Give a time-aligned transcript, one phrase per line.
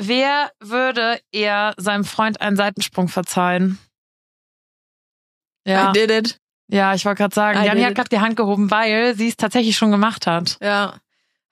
[0.00, 3.78] Wer würde eher seinem Freund einen Seitensprung verzeihen?
[5.66, 6.38] Ja, I did it.
[6.68, 9.36] ja ich wollte gerade sagen, I Janni hat gerade die Hand gehoben, weil sie es
[9.36, 10.56] tatsächlich schon gemacht hat.
[10.62, 10.94] Ja.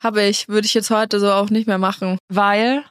[0.02, 0.48] Habe ich.
[0.48, 2.18] Würde ich jetzt heute so auch nicht mehr machen.
[2.28, 2.84] Weil.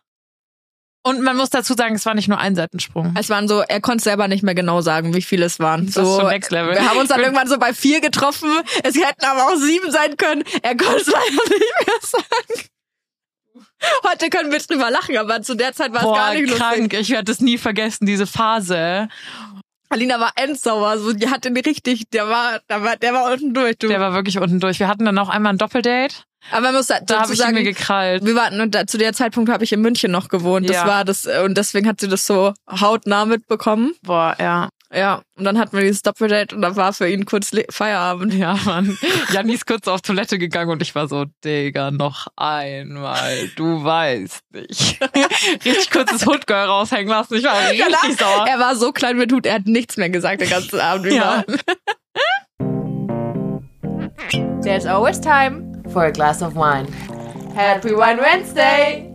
[1.04, 3.14] Und man muss dazu sagen, es war nicht nur ein Seitensprung.
[3.16, 5.86] Es waren so, er konnte selber nicht mehr genau sagen, wie viele es waren.
[5.86, 6.74] Das so, schon Next Level.
[6.74, 8.50] Wir haben uns dann irgendwann so bei vier getroffen.
[8.84, 10.44] Es hätten aber auch sieben sein können.
[10.64, 12.70] Er konnte es leider nicht mehr sagen.
[14.10, 16.78] Heute können wir drüber lachen, aber zu der Zeit war es Boah, gar nicht krank.
[16.80, 17.00] lustig.
[17.00, 19.08] Ich werde das nie vergessen, diese Phase.
[19.90, 20.98] Alina war endsauer.
[20.98, 23.78] So, die hatte den richtig, der war, der war, der war unten durch.
[23.78, 23.88] Du.
[23.88, 24.80] Der war wirklich unten durch.
[24.80, 26.16] Wir hatten dann auch einmal ein Doppeldate.
[26.52, 28.26] aber man muss da, Da habe ich mir gekrallt.
[28.26, 30.68] wir waren, und da, zu der Zeitpunkt habe ich in München noch gewohnt.
[30.70, 30.88] Das Ja.
[30.88, 33.94] war das, und deswegen hat sie das so hautnah mitbekommen.
[34.02, 34.70] Boah, ja.
[34.96, 38.34] Ja, und dann hatten wir dieses Doppeldate und da war für ihn kurz Le Feierabend.
[38.34, 38.98] Ja, Mann.
[39.34, 43.50] Janni ist kurz auf Toilette gegangen und ich war so, Digga, noch einmal.
[43.58, 45.02] Du weißt nicht.
[45.66, 47.36] richtig kurzes Hoodgirl raushängen lassen.
[47.36, 48.48] Ich war richtig Danach- sauer.
[48.48, 51.44] Er war so klein mit Hut, er hat nichts mehr gesagt den ganzen Abend Ja.
[51.46, 51.58] über.
[54.64, 56.88] There's always time for a glass of wine.
[57.54, 59.12] Happy Wine Wednesday!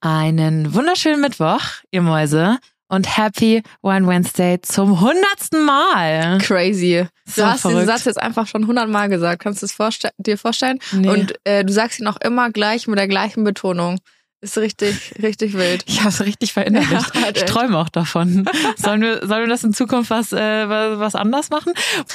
[0.00, 2.58] Einen wunderschönen Mittwoch, ihr Mäuse.
[2.92, 6.36] Und Happy Wine Wednesday zum hundertsten Mal.
[6.42, 7.06] Crazy.
[7.24, 7.86] So du hast diesen verrückt.
[7.86, 9.42] Satz jetzt einfach schon hundertmal gesagt.
[9.42, 10.78] Kannst du es vorste dir vorstellen?
[10.92, 11.08] Nee.
[11.08, 13.98] Und äh, du sagst ihn auch immer gleich mit der gleichen Betonung.
[14.42, 15.84] Ist richtig, richtig wild.
[15.92, 17.14] Ich habe es richtig verinnerlicht.
[17.14, 18.44] Ja, ich träume auch davon.
[18.76, 21.72] Sollen wir, sollen wir das in Zukunft was, äh, was was anders machen?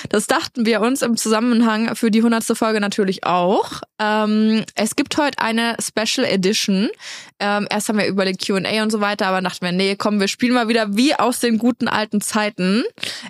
[0.10, 3.82] Das dachten wir uns im Zusammenhang für die hundertste Folge natürlich auch.
[4.00, 6.90] Ähm, es gibt heute eine Special Edition.
[7.40, 10.28] Ähm, erst haben wir überlegt Q&A und so weiter, aber dachten wir, nee, komm, wir
[10.28, 12.84] spielen mal wieder wie aus den guten alten Zeiten.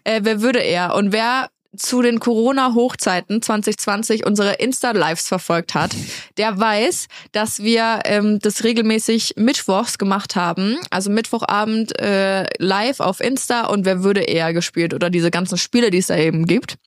[0.06, 0.96] Äh, wer würde er?
[0.96, 5.92] Und wer zu den Corona-Hochzeiten 2020 unsere Insta-Lives verfolgt hat,
[6.38, 10.78] der weiß, dass wir ähm, das regelmäßig mittwochs gemacht haben.
[10.90, 15.92] Also Mittwochabend äh, live auf Insta und wer würde eher gespielt oder diese ganzen Spiele,
[15.92, 16.78] die es da eben gibt.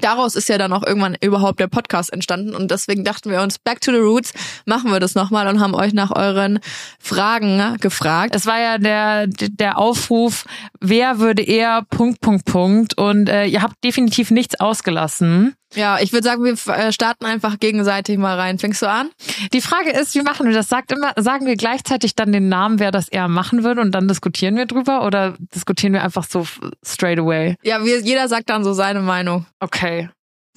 [0.00, 3.58] Daraus ist ja dann auch irgendwann überhaupt der Podcast entstanden und deswegen dachten wir uns,
[3.58, 4.32] back to the roots,
[4.64, 6.58] machen wir das nochmal und haben euch nach euren
[6.98, 8.34] Fragen gefragt.
[8.34, 10.44] Es war ja der, der Aufruf,
[10.80, 12.98] wer würde eher Punkt, Punkt, Punkt.
[12.98, 15.54] Und äh, ihr habt definitiv nichts ausgelassen.
[15.74, 18.58] Ja, ich würde sagen, wir äh, starten einfach gegenseitig mal rein.
[18.58, 19.10] Fängst du an?
[19.52, 20.68] Die Frage ist, wie machen wir das?
[20.68, 24.06] Sagt immer, sagen wir gleichzeitig dann den Namen, wer das eher machen würde und dann
[24.08, 26.46] diskutieren wir drüber oder diskutieren wir einfach so
[26.84, 27.56] straight away?
[27.62, 29.46] Ja, wir, jeder sagt dann so seine Meinung.
[29.60, 30.08] Okay.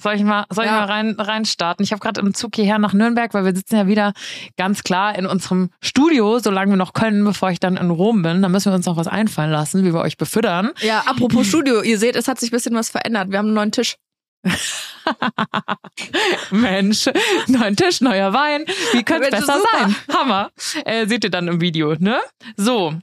[0.02, 0.78] Soll ich mal, soll ich Ja.
[0.78, 1.82] mal rein, rein starten?
[1.82, 4.14] Ich habe gerade im Zug hierher nach Nürnberg, weil wir sitzen ja wieder
[4.56, 8.40] ganz klar in unserem Studio, solange wir noch können, bevor ich dann in Rom bin.
[8.40, 10.70] Da müssen wir uns noch was einfallen lassen, wie wir euch befüttern.
[10.80, 13.30] Ja, apropos Studio, ihr seht, es hat sich ein bisschen was verändert.
[13.30, 13.96] Wir haben einen neuen Tisch.
[16.50, 17.06] Mensch,
[17.46, 18.64] neuen Tisch, neuer Wein.
[18.92, 19.96] Wie könnte es besser sein?
[20.12, 20.50] Hammer.
[20.84, 22.20] Äh, seht ihr dann im Video, ne?
[22.56, 22.94] So.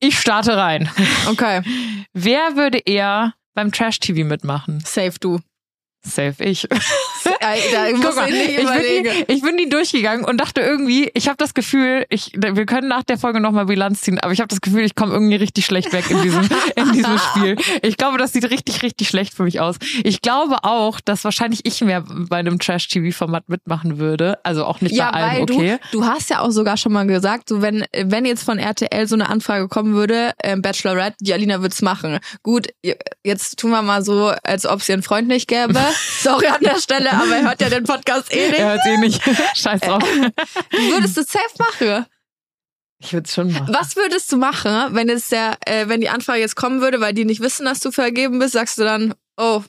[0.00, 0.90] Ich starte rein.
[1.26, 1.62] Okay,
[2.12, 4.80] Wer würde eher beim Trash-TV mitmachen?
[4.84, 5.40] safe du.
[6.04, 6.68] Safe ich.
[7.40, 11.28] Ey, da muss mal, ich bin, die, ich bin die durchgegangen und dachte irgendwie, ich
[11.28, 14.48] habe das Gefühl, ich, wir können nach der Folge nochmal Bilanz ziehen, aber ich habe
[14.48, 17.56] das Gefühl, ich komme irgendwie richtig schlecht weg in diesem, in diesem Spiel.
[17.82, 19.76] Ich glaube, das sieht richtig, richtig schlecht für mich aus.
[20.04, 24.38] Ich glaube auch, dass wahrscheinlich ich mehr bei einem Trash-TV-Format mitmachen würde.
[24.44, 25.78] Also auch nicht Ja, bei allem, weil okay.
[25.90, 29.06] du, du hast ja auch sogar schon mal gesagt, so wenn, wenn jetzt von RTL
[29.06, 32.18] so eine Anfrage kommen würde, ähm, Bachelorette, die Alina wird's machen.
[32.42, 32.68] Gut,
[33.24, 35.78] jetzt tun wir mal so, als ob es ihren Freund nicht gäbe.
[36.20, 38.58] Sorry an der Stelle, aber er hört ja den Podcast eh nicht.
[38.60, 39.22] Er hört eh nicht.
[39.54, 40.02] Scheiß drauf.
[40.02, 42.06] Du würdest es safe machen.
[43.04, 43.74] Ich würde es schon machen.
[43.74, 47.12] Was würdest du machen, wenn jetzt der, äh, wenn die Anfrage jetzt kommen würde, weil
[47.14, 49.62] die nicht wissen, dass du vergeben bist, sagst du dann, oh,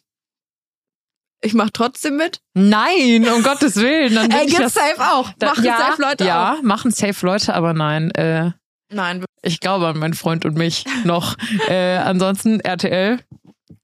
[1.42, 2.40] ich mach trotzdem mit?
[2.54, 4.14] Nein, um Gottes Willen.
[4.16, 5.30] Dann ich gibt's safe auch.
[5.40, 6.62] da- Machen ja, safe Leute Ja, auch.
[6.62, 8.12] machen safe Leute, aber nein.
[8.12, 8.52] Äh,
[8.92, 11.36] Nein, Ich glaube an meinen Freund und mich noch.
[11.68, 13.20] Äh, ansonsten RTL,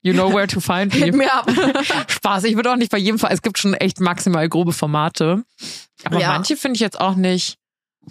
[0.01, 1.19] you know where to find hit me.
[1.25, 1.49] mir ab.
[2.07, 2.43] Spaß.
[2.45, 3.31] Ich würde auch nicht bei jedem Fall.
[3.33, 5.43] Es gibt schon echt maximal grobe Formate.
[6.03, 6.29] Aber Ja.
[6.29, 7.57] manche finde ich jetzt auch nicht.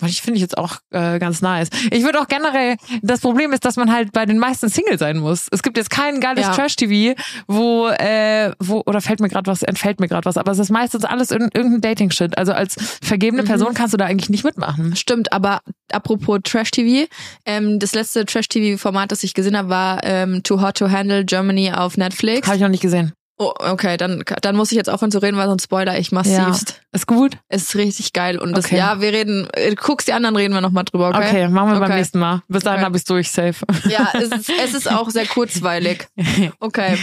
[0.01, 1.69] Manche finde ich jetzt auch äh, ganz nice.
[1.91, 5.19] Ich würde auch generell, das Problem ist, dass man halt bei den meisten Single sein
[5.19, 5.47] muss.
[5.51, 6.53] Es gibt jetzt kein geiles Ja.
[6.55, 10.59] Trash-TV, wo, äh, wo, oder fällt mir gerade was, entfällt mir gerade was, aber es
[10.59, 12.37] ist meistens alles in, irgendein Dating-Shit.
[12.39, 13.47] Also als vergebene Mhm.
[13.47, 14.97] Person kannst du da eigentlich nicht mitmachen.
[14.97, 15.61] Stimmt, aber
[15.93, 17.07] apropos Trash-TV,
[17.47, 21.73] ähm, das letzte Trash-TV-Format, das ich gesehen habe, war ähm, Too Hot to Handle Germany
[21.73, 22.47] auf Netflix.
[22.47, 23.13] Habe ich noch nicht gesehen.
[23.41, 26.83] Oh, okay, dann, dann muss ich jetzt aufhören zu reden, weil sonst spoiler ich massivst.
[26.91, 27.39] Ist gut?
[27.49, 28.77] Es ist richtig geil und das, Okay.
[28.79, 31.29] ja, wir reden, äh, guckst die anderen, reden wir nochmal drüber, okay?
[31.29, 31.99] Okay, machen wir beim Okay.
[31.99, 32.43] nächsten Mal.
[32.49, 32.87] Bis dahin Okay.
[32.87, 33.65] habe ich durch, safe.
[33.89, 36.09] Ja, es ist, es ist auch sehr kurzweilig.
[36.61, 36.99] Okay.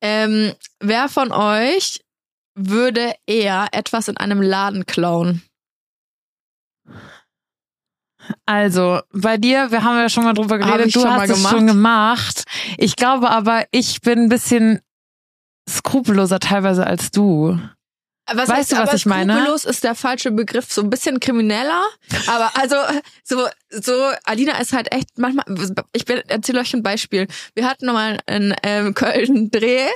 [0.00, 2.02] Ähm, wer von euch
[2.54, 5.42] würde eher etwas in einem Laden klauen?
[8.46, 11.54] Also, bei dir, wir haben ja schon mal drüber geredet, du schon hast es gemacht.
[11.54, 12.44] schon gemacht.
[12.78, 14.80] Ich glaube aber, ich bin ein bisschen
[15.68, 17.58] skrupelloser teilweise als du.
[18.32, 19.34] Was Weißt du, was aber ich meine?
[19.34, 21.82] Skrupellos ist der falsche Begriff, so ein bisschen krimineller.
[22.26, 22.76] Aber also
[23.22, 23.92] so so
[24.24, 25.44] Alina ist halt echt manchmal.
[25.92, 27.26] Ich erzähle euch ein Beispiel.
[27.54, 29.88] Wir hatten nochmal in ähm, Köln einen Dreh.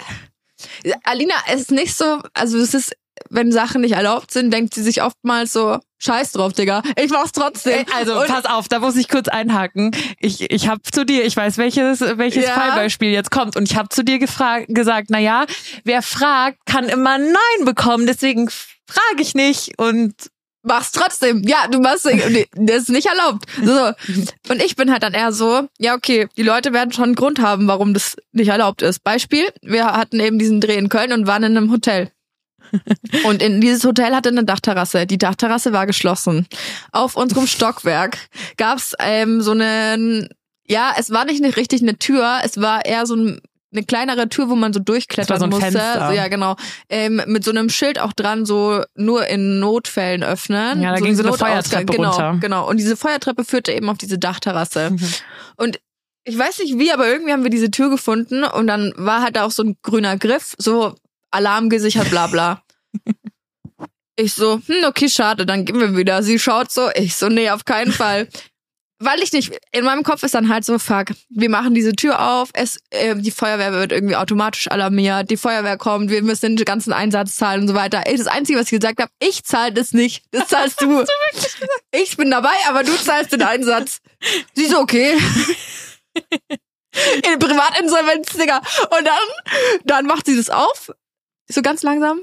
[1.05, 2.95] Alina ist nicht so, also es ist,
[3.31, 7.33] wenn Sachen nicht erlaubt sind, denkt sie sich oftmals so, scheiß drauf, Digga, ich mach's
[7.33, 7.85] trotzdem.
[7.95, 9.91] Also, Und- pass auf, da muss ich kurz einhaken.
[10.21, 12.53] Ich, ich habe zu dir, ich weiß, welches, welches Ja.
[12.53, 13.57] Fallbeispiel jetzt kommt.
[13.57, 15.47] Und ich habe zu dir gefragt, gesagt, na ja,
[15.85, 18.07] wer fragt, kann immer Nein bekommen.
[18.07, 19.79] Deswegen frage ich nicht.
[19.79, 20.15] Und
[20.63, 21.43] mach's trotzdem.
[21.47, 23.47] Ja, du machst nee, das ist nicht erlaubt.
[23.63, 23.93] So.
[24.53, 27.41] Und ich bin halt dann eher so, ja, okay, die Leute werden schon einen Grund
[27.41, 29.03] haben, warum das nicht erlaubt ist.
[29.03, 32.11] Beispiel, wir hatten eben diesen Dreh in Köln und waren in einem Hotel.
[33.25, 35.07] Und in dieses Hotel hatte eine Dachterrasse.
[35.07, 36.47] Die Dachterrasse war geschlossen.
[36.93, 38.19] Auf unserem Stockwerk
[38.57, 40.29] gab's ähm, so eine,
[40.67, 43.41] ja, es war nicht eine, richtig eine Tür, es war eher so ein,
[43.73, 45.73] eine kleinere Tür, wo man so durchklettern so ein musste.
[45.73, 46.09] Fenster.
[46.09, 46.57] So, ja, genau.
[46.89, 50.81] Ähm, mit so einem Schild auch dran, so nur in Notfällen öffnen.
[50.81, 51.37] Ja, da ging so eine.
[51.37, 52.39] Feuertreppe genau, runter.
[52.41, 52.69] Genau.
[52.69, 54.97] Und diese Feuertreppe führte eben auf diese Dachterrasse.
[55.57, 55.81] Und
[56.25, 59.37] ich weiß nicht wie, aber irgendwie haben wir diese Tür gefunden und dann war halt
[59.37, 60.95] da auch so ein grüner Griff, so
[61.31, 62.63] Alarm gesichert, bla bla.
[64.21, 66.25] Ich so, hm, okay, schade, dann gehen wir wieder.
[66.25, 68.27] Sie schaut so, ich so, nee, auf keinen Fall.
[69.01, 72.21] Weil ich nicht, in meinem Kopf ist dann halt so, fuck, wir machen diese Tür
[72.21, 76.65] auf, es, äh, die Feuerwehr wird irgendwie automatisch alarmiert, die Feuerwehr kommt, wir müssen den
[76.65, 78.03] ganzen Einsatz zahlen und so weiter.
[78.05, 81.05] Das Einzige, was ich gesagt habe, ich zahle das nicht, das zahlst du.
[81.93, 84.01] ich bin dabei, aber du zahlst den Einsatz.
[84.55, 85.17] Sie so, okay.
[87.33, 88.57] In Privatinsolvenz, Digga.
[88.57, 90.91] Und dann, dann macht sie das auf,
[91.49, 92.21] so ganz langsam.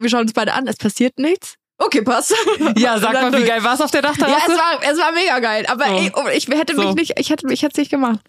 [0.00, 1.56] Wir schauen uns beide an, es passiert nichts.
[1.78, 2.34] Okay, passt.
[2.76, 4.52] ja, sag mal, wie geil war's auf der Ja, Dachterrasse?
[4.52, 5.64] es war, es war mega geil.
[5.68, 5.92] Aber So.
[5.94, 6.92] ey, oh, ich hätte mich So.
[6.94, 8.20] nicht, ich hätte, ich hätte es nicht gemacht.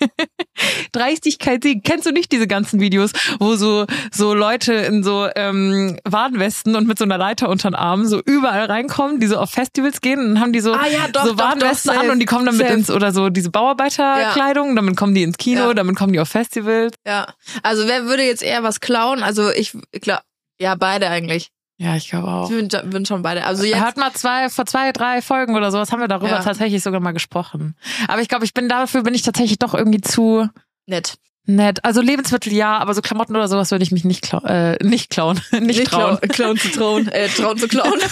[0.92, 1.84] Dreistigkeit siegt.
[1.84, 6.86] Kennst du nicht diese ganzen Videos, wo so so Leute in so ähm, Warnwesten und
[6.86, 10.18] mit so einer Leiter unter den Armen so überall reinkommen, die so auf Festivals gehen
[10.18, 12.26] und dann haben die so, Ah ja, doch, so doch, Warnwesten doch, an und die
[12.26, 12.72] kommen damit safe.
[12.74, 15.74] ins oder so diese Bauarbeiterkleidung, damit kommen die ins Kino, Ja.
[15.74, 16.94] damit kommen die auf Festivals.
[17.06, 17.26] Ja.
[17.62, 19.22] Also wer würde jetzt eher was klauen?
[19.22, 20.22] Also ich, klar,
[20.60, 21.50] ja, beide eigentlich.
[21.78, 22.50] Ja, ich glaube auch.
[22.50, 23.44] Ich bin, schon beide.
[23.44, 26.42] Also jetzt, Hört mal zwei, vor zwei, drei Folgen oder sowas haben wir darüber Ja.
[26.42, 27.76] tatsächlich sogar mal gesprochen.
[28.08, 30.48] Aber ich glaube, ich bin dafür bin ich tatsächlich doch irgendwie zu
[30.86, 31.18] nett.
[31.44, 31.84] nett.
[31.84, 35.10] Also Lebensmittel ja, aber so Klamotten oder sowas würde ich mich nicht, klau äh, nicht
[35.10, 35.38] klauen.
[35.60, 36.16] nicht, trauen.
[36.18, 37.08] Klauen, klauen zu trauen.
[37.08, 38.00] Äh, trauen zu klauen.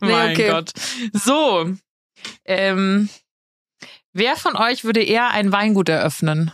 [0.00, 0.50] Nee, mein okay.
[0.50, 0.72] Gott.
[1.12, 1.70] So.
[2.44, 3.08] Ähm,
[4.12, 6.52] wer von euch würde eher ein Weingut eröffnen?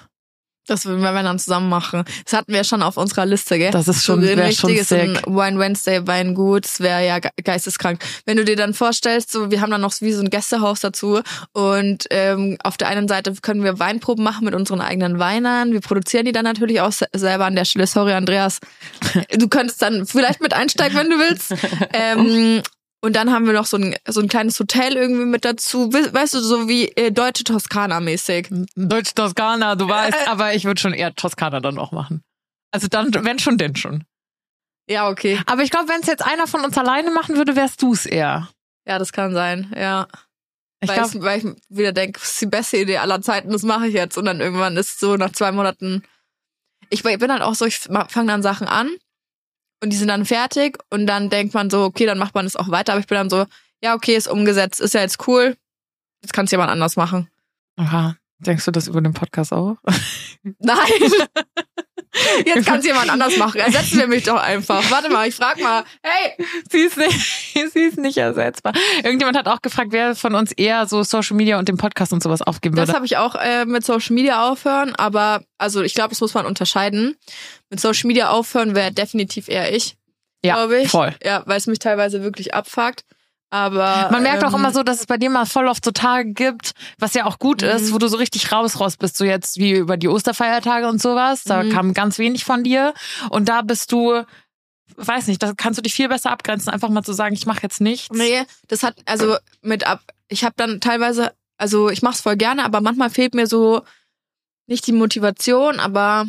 [0.71, 2.05] Das würden wir dann zusammen machen.
[2.25, 3.71] Das hatten wir ja schon auf unserer Liste, gell?
[3.73, 5.01] Das ist schon, so ein schon richtiges sick.
[5.01, 8.03] ein Wine Wednesday Weingut, das wäre ja ge- geisteskrank.
[8.25, 11.21] Wenn du dir dann vorstellst, so wir haben dann noch wie so ein Gästehaus dazu
[11.53, 15.73] und ähm, auf der einen Seite können wir Weinproben machen mit unseren eigenen Weinern.
[15.73, 17.87] Wir produzieren die dann natürlich auch se- selber an der Stelle.
[17.87, 18.61] Sorry, Andreas.
[19.37, 21.55] Du könntest dann vielleicht mit einsteigen, wenn du willst.
[21.93, 22.63] Ähm,
[23.03, 25.93] und dann haben wir noch so ein, so ein kleines Hotel irgendwie mit dazu.
[25.93, 28.49] We- Weißt du, so wie äh, deutsche Toskana-mäßig.
[28.77, 32.23] Deutsch Toskana, du weißt, aber ich würde schon eher Toskana dann auch machen.
[32.73, 34.05] Also dann, wenn schon, denn schon.
[34.89, 35.41] Ja, okay.
[35.47, 38.07] Aber ich glaube, wenn es jetzt einer von uns alleine machen würde, wärst du es
[38.07, 38.49] eher.
[38.87, 40.09] Ja, das kann sein, ja.
[40.83, 43.51] Ich weil, glaube, ich, weil ich wieder denke, das ist die beste Idee aller Zeiten,
[43.51, 44.17] das mache ich jetzt.
[44.17, 46.03] Und dann irgendwann ist so nach zwei Monaten.
[46.89, 48.91] Ich bin halt auch so, ich fange dann Sachen an
[49.83, 52.57] und die sind dann fertig und dann denkt man so, okay, dann macht man es
[52.57, 52.93] auch weiter.
[52.93, 53.47] Aber ich bin dann so,
[53.83, 55.57] ja, okay, ist umgesetzt, ist ja jetzt cool.
[56.23, 57.29] Jetzt kann es jemand anders machen.
[57.77, 59.77] aha, denkst du das über den Podcast auch?
[60.43, 61.13] Nein.
[62.45, 63.61] Jetzt kann es jemand anders machen.
[63.61, 64.83] Ersetzen wir mich doch einfach.
[64.91, 65.85] Warte mal, ich frag mal.
[66.03, 66.35] Hey,
[66.71, 67.13] Sie ist nicht,
[67.73, 68.73] sie ist nicht ersetzbar.
[69.05, 72.23] Irgendjemand hat auch gefragt, wer von uns eher so Social Media und den Podcast und
[72.23, 72.97] sowas aufgeben Das würde.
[72.97, 76.47] habe ich auch äh, mit Social Media aufhören, aber also ich glaube, das muss man
[76.47, 77.17] unterscheiden.
[77.71, 79.97] Mit Social Media aufhören wäre definitiv eher ich,
[80.45, 80.89] Ja, glaube ich.
[80.91, 81.15] voll.
[81.25, 83.05] Ja, weil es mich teilweise wirklich abfuckt.
[83.51, 85.91] Aber Man merkt auch ähm, immer so, dass es bei dir mal voll oft so
[85.91, 87.95] Tage gibt, was ja auch gut ist, Mhm.
[87.95, 91.43] wo du so richtig raus raus bist, so jetzt wie über die Osterfeiertage und sowas.
[91.45, 91.71] Da Mhm.
[91.71, 92.95] kam ganz wenig von dir
[93.31, 94.23] und da bist du,
[94.97, 97.63] weiß nicht, da kannst du dich viel besser abgrenzen, einfach mal zu sagen, ich mache
[97.63, 98.17] jetzt nichts.
[98.17, 100.01] Nee, das hat also mit ab.
[100.29, 103.83] Ich habe dann teilweise, also ich mache es voll gerne, aber manchmal fehlt mir so
[104.69, 106.27] nicht die Motivation, aber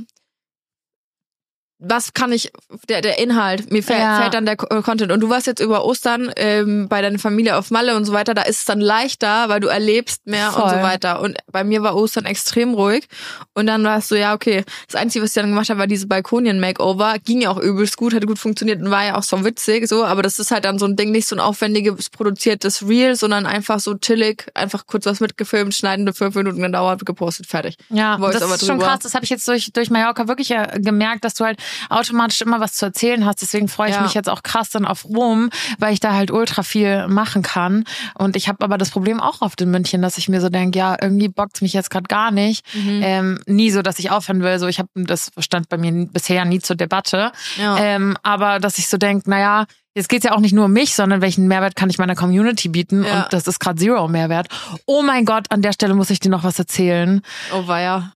[1.84, 2.52] was kann ich,
[2.88, 4.22] der, der Inhalt, mir fällt, Ja.
[4.22, 5.12] fällt dann der äh, Content.
[5.12, 8.36] Und du warst jetzt über Ostern ähm, bei deiner Familie auf Malle und so weiter,
[8.36, 10.84] da ist es dann leichter, weil du erlebst mehr und so Voll.
[10.84, 11.22] weiter.
[11.22, 13.08] Und bei mir war Ostern extrem ruhig.
[13.56, 15.88] Und dann war es so, ja, okay, das Einzige, was ich dann gemacht habe, war
[15.88, 17.16] diese Balkonien-Makeover.
[17.26, 20.06] Ging ja auch übelst gut, hat gut funktioniert und war ja auch so witzig, so.
[20.06, 23.48] Aber das ist halt dann so ein Ding, nicht so ein aufwendiges, produziertes Reel, sondern
[23.48, 27.78] einfach so chillig, einfach kurz was mitgefilmt, schneidende fünf Minuten gedauert, gepostet, fertig.
[27.90, 29.00] Ja, Voice das ist schon krass.
[29.00, 31.60] Das habe ich jetzt durch, durch Mallorca wirklich äh, gemerkt, dass du halt
[31.90, 33.42] automatisch immer was zu erzählen hast.
[33.42, 34.02] Deswegen freue ich Ja.
[34.02, 35.50] mich jetzt auch krass dann auf Rom,
[35.80, 37.84] weil ich da halt ultra viel machen kann.
[38.16, 40.78] Und ich habe aber das Problem auch oft in München, dass ich mir so denke,
[40.78, 42.66] ja, irgendwie bockt's mich jetzt gerade gar nicht.
[42.74, 43.02] Mhm.
[43.04, 44.60] Ähm, nie so, dass ich aufhören will.
[44.60, 47.32] So, ich habe das stand bei mir bisher nie zur Debatte.
[47.58, 47.78] Ja.
[47.78, 50.96] Ähm, aber dass ich so denke, naja, jetzt geht's ja auch nicht nur um mich,
[50.96, 53.04] sondern welchen Mehrwert kann ich meiner Community bieten?
[53.04, 53.24] Ja.
[53.24, 54.48] Und das ist gerade Zero Mehrwert.
[54.86, 57.22] Oh mein Gott, an der Stelle muss ich dir noch was erzählen
[57.54, 58.12] Oh, ja.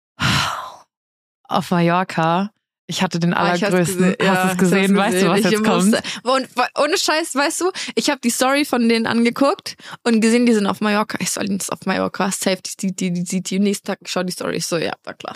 [1.48, 2.50] auf Mallorca.
[2.88, 4.15] Ich hatte den Ah, ich allergrößten.
[4.22, 4.98] ja, Hast es ich gesehen?
[5.00, 5.51] hab's Weißt du, was gesehen.
[5.51, 6.01] jetzt Ich kommt?
[6.24, 6.48] Und
[6.84, 10.68] ohne Scheiß, weißt du, ich habe die Story von denen angeguckt und gesehen, die sind
[10.68, 11.18] auf Mallorca.
[11.20, 12.32] Ich soll jetzt auf Mallorca.
[12.32, 14.58] Safe, die, die, die, die, die nächsten Tag, ich schau die Story.
[14.58, 15.34] Ich so, ja, war klar.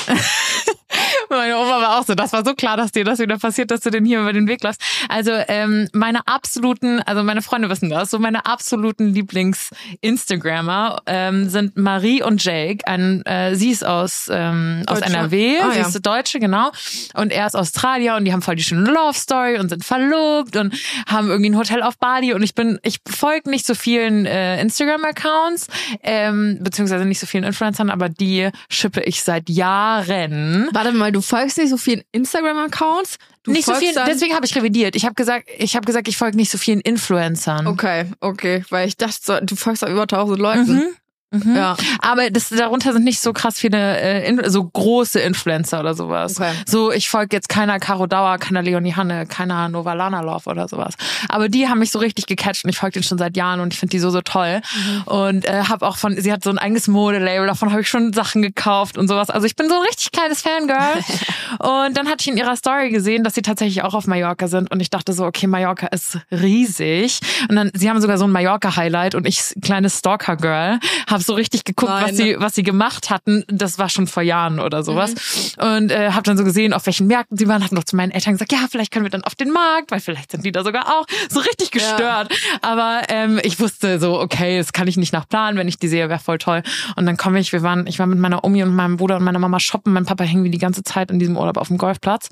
[1.38, 2.16] Meine Oma war auch so.
[2.16, 4.48] Das war so klar, dass dir das wieder passiert, dass du den hier über den
[4.48, 4.82] Weg läufst.
[5.10, 11.78] Also ähm, meine absoluten, also meine Freunde wissen das, so meine absoluten Lieblings-Instagrammer ähm, sind
[11.78, 12.88] Marie und Jake.
[12.88, 15.02] Ein, äh, sie ist aus, ähm, aus.
[15.02, 15.88] NRW, Ah, sie ja.
[15.88, 16.72] ist Deutsche, genau.
[17.14, 20.74] Und er ist Australier und die haben voll die schöne Love-Story und sind verlobt und
[21.08, 22.34] haben irgendwie ein Hotel auf Bali.
[22.34, 25.68] Und ich bin, ich folge nicht so vielen äh, Instagram-Accounts,
[26.04, 30.68] ähm, beziehungsweise nicht so vielen Influencern, aber die schippe ich seit Jahren.
[30.74, 33.18] Warte mal, du folgst nicht so vielen Instagram-Accounts?
[33.44, 34.96] Du nicht so folgst viel, dann- deswegen habe ich revidiert.
[34.96, 37.68] Ich habe gesagt, ich habe gesagt, ich folge nicht so vielen Influencern.
[37.68, 40.74] Okay, okay, weil ich dachte, du folgst auch über tausend Leuten.
[40.76, 40.96] Mhm.
[41.32, 41.56] Mhm.
[41.56, 41.78] Ja.
[42.02, 46.40] Aber das, darunter sind nicht so krass viele, äh, so große Influencer oder sowas.
[46.40, 46.52] Okay.
[46.66, 50.68] So, ich folge jetzt keiner Caro Dauer, keiner Leonie Hanne, keiner Nova Lana Love oder
[50.68, 50.96] sowas.
[51.28, 53.74] Aber die haben mich so richtig gecatcht und ich folge denen schon seit Jahren und
[53.74, 54.62] ich finde die so, so toll.
[54.74, 55.02] Mhm.
[55.04, 58.12] Und äh, habe auch von, sie hat so ein eigenes Modelabel, davon habe ich schon
[58.14, 59.30] Sachen gekauft und sowas.
[59.30, 60.80] Also ich bin so ein richtig kleines Fangirl.
[61.60, 64.72] und dann hatte ich in ihrer Story gesehen, dass sie tatsächlich auch auf Mallorca sind
[64.72, 67.20] und ich dachte so, okay, Mallorca ist riesig.
[67.50, 71.64] Und dann, sie haben sogar so ein Mallorca-Highlight und ich, kleines Stalker-Girl, habe so richtig
[71.64, 72.10] geguckt, Nein.
[72.10, 73.44] was sie, was sie gemacht hatten.
[73.48, 75.14] Das war schon vor Jahren oder sowas.
[75.58, 78.12] Und äh, habe dann so gesehen, auf welchen Märkten sie waren, hab noch zu meinen
[78.12, 80.64] Eltern gesagt, ja, vielleicht können wir dann auf den Markt, weil vielleicht sind die da
[80.64, 81.06] sogar auch.
[81.30, 82.34] So richtig gestört.
[82.62, 85.88] Aber ähm, ich wusste so, okay, das kann ich nicht nach Plan, wenn ich die
[85.88, 86.64] sehe, wäre voll toll.
[86.96, 89.24] Und dann komme ich, wir waren, ich war mit meiner Omi und meinem Bruder und
[89.24, 89.94] meiner Mama shoppen.
[89.94, 92.30] Mein Papa hing wie die ganze Zeit in diesem Urlaub auf dem Golfplatz.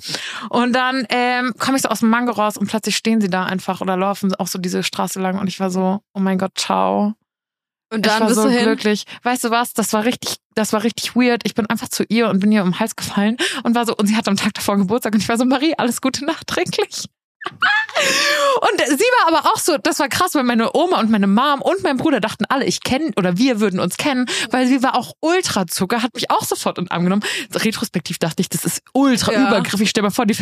[0.50, 3.44] Und dann ähm, komme ich so aus dem Mango raus und plötzlich stehen sie da
[3.44, 6.52] einfach oder laufen auch so diese Straße lang und ich war so, oh mein Gott,
[6.56, 7.14] ciao.
[7.90, 8.64] Und ich dann war bist so du hin.
[8.64, 9.06] glücklich.
[9.24, 9.74] Weißt du was?
[9.74, 11.42] Das war richtig, das war richtig weird.
[11.46, 13.96] Ich bin einfach zu ihr und bin ihr um den Hals gefallen und war so,
[13.96, 17.06] und sie hatte am Tag davor Geburtstag und ich war so, Marie, alles Gute nachträglich.
[18.62, 21.62] Und sie war aber auch so, das war krass, weil meine Oma und meine Mom
[21.62, 24.96] und mein Bruder dachten alle, ich kenne oder wir würden uns kennen, weil sie war
[24.96, 27.24] auch Ultrazucker, hat mich auch sofort in den Arm genommen.
[27.54, 29.48] Retrospektiv dachte ich, das ist ultra Ja.
[29.48, 29.90] übergriffig.
[29.90, 30.36] Stell dir mal vor, die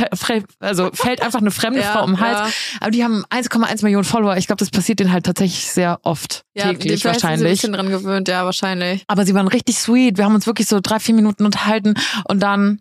[0.59, 2.39] also fällt einfach eine fremde Ja, Frau um den Hals.
[2.39, 2.77] ja.
[2.81, 4.35] Aber die haben 1,1 Millionen Follower.
[4.37, 7.27] Ich glaube, das passiert denen halt tatsächlich sehr oft Ja, die täglich vielleicht sind sie
[7.27, 7.51] ein wahrscheinlich.
[7.61, 9.03] bisschen dran gewöhnt, ja, wahrscheinlich.
[9.07, 10.17] Aber sie waren richtig sweet.
[10.17, 11.95] Wir haben uns wirklich so drei, vier Minuten unterhalten
[12.25, 12.79] und dann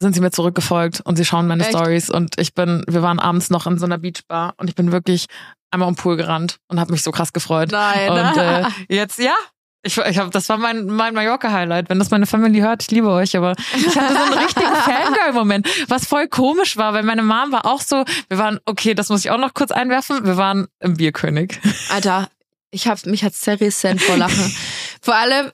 [0.00, 1.76] sind sie mir zurückgefolgt und sie schauen meine Echt?
[1.76, 4.92] Stories und ich bin, wir waren abends noch in so einer Beachbar und ich bin
[4.92, 5.26] wirklich
[5.70, 7.70] einmal um den Pool gerannt und habe mich so krass gefreut.
[7.70, 8.10] Nein.
[8.10, 9.34] Und äh, jetzt, ja,
[9.82, 11.88] ich, ich hab, das war mein, mein Mallorca-Highlight.
[11.88, 15.68] Wenn das meine Familie hört, ich liebe euch, aber ich hatte so einen richtigen Fangirl-Moment,
[15.88, 19.24] was voll komisch war, weil meine Mom war auch so, wir waren, okay, das muss
[19.24, 21.58] ich auch noch kurz einwerfen, wir waren im Bierkönig.
[21.90, 22.28] Alter,
[22.70, 24.54] ich hab mich hat's zerrissen vor Lachen.
[25.00, 25.50] vor allem,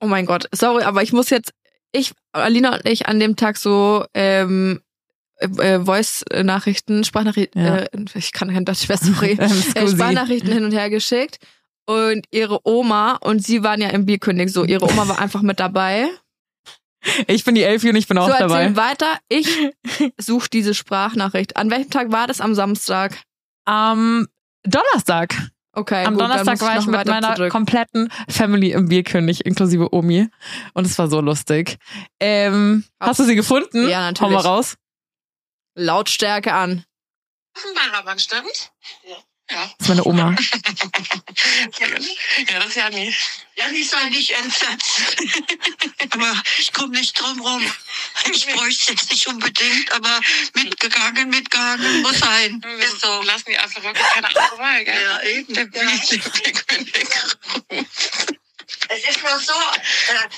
[0.00, 1.52] oh mein Gott, sorry, aber ich muss jetzt,
[1.94, 4.80] ich, Alina und ich an dem Tag so ähm,
[5.38, 7.76] äh, äh, Voice-Nachrichten, Sprachnachrichten, Ja.
[7.78, 9.96] äh, ich kann kein Deutsch mehr, sorry, äh, scusi.
[9.96, 11.38] Sprachnachrichten hin und her geschickt.
[11.86, 15.60] Und ihre Oma, und sie waren ja im Bierkönig so, ihre Oma war einfach mit
[15.60, 16.08] dabei.
[17.26, 18.74] Ich bin die Elfie und ich bin auch so, dabei.
[18.76, 19.18] weiter.
[19.28, 19.46] Ich
[20.18, 21.56] suche diese Sprachnachricht.
[21.58, 22.40] An welchem Tag war das?
[22.40, 23.18] Am Samstag.
[23.66, 24.26] Am
[24.62, 25.36] Donnerstag.
[25.76, 27.50] Okay, Am gut, dann Donnerstag muss war ich noch mit meiner zurück.
[27.50, 30.28] kompletten Family im Bierkönig, inklusive Omi.
[30.72, 31.78] Und es war so lustig.
[32.20, 33.88] Ähm, hast du sie gefunden?
[33.88, 34.44] Ja, Hau mal natürlich.
[34.44, 34.76] raus.
[35.76, 36.84] Lautstärke an.
[37.74, 38.72] Ballermann, stimmt?
[39.08, 39.16] Ja.
[39.50, 39.70] Ja.
[39.78, 40.30] Das ist meine Oma.
[41.78, 43.14] ja, das ist Janni.
[43.56, 45.00] Janni sei nicht entsetzt.
[46.10, 47.72] aber ich komme nicht drum rum.
[48.32, 50.20] Ich bräuchte jetzt nicht unbedingt, aber
[50.54, 52.62] mitgegangen, mitgegangen muss sein.
[52.78, 53.22] Ist so.
[53.22, 55.02] Lassen die einfach wirklich keine andere Wahl, gell?
[55.02, 55.54] Ja, eben.
[55.54, 55.68] Der
[58.88, 60.28] Es ist nur so, äh,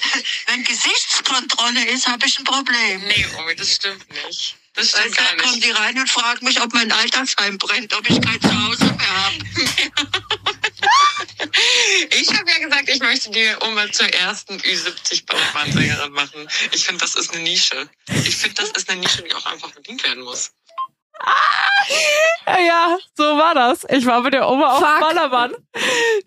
[0.46, 3.04] wenn Gesichtskontrolle ist, habe ich ein Problem.
[3.06, 4.56] Nee, Omi, das stimmt nicht.
[4.76, 5.38] Das gar nicht.
[5.42, 9.24] kommt die rein und fragt mich, ob mein Altersheim brennt, ob ich kein Zuhause mehr
[9.24, 9.36] habe.
[12.10, 16.48] Ich habe ja gesagt, ich möchte die Oma zur ersten Ü70-Bauchbahnsängerin machen.
[16.72, 17.88] Ich finde, das ist eine Nische.
[18.24, 20.52] Ich finde, das ist eine Nische, die auch einfach bedient werden muss.
[22.46, 23.84] Ja, so war das.
[23.90, 25.00] Ich war mit der Oma auf Fuck.
[25.00, 25.52] Ballermann.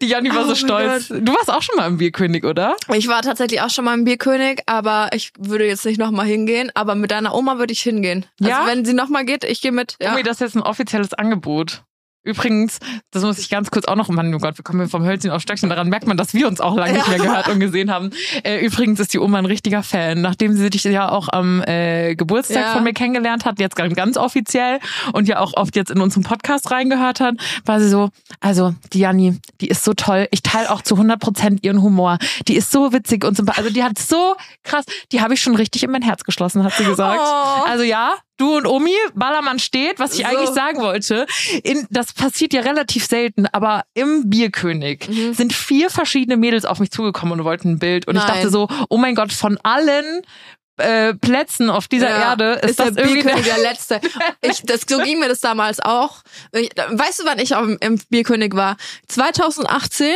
[0.02, 1.08] Die Janni war Oh so stolz.
[1.08, 2.76] Du warst auch schon mal im Bierkönig, oder?
[2.94, 6.72] Ich war tatsächlich auch schon mal im Bierkönig, aber ich würde jetzt nicht nochmal hingehen.
[6.76, 8.26] Aber mit deiner Oma würde ich hingehen.
[8.42, 8.66] Also Ja?
[8.68, 9.96] wenn sie nochmal geht, ich gehe mit.
[10.02, 10.14] Ja.
[10.14, 11.84] Omi, das ist jetzt ein offizielles Angebot.
[12.24, 12.80] Übrigens,
[13.12, 15.32] das muss ich ganz kurz auch noch, Mann, oh Gott, wir kommen hier vom Hölzchen
[15.32, 17.90] auf Stöckchen, daran merkt man, dass wir uns auch lange nicht mehr gehört und gesehen
[17.92, 18.10] haben.
[18.44, 22.16] Äh, übrigens ist die Oma ein richtiger Fan, nachdem sie dich ja auch am äh,
[22.16, 22.74] Geburtstag Ja.
[22.74, 24.80] von mir kennengelernt hat, jetzt ganz offiziell
[25.14, 27.36] und ja auch oft jetzt in unseren Podcast reingehört hat,
[27.66, 28.10] war sie so,
[28.42, 32.18] also die Janni, die ist so toll, ich teile auch zu 100 Prozent ihren Humor,
[32.48, 34.84] die ist so witzig und so, also die hat so krass,
[35.14, 37.20] die habe ich schon richtig in mein Herz geschlossen, hat sie gesagt.
[37.22, 37.64] Oh.
[37.70, 40.26] Also ja, du und Omi, Ballermann steht, was ich So.
[40.26, 41.28] eigentlich sagen wollte.
[41.64, 45.34] In, das passiert ja relativ selten, aber im Bierkönig Mhm.
[45.34, 48.08] sind vier verschiedene Mädels auf mich zugekommen und wollten ein Bild.
[48.08, 48.34] Und ich Nein.
[48.36, 50.22] dachte so, oh mein Gott, von allen
[50.78, 54.02] äh, Plätzen auf dieser Ja, Erde ist, das der irgendwie Bierkönig der, der letzte.
[54.42, 56.22] Ich, das, so ging mir das damals auch.
[56.54, 58.78] Ich, weißt du, wann ich auf, im Bierkönig war?
[59.10, 60.16] 2018.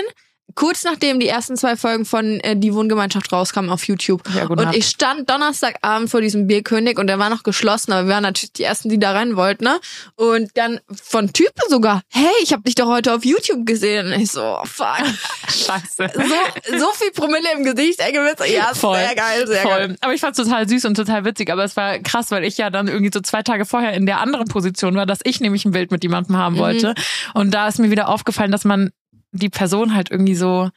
[0.56, 4.22] Kurz nachdem die ersten zwei Folgen von äh, Die Wohngemeinschaft rauskamen auf YouTube.
[4.36, 4.76] Ja, und Nacht.
[4.76, 8.54] ich stand Donnerstagabend vor diesem Bierkönig und der war noch geschlossen, aber wir waren natürlich
[8.54, 9.64] die ersten, die da rein wollten.
[9.66, 9.80] Ne?
[10.16, 14.08] Und dann von Typen sogar, hey, ich habe dich doch heute auf YouTube gesehen.
[14.14, 14.98] Und ich so, oh, fuck.
[15.48, 16.12] Scheiße.
[16.16, 18.44] So, so viel Promille im Gesicht, ey, gewitzt.
[18.48, 19.72] Ja, Voll, sehr geil, sehr voll.
[19.72, 19.96] geil.
[20.02, 21.52] Aber ich fand's total süß und total witzig.
[21.52, 24.20] Aber es war krass, weil ich ja dann irgendwie so zwei Tage vorher in der
[24.20, 26.60] anderen Position war, dass ich nämlich ein Bild mit jemandem haben Mhm.
[26.60, 26.96] wollte.
[27.34, 28.92] Und da ist mir wieder aufgefallen, dass man
[29.34, 30.70] die Person halt irgendwie so.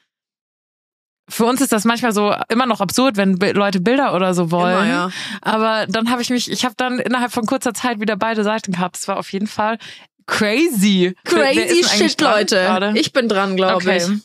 [1.28, 4.84] Für uns ist das manchmal so immer noch absurd, wenn Leute Bilder oder so wollen.
[4.84, 5.10] Immer, ja.
[5.40, 8.72] Aber dann habe ich mich, ich habe dann innerhalb von kurzer Zeit wieder beide Seiten
[8.72, 8.96] gehabt.
[8.96, 9.78] Es war auf jeden Fall
[10.26, 11.16] crazy.
[11.24, 12.56] Crazy shit, Leute.
[12.56, 12.92] gerade?
[12.96, 13.96] Ich bin dran, glaube okay.
[13.98, 14.22] ich.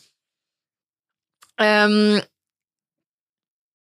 [1.58, 2.22] Ähm,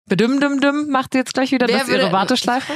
[0.07, 2.73] Bedüm, düm, düm macht sie jetzt gleich wieder das ihre Warteschleife.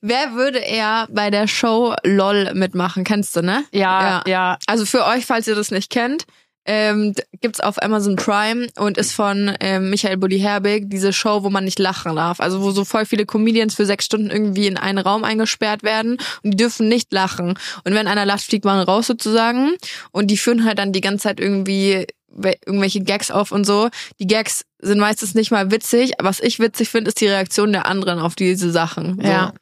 [0.00, 3.04] Wer würde eher bei der Show LOL mitmachen?
[3.04, 3.64] Kennst du, ne?
[3.72, 6.24] Ja, ja, Also für euch, falls ihr das nicht kennt,
[6.68, 11.48] ähm, gibt's auf Amazon Prime und ist von ähm, Michael Bulli Herbig diese Show, wo
[11.50, 12.40] man nicht lachen darf.
[12.40, 16.18] Also wo so voll viele Comedians für sechs Stunden irgendwie in einen Raum eingesperrt werden
[16.42, 17.50] und die dürfen nicht lachen.
[17.84, 19.74] Und wenn einer lacht, fliegt man raus sozusagen.
[20.10, 23.88] Und die führen halt dann die ganze Zeit irgendwie we- irgendwelche Gags auf und so.
[24.18, 26.14] Die Gags sind meistens nicht mal witzig.
[26.18, 29.20] Was ich witzig finde, ist die Reaktion der anderen auf diese Sachen.
[29.22, 29.28] So.
[29.28, 29.52] Ja.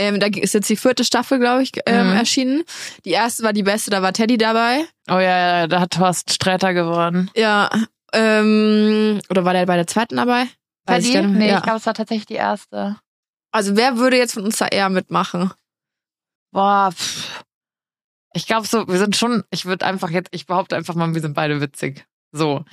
[0.00, 2.16] Ähm, da ist jetzt die vierte Staffel, glaube ich, ähm, Mhm.
[2.16, 2.62] erschienen.
[3.04, 4.84] Die erste war die beste, da war Teddy dabei.
[5.10, 5.20] Oh ja,
[5.60, 7.30] ja, da hat Thorst Sträter gewonnen.
[7.36, 7.68] Ja,
[8.12, 10.46] ähm, oder war der bei der zweiten dabei?
[10.86, 11.48] Weiß ich gar nicht mehr.
[11.48, 11.60] ja.
[11.60, 12.96] glaube, es war tatsächlich die erste.
[13.52, 15.52] Also wer würde jetzt von uns da eher mitmachen?
[16.52, 17.44] Boah, pff.
[18.32, 21.20] ich glaube so, wir sind schon, ich würde einfach jetzt, ich behaupte einfach mal, wir
[21.20, 22.06] sind beide witzig.
[22.32, 22.64] So.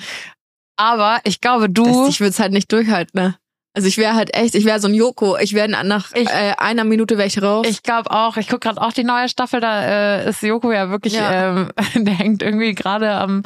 [0.78, 1.84] Aber ich glaube, du.
[1.84, 3.38] Das, ich würde es halt nicht durchhalten, ne?
[3.78, 5.38] Also ich wäre halt echt, ich wäre so ein Joko.
[5.38, 7.68] Ich wäre nach Ich- äh, einer Minute wäre ich raus.
[7.70, 10.90] Ich glaube auch, ich gucke gerade auch die neue Staffel, da äh, ist Joko ja
[10.90, 11.52] wirklich, Ja.
[11.52, 13.44] Ähm, der hängt irgendwie gerade am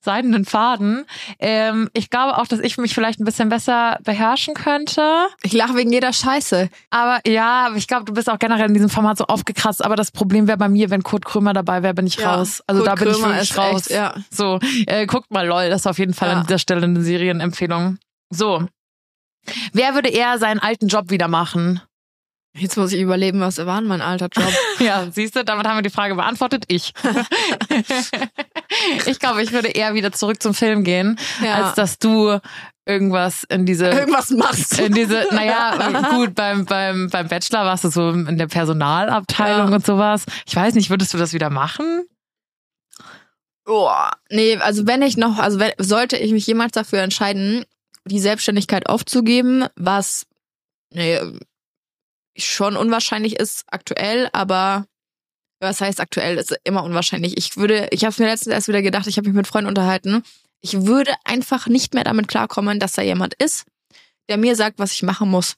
[0.00, 1.04] seidenen Faden.
[1.38, 5.02] Ähm, ich glaube auch, dass ich mich vielleicht ein bisschen besser beherrschen könnte.
[5.42, 6.70] ich lache wegen jeder Scheiße.
[6.90, 9.84] Aber ja, aber ich glaube, du bist auch generell in diesem Format so aufgekratzt.
[9.84, 12.62] Aber das Problem wäre bei mir, wenn Kurt Krömer dabei wäre, bin ich Ja, raus.
[12.66, 13.80] Also Kurt da bin ich Krömer wirklich ist raus.
[13.82, 14.14] echt, ja.
[14.30, 16.34] So, äh, guckt mal, lol, das ist auf jeden Fall Ja.
[16.40, 17.98] an dieser Stelle eine Serienempfehlung.
[18.30, 18.66] So.
[19.72, 21.80] Wer würde eher seinen alten Job wieder machen?
[22.56, 24.52] Jetzt muss ich überleben, was war denn mein alter Job?
[24.78, 26.64] Ja, siehst du, damit haben wir die Frage beantwortet.
[26.68, 26.92] Ich.
[29.06, 31.54] ich glaube, ich würde eher wieder zurück zum Film gehen, Ja.
[31.64, 32.38] als dass du
[32.86, 34.78] irgendwas in diese Irgendwas machst.
[34.78, 39.74] in diese, naja, gut, beim, beim, beim Bachelor warst du so in der Personalabteilung Ja.
[39.76, 40.24] und sowas.
[40.46, 42.04] Ich weiß nicht, würdest du das wieder machen?
[43.66, 43.90] Oh,
[44.30, 47.64] nee, also wenn ich noch, also wenn, sollte ich mich jemals dafür entscheiden,
[48.06, 50.26] die Selbstständigkeit aufzugeben, was
[50.90, 51.18] nee,
[52.36, 54.86] schon unwahrscheinlich ist aktuell, aber
[55.60, 57.36] was heißt aktuell, ist immer unwahrscheinlich.
[57.36, 60.22] Ich würde, ich habe mir letztens erst wieder gedacht, ich habe mich mit Freunden unterhalten,
[60.60, 63.64] ich würde einfach nicht mehr damit klarkommen, dass da jemand ist,
[64.28, 65.56] der mir sagt, was ich machen muss.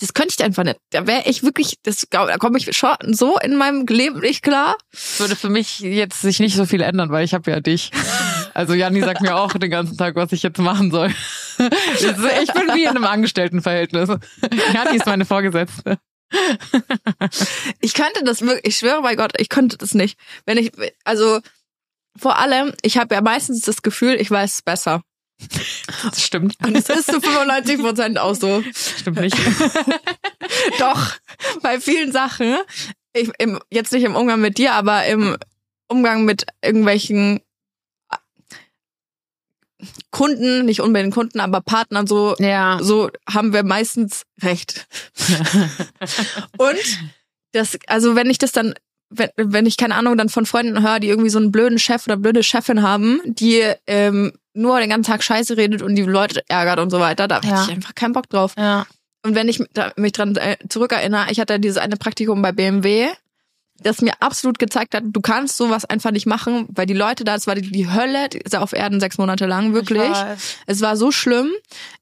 [0.00, 0.78] Das könnte ich einfach nicht.
[0.90, 4.76] Da wäre ich wirklich, das, da komme ich schon so in meinem Leben nicht klar.
[4.90, 7.90] Das würde für mich jetzt sich nicht so viel ändern, weil ich habe ja dich.
[8.54, 11.12] Also Janni sagt mir auch den ganzen Tag, was ich jetzt machen soll.
[11.56, 14.08] Ich bin wie in einem Angestelltenverhältnis.
[14.72, 15.98] Janni ist meine Vorgesetzte.
[17.80, 20.18] Ich könnte das wirklich, ich schwöre bei Gott, ich könnte das nicht.
[20.46, 20.72] Wenn ich,
[21.04, 21.40] also
[22.16, 25.02] vor allem, ich habe ja meistens das Gefühl, ich weiß es besser.
[26.02, 26.56] Das stimmt.
[26.64, 28.62] Und es ist zu 95 Prozent auch so.
[28.72, 29.36] Stimmt nicht.
[30.78, 31.12] Doch.
[31.62, 32.56] bei vielen Sachen,
[33.12, 35.36] ich, im, jetzt nicht im Umgang mit dir, aber im
[35.88, 37.40] Umgang mit irgendwelchen
[40.10, 42.78] Kunden, nicht unbedingt Kunden, aber Partnern, so, Ja.
[42.82, 44.86] so haben wir meistens recht.
[46.56, 46.78] Und
[47.52, 48.74] das, also wenn ich das dann,
[49.10, 52.06] wenn, wenn ich keine Ahnung dann von Freunden höre, die irgendwie so einen blöden Chef
[52.06, 56.42] oder blöde Chefin haben, die ähm, nur den ganzen Tag Scheiße redet und die Leute
[56.48, 57.50] ärgert und so weiter, da Ja.
[57.50, 58.54] hätte ich einfach keinen Bock drauf.
[58.56, 58.86] Ja.
[59.24, 59.58] Und wenn ich
[59.96, 63.08] mich dran äh, zurückerinnere, ich hatte dieses eine Praktikum bei BMW,
[63.80, 67.34] das mir absolut gezeigt hat, du kannst sowas einfach nicht machen, weil die Leute da,
[67.34, 70.12] es war die, die Hölle, die ist auf Erden sechs Monate lang, wirklich.
[70.66, 71.50] Es war so schlimm.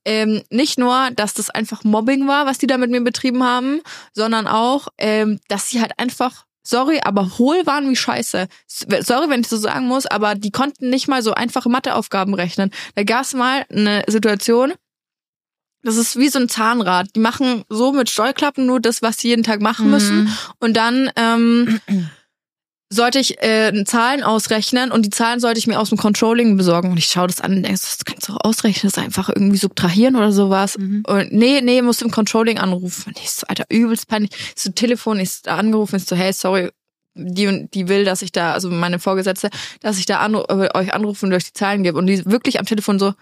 [0.04, 3.80] Ähm, nicht nur, dass das einfach Mobbing war, was die da mit mir betrieben haben,
[4.12, 8.48] sondern auch, ähm, dass sie halt einfach, sorry, aber hohl waren wie Scheiße.
[8.66, 12.70] Sorry, wenn ich so sagen muss, aber die konnten nicht mal so einfache Matheaufgaben rechnen.
[12.94, 14.74] Da gab's mal eine Situation,
[15.82, 17.08] das ist wie so ein Zahnrad.
[17.16, 20.32] Die machen so mit Steuerklappen nur das, was sie jeden Tag machen müssen.
[20.60, 21.80] Und dann ähm,
[22.92, 26.90] sollte ich äh, Zahlen ausrechnen und die Zahlen sollte ich mir aus dem Controlling besorgen.
[26.90, 29.28] Und ich schaue das an und denke, das kannst du auch ausrechnen, das ist einfach
[29.28, 30.78] irgendwie subtrahieren oder sowas.
[30.78, 31.02] Mhm.
[31.06, 33.08] Und nee, nee, musst du im Controlling anrufen.
[33.08, 34.30] Und ich so, Alter, übelst peinlich.
[34.54, 36.70] Ich so, Telefon, ich so, angerufen, ich so, hey, sorry,
[37.14, 40.68] die und die will, dass ich da, also meine Vorgesetzte, dass ich da anru äh,
[40.74, 41.98] euch anrufe und euch die Zahlen gebe.
[41.98, 43.14] Und die wirklich am Telefon so,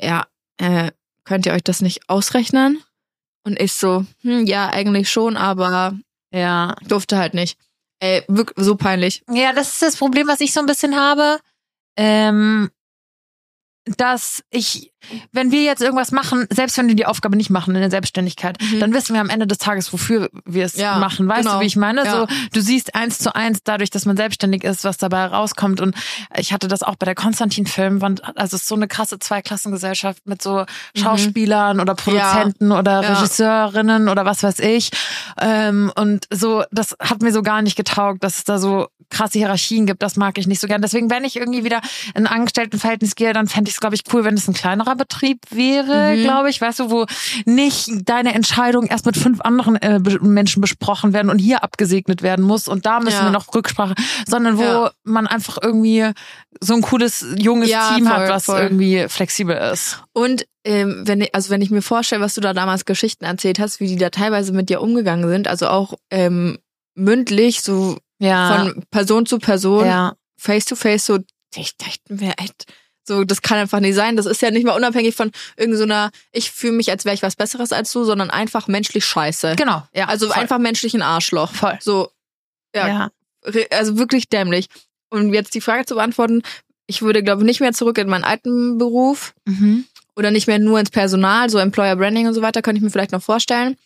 [0.00, 0.26] ja,
[0.58, 0.90] äh,
[1.28, 2.82] könnt ihr euch das nicht ausrechnen?
[3.44, 5.96] Und ich so, hm, ja, eigentlich schon, aber
[6.32, 6.74] Ja.
[6.86, 7.58] durfte halt nicht.
[8.00, 9.22] Ey, wirklich so peinlich.
[9.30, 11.38] Ja, das ist das Problem, was ich so ein bisschen habe.
[11.96, 12.70] Ähm,
[13.96, 14.92] dass ich,
[15.32, 18.58] wenn wir jetzt irgendwas machen, selbst wenn wir die Aufgabe nicht machen in der Selbstständigkeit,
[18.60, 18.80] Mhm.
[18.80, 21.26] dann wissen wir am Ende des Tages, wofür wir es Ja, machen.
[21.28, 21.54] Weißt genau.
[21.56, 22.04] du, wie ich meine?
[22.04, 22.12] Ja.
[22.20, 25.80] So, du siehst eins zu eins dadurch, dass man selbstständig ist, was dabei rauskommt.
[25.80, 25.94] Und
[26.36, 30.42] ich hatte das auch bei der Konstantin-Film, also es ist so eine krasse Zweiklassengesellschaft mit
[30.42, 33.04] so Schauspielern oder Produzenten oder Mhm.
[33.08, 33.14] Ja.
[33.14, 34.90] Regisseurinnen oder was weiß ich.
[35.40, 39.38] Ähm, und so, das hat mir so gar nicht getaugt, dass es da so krasse
[39.38, 40.02] Hierarchien gibt.
[40.02, 40.82] Das mag ich nicht so gern.
[40.82, 41.80] Deswegen, wenn ich irgendwie wieder
[42.14, 44.96] in ein Angestelltenverhältnis gehe, dann fände ich es, glaube ich, cool, wenn es ein kleinerer
[44.96, 46.22] Betrieb wäre, Mhm.
[46.22, 46.60] glaube ich.
[46.60, 47.06] Weißt du, wo
[47.44, 52.44] nicht deine Entscheidung erst mit fünf anderen äh, Menschen besprochen werden und hier abgesegnet werden
[52.44, 53.24] muss und da müssen Ja.
[53.24, 53.94] wir noch Rücksprache,
[54.26, 54.90] sondern wo Ja.
[55.04, 56.10] man einfach irgendwie
[56.60, 58.60] so ein cooles, junges Ja, Team voll, hat, was voll.
[58.60, 60.02] irgendwie flexibel ist.
[60.12, 63.58] Und ähm, wenn ich, also wenn ich mir vorstelle, was du da damals Geschichten erzählt
[63.58, 66.58] hast, wie die da teilweise mit dir umgegangen sind, also auch ähm,
[66.94, 68.56] mündlich, so Ja.
[68.72, 70.14] von Person zu Person, ja.
[70.36, 71.18] face to face, so,
[71.54, 72.64] ich dachte mir echt,
[73.06, 74.16] so, das kann einfach nicht sein.
[74.16, 77.36] Das ist ja nicht mal unabhängig von irgendeiner, ich fühle mich, als wäre ich was
[77.36, 79.54] Besseres als du, sondern einfach menschlich scheiße.
[79.56, 79.82] Genau.
[79.94, 80.08] Ja.
[80.08, 80.36] Also voll.
[80.42, 81.52] einfach menschlich ein Arschloch.
[81.52, 81.78] Voll.
[81.80, 82.10] So,
[82.74, 83.10] ja, Ja.
[83.70, 84.68] Also wirklich dämlich.
[85.10, 86.42] Um jetzt die Frage zu beantworten,
[86.86, 89.86] ich würde, glaube ich, nicht mehr zurück in meinen alten Beruf Mhm.
[90.16, 92.90] oder nicht mehr nur ins Personal, so Employer Branding und so weiter, könnte ich mir
[92.90, 93.76] vielleicht noch vorstellen.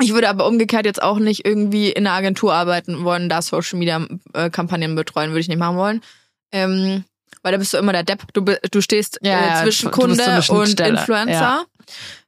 [0.00, 3.78] Ich würde aber umgekehrt jetzt auch nicht irgendwie in einer Agentur arbeiten wollen, da Social
[3.78, 6.02] Media äh, Kampagnen betreuen, würde ich nicht machen wollen.
[6.50, 7.04] Ähm,
[7.42, 8.22] weil da bist du immer der Depp.
[8.32, 10.80] Du, du stehst Ja, äh, ja, zwischen eine Kunde und.
[10.80, 11.32] Influencer.
[11.32, 11.64] Ja.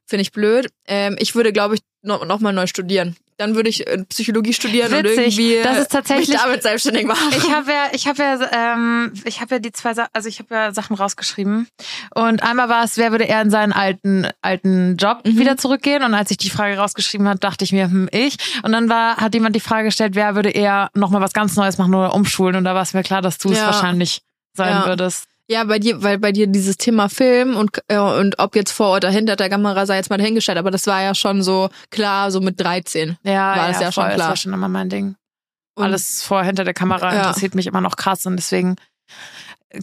[0.05, 0.69] Finde ich blöd.
[0.87, 3.15] Ähm, ich würde, glaube ich, noch, noch mal neu studieren.
[3.37, 5.37] Dann würde ich äh, Psychologie studieren und Witzig.
[5.37, 7.27] irgendwie Das ist tatsächlich- mich damit selbstständig machen.
[7.35, 8.39] Ich habe ja, ich habe ja,
[8.73, 11.67] ähm, ich habe ja die zwei, Sa also ich habe ja Sachen rausgeschrieben
[12.13, 15.37] und einmal war es, wer würde eher in seinen alten alten Job Mhm.
[15.37, 18.71] wieder zurückgehen und als ich die Frage rausgeschrieben hat, dachte ich mir, hm, ich und
[18.71, 21.77] dann war, hat jemand die Frage gestellt, wer würde eher noch mal was ganz Neues
[21.77, 23.65] machen oder umschulen und da war es mir klar, dass du es Ja.
[23.65, 24.21] wahrscheinlich
[24.53, 24.85] sein Ja.
[24.85, 25.25] würdest.
[25.47, 28.95] Ja, bei dir, weil bei dir dieses Thema Film und äh, und ob jetzt vor
[28.95, 32.31] oder hinter der Kamera sei jetzt mal dahingestellt, aber das war ja schon so klar,
[32.31, 33.17] so mit 13.
[33.23, 34.17] Ja, War das ja schon voll, klar.
[34.17, 35.15] Das war schon immer mein Ding.
[35.75, 37.19] Und- Alles vor hinter der Kamera Ja.
[37.27, 38.75] interessiert mich immer noch krass und deswegen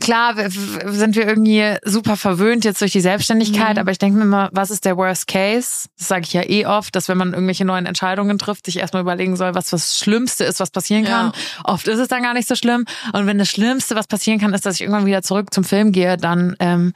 [0.01, 3.81] klar sind wir irgendwie super verwöhnt jetzt durch die Selbstständigkeit, Mhm.
[3.81, 5.89] aber ich denke mir immer, was ist der Worst Case?
[5.99, 9.03] Das sage ich ja eh oft, dass wenn man irgendwelche neuen Entscheidungen trifft, sich erstmal
[9.03, 11.33] überlegen soll, was das Schlimmste ist, was passieren kann.
[11.35, 11.63] Ja.
[11.65, 14.55] Oft ist es dann gar nicht so schlimm und wenn das Schlimmste, was passieren kann,
[14.55, 16.93] ist, dass ich irgendwann wieder zurück zum Film gehe, dann ähm,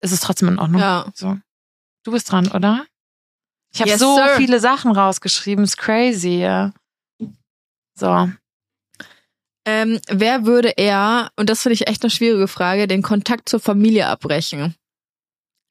[0.00, 0.80] ist es trotzdem in Ordnung.
[0.80, 1.06] Ja.
[1.14, 1.36] So.
[2.04, 2.84] Du bist dran, oder?
[3.72, 4.36] Ich habe Yes, so sir.
[4.36, 6.40] viele Sachen rausgeschrieben, ist crazy.
[6.40, 6.72] Ja.
[7.98, 8.28] So.
[9.66, 13.60] Ähm, wer würde eher, und das finde ich echt eine schwierige Frage, den Kontakt zur
[13.60, 14.74] Familie abbrechen?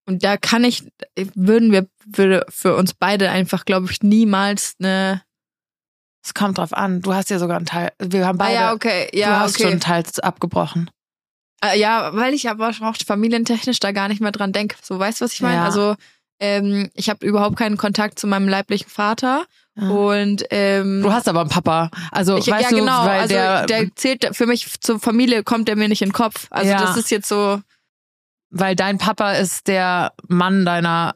[0.06, 0.84] Und da kann ich,
[1.36, 5.22] würden wir, würde für uns beide einfach, glaube ich, niemals eine.
[6.26, 7.02] Es kommt drauf an.
[7.02, 7.92] Du hast ja sogar einen Teil.
[8.00, 8.58] Wir haben beide.
[8.58, 9.64] ah ja, okay, du ja, hast okay.
[9.64, 10.90] schon einen Teil abgebrochen.
[11.64, 14.78] Äh, ja, weil ich aber auch familientechnisch da gar nicht mehr dran denke.
[14.82, 15.56] So, weißt du, was ich meine?
[15.56, 15.66] Ja.
[15.66, 15.96] Also,
[16.40, 19.46] ähm, ich habe überhaupt keinen Kontakt zu meinem leiblichen Vater.
[19.76, 19.90] Ja.
[19.90, 21.90] Und ähm, Du hast aber einen Papa.
[22.12, 25.44] Also ich, weißt ja genau, du, weil also der, der, zählt für mich zur Familie,
[25.44, 26.48] kommt der mir nicht in den Kopf.
[26.52, 26.80] Also Ja.
[26.82, 27.60] das ist jetzt so,
[28.52, 31.16] weil dein Papa ist der Mann deiner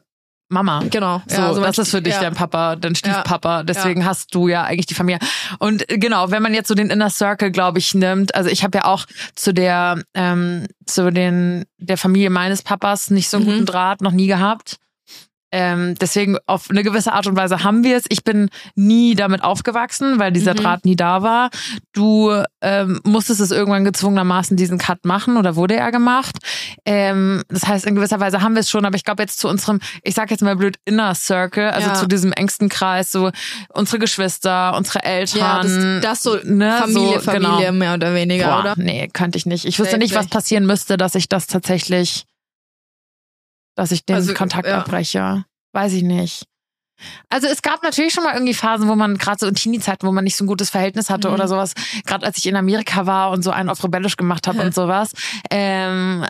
[0.50, 0.82] Mama.
[0.90, 1.22] Genau.
[1.26, 2.20] So, ja, so das ist für dich ja.
[2.22, 3.62] dein Papa, dein Stiefpapa.
[3.64, 5.20] Deswegen hast du ja eigentlich die Familie.
[5.58, 8.78] Und genau, wenn man jetzt so den Inner Circle, glaube ich, nimmt, also ich habe
[8.78, 13.50] ja auch zu der, ähm, zu den der Familie meines Papas nicht so einen Mhm.
[13.52, 14.78] guten Draht noch nie gehabt.
[15.50, 18.04] Ähm, deswegen auf eine gewisse Art und Weise haben wir es.
[18.08, 20.58] Ich bin nie damit aufgewachsen, weil dieser Mhm.
[20.58, 21.50] Draht nie da war.
[21.92, 22.30] Du
[22.60, 26.36] ähm, musstest es irgendwann gezwungenermaßen diesen Cut machen oder wurde er gemacht.
[26.84, 29.48] Ähm, das heißt, in gewisser Weise haben wir es schon, aber ich glaube jetzt zu
[29.48, 31.94] unserem, ich sag jetzt mal blöd, Inner Circle, also Ja.
[31.94, 33.30] zu diesem engsten Kreis, so
[33.70, 35.38] unsere Geschwister, unsere Eltern.
[35.40, 37.72] Ja, das, das so ne, Familie, so, Familie Genau.
[37.72, 38.74] mehr oder weniger, Boah, oder?
[38.76, 39.64] Nee, könnte ich nicht.
[39.64, 42.24] Ich wüsste nicht, was passieren müsste, dass ich das tatsächlich,
[43.78, 44.78] dass ich den Also, Kontakt ja.
[44.80, 45.44] abbreche.
[45.72, 46.44] Weiß ich nicht.
[47.28, 50.10] Also es gab natürlich schon mal irgendwie Phasen, wo man gerade so in Teenie-Zeiten, wo
[50.10, 51.34] man nicht so ein gutes Verhältnis hatte Mhm.
[51.34, 51.74] oder sowas.
[52.04, 55.12] Gerade als ich in Amerika war und so einen auf rebellisch gemacht habe und sowas.
[55.50, 56.26] Ähm,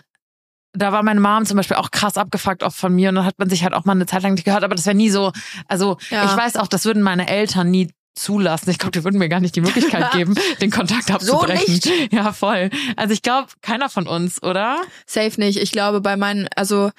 [0.74, 3.38] da war meine Mom zum Beispiel auch krass abgefuckt auch von mir und dann hat
[3.38, 5.32] man sich halt auch mal eine Zeit lang nicht gehört, aber das wäre nie so,
[5.68, 6.26] also Ja.
[6.26, 8.68] ich weiß auch, das würden meine Eltern nie zulassen.
[8.68, 11.72] Ich glaube, die würden mir gar nicht die Möglichkeit geben, den Kontakt abzubrechen.
[11.72, 12.12] nicht?
[12.12, 12.68] Ja, voll.
[12.96, 14.82] Also ich glaube, keiner von uns, oder?
[15.06, 15.56] Safe nicht.
[15.58, 16.90] Ich glaube, bei meinen, also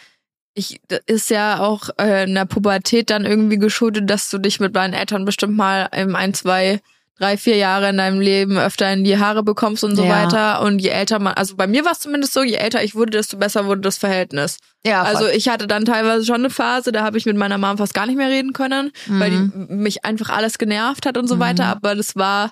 [0.54, 4.74] ich ist ja auch äh, in der Pubertät dann irgendwie geschuldet, dass du dich mit
[4.74, 6.80] meinen Eltern bestimmt mal im ein, zwei,
[7.18, 10.10] drei, vier Jahre in deinem Leben öfter in die Haare bekommst und so Ja.
[10.10, 10.62] weiter.
[10.62, 13.12] Und je älter man, also bei mir war es zumindest so, je älter ich wurde,
[13.12, 14.58] desto besser wurde das Verhältnis.
[14.86, 17.78] Ja, Also ich hatte dann teilweise schon eine Phase, da habe ich mit meiner Mom
[17.78, 19.68] fast gar nicht mehr reden können, weil Mhm.
[19.70, 21.66] die mich einfach alles genervt hat und so weiter.
[21.66, 22.52] Aber das war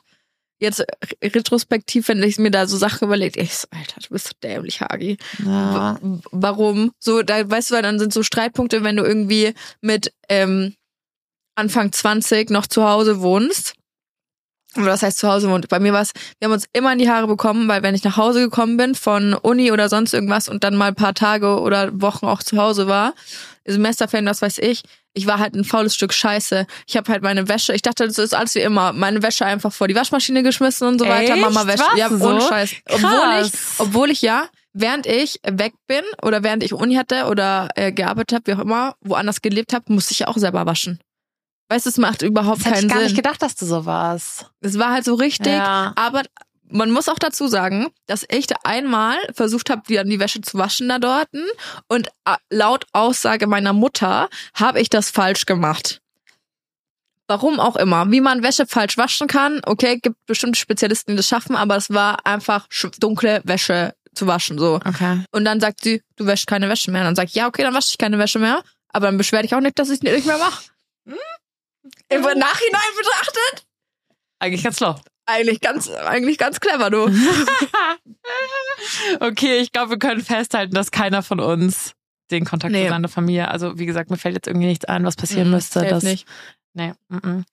[0.60, 0.84] jetzt
[1.24, 4.82] retrospektiv, wenn ich mir da so Sachen überlegt, ich so, Alter, du bist so dämlich,
[4.82, 5.18] Hagi.
[5.44, 6.00] ja.
[6.32, 6.92] Warum?
[7.00, 10.74] So, da weißt du, weil dann sind so Streitpunkte, wenn du irgendwie mit ähm,
[11.56, 13.77] Anfang 20 noch zu Hause wohnst.
[14.76, 15.68] Oder was heißt zu Hause wohnt?
[15.70, 18.04] Bei mir war es, wir haben uns immer in die Haare bekommen, weil wenn ich
[18.04, 21.60] nach Hause gekommen bin von Uni oder sonst irgendwas und dann mal ein paar Tage
[21.60, 23.14] oder Wochen auch zu Hause war,
[23.66, 26.68] Semesterferien, was weiß ich, ich war halt ein faules Stück Scheiße.
[26.86, 29.74] Ich habe halt meine Wäsche, ich dachte, das ist alles wie immer, meine Wäsche einfach
[29.74, 31.42] vor die Waschmaschine geschmissen und so weiter, Echt?
[31.42, 31.80] Mama Wäsche.
[31.80, 32.24] War's Ja, so?
[32.28, 32.72] ohne Scheiß.
[32.90, 33.10] Obwohl
[33.42, 33.52] ich, Krass.
[33.80, 38.34] obwohl ich ja, während ich weg bin oder während ich Uni hatte oder äh, gearbeitet
[38.36, 41.00] habe, wie auch immer, woanders gelebt habe, musste ich ja auch selber waschen.
[41.70, 43.08] Weißt du, es macht überhaupt Das hätte keinen ich gar Sinn.
[43.08, 44.46] nicht gedacht, dass du so warst.
[44.62, 45.94] Es war halt so richtig, Ja.
[45.96, 46.24] aber
[46.70, 50.58] man muss auch dazu sagen, dass ich da einmal versucht habe, die, die Wäsche zu
[50.58, 51.44] waschen da dorten
[51.88, 56.02] und äh, laut Aussage meiner Mutter habe ich das falsch gemacht.
[57.30, 58.10] Warum auch immer.
[58.12, 61.90] Wie man Wäsche falsch waschen kann, okay, gibt bestimmte Spezialisten, die das schaffen, aber es
[61.90, 62.68] war einfach
[63.00, 64.76] dunkle Wäsche zu waschen, so.
[64.76, 65.24] Okay.
[65.32, 67.02] Und dann sagt sie, du wäschst keine Wäsche mehr.
[67.02, 68.64] Und dann sag ich, ja, okay, dann wasche ich keine Wäsche mehr.
[68.94, 70.64] Aber dann beschwer dich auch nicht, dass ich es nicht mehr mache.
[72.10, 73.66] Im Nachhinein betrachtet,
[74.40, 75.00] Eigentlich ganz schlau.
[75.26, 77.08] eigentlich ganz, eigentlich ganz clever, du.
[79.20, 81.94] Okay, ich glaube, wir können festhalten, dass keiner von uns
[82.32, 82.84] den Kontakt Nee.
[82.84, 85.54] zu seiner Familie, also wie gesagt, mir fällt jetzt irgendwie nichts ein, was passieren Mhm,
[85.56, 85.86] müsste.
[85.86, 86.28] Dass, nicht.
[86.74, 87.46] Nee, mm, mm.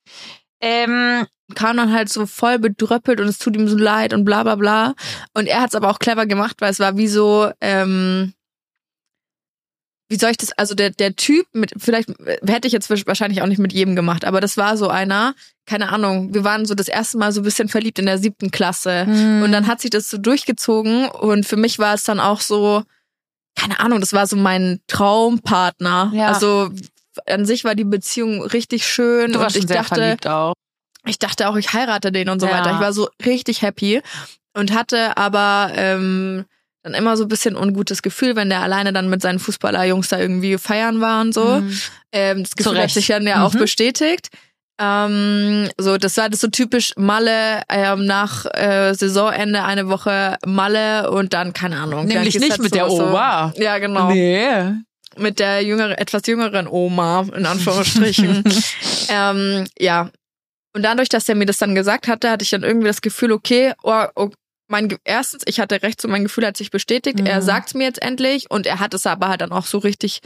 [0.60, 4.42] Ähm, kam dann halt so voll bedröppelt und es tut ihm so leid und bla
[4.42, 4.94] bla bla.
[5.34, 8.32] Und er hat es aber auch clever gemacht, weil es war wie so, ähm,
[10.14, 12.08] wie soll ich das, also der, der Typ mit, vielleicht
[12.46, 15.34] hätte ich jetzt wahrscheinlich auch nicht mit jedem gemacht, aber das war so einer,
[15.66, 18.52] keine Ahnung, wir waren so das erste Mal so ein bisschen verliebt in der siebten
[18.52, 19.06] Klasse.
[19.06, 19.42] Mhm.
[19.42, 22.84] Und dann hat sich das so durchgezogen und für mich war es dann auch so,
[23.58, 26.12] keine Ahnung, das war so mein Traumpartner.
[26.14, 26.28] Ja.
[26.28, 26.70] Also
[27.26, 30.28] an sich war die Beziehung richtig schön du und warst schon ich sehr dachte, verliebt
[30.28, 30.54] auch.
[31.06, 32.52] ich dachte auch, ich heirate den und so Ja.
[32.52, 32.72] weiter.
[32.74, 34.00] Ich war so richtig happy
[34.52, 36.44] und hatte aber ähm,
[36.84, 40.18] dann immer so ein bisschen ungutes Gefühl, wenn der alleine dann mit seinen Fußballerjungs da
[40.20, 41.60] irgendwie feiern war und so.
[41.60, 41.80] Mhm.
[42.12, 42.94] Ähm, das Gefühl hat Recht.
[42.94, 43.58] sich dann ja auch Mhm.
[43.60, 44.28] bestätigt.
[44.80, 51.10] Ähm, so, das war das so typisch Malle ähm, nach äh, Saisonende eine Woche Malle
[51.10, 52.06] und dann keine Ahnung.
[52.06, 53.52] Nämlich nicht mit so, der so, Oma.
[53.56, 54.72] Ja, genau Nee.
[55.16, 58.42] mit der jüngeren, etwas jüngeren Oma, in Anführungsstrichen.
[59.08, 60.10] ähm, ja.
[60.76, 63.30] Und dadurch, dass er mir das dann gesagt hatte, hatte ich dann irgendwie das Gefühl,
[63.30, 64.30] okay, oh, oh,
[64.68, 67.20] mein, erstens, ich hatte recht, so mein Gefühl hat sich bestätigt.
[67.20, 67.26] Mhm.
[67.26, 70.20] Er sagt's mir jetzt endlich und er hat es aber halt dann auch so richtig,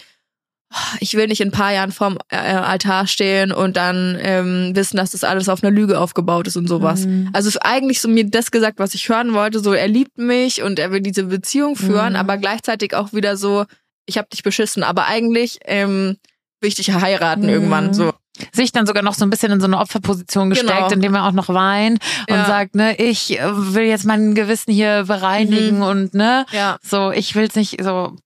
[1.00, 4.98] ich will nicht in ein paar Jahren vorm äh, Altar stehen und dann ähm, wissen,
[4.98, 7.06] dass das alles auf einer Lüge aufgebaut ist und sowas.
[7.06, 7.30] Mhm.
[7.32, 10.18] Also es ist eigentlich so mir das gesagt, was ich hören wollte, so er liebt
[10.18, 12.18] mich und er will diese Beziehung führen, Mhm.
[12.18, 13.64] aber gleichzeitig auch wieder so,
[14.06, 16.18] ich hab dich beschissen, aber eigentlich ähm,
[16.60, 17.48] will ich dich heiraten Mhm.
[17.48, 17.94] irgendwann.
[17.94, 18.12] So.
[18.52, 20.90] Sich dann sogar noch so ein bisschen in so eine Opferposition gesteckt, Genau.
[20.90, 21.98] indem er auch noch weint
[22.28, 22.44] und Ja.
[22.44, 25.82] sagt, ne, ich äh, will jetzt mein Gewissen hier bereinigen Mhm.
[25.82, 28.16] und ne, Ja, so, ich will's nicht so.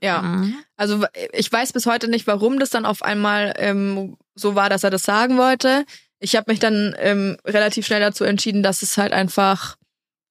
[0.00, 0.22] ja.
[0.22, 0.54] mm.
[0.76, 4.84] Also ich weiß bis heute nicht, warum das dann auf einmal ähm, so war, dass
[4.84, 5.84] er das sagen wollte.
[6.20, 9.76] Ich habe mich dann ähm, relativ schnell dazu entschieden, dass es halt einfach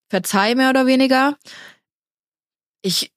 [0.09, 1.35] verzeih mehr oder weniger.
[2.81, 3.11] Ich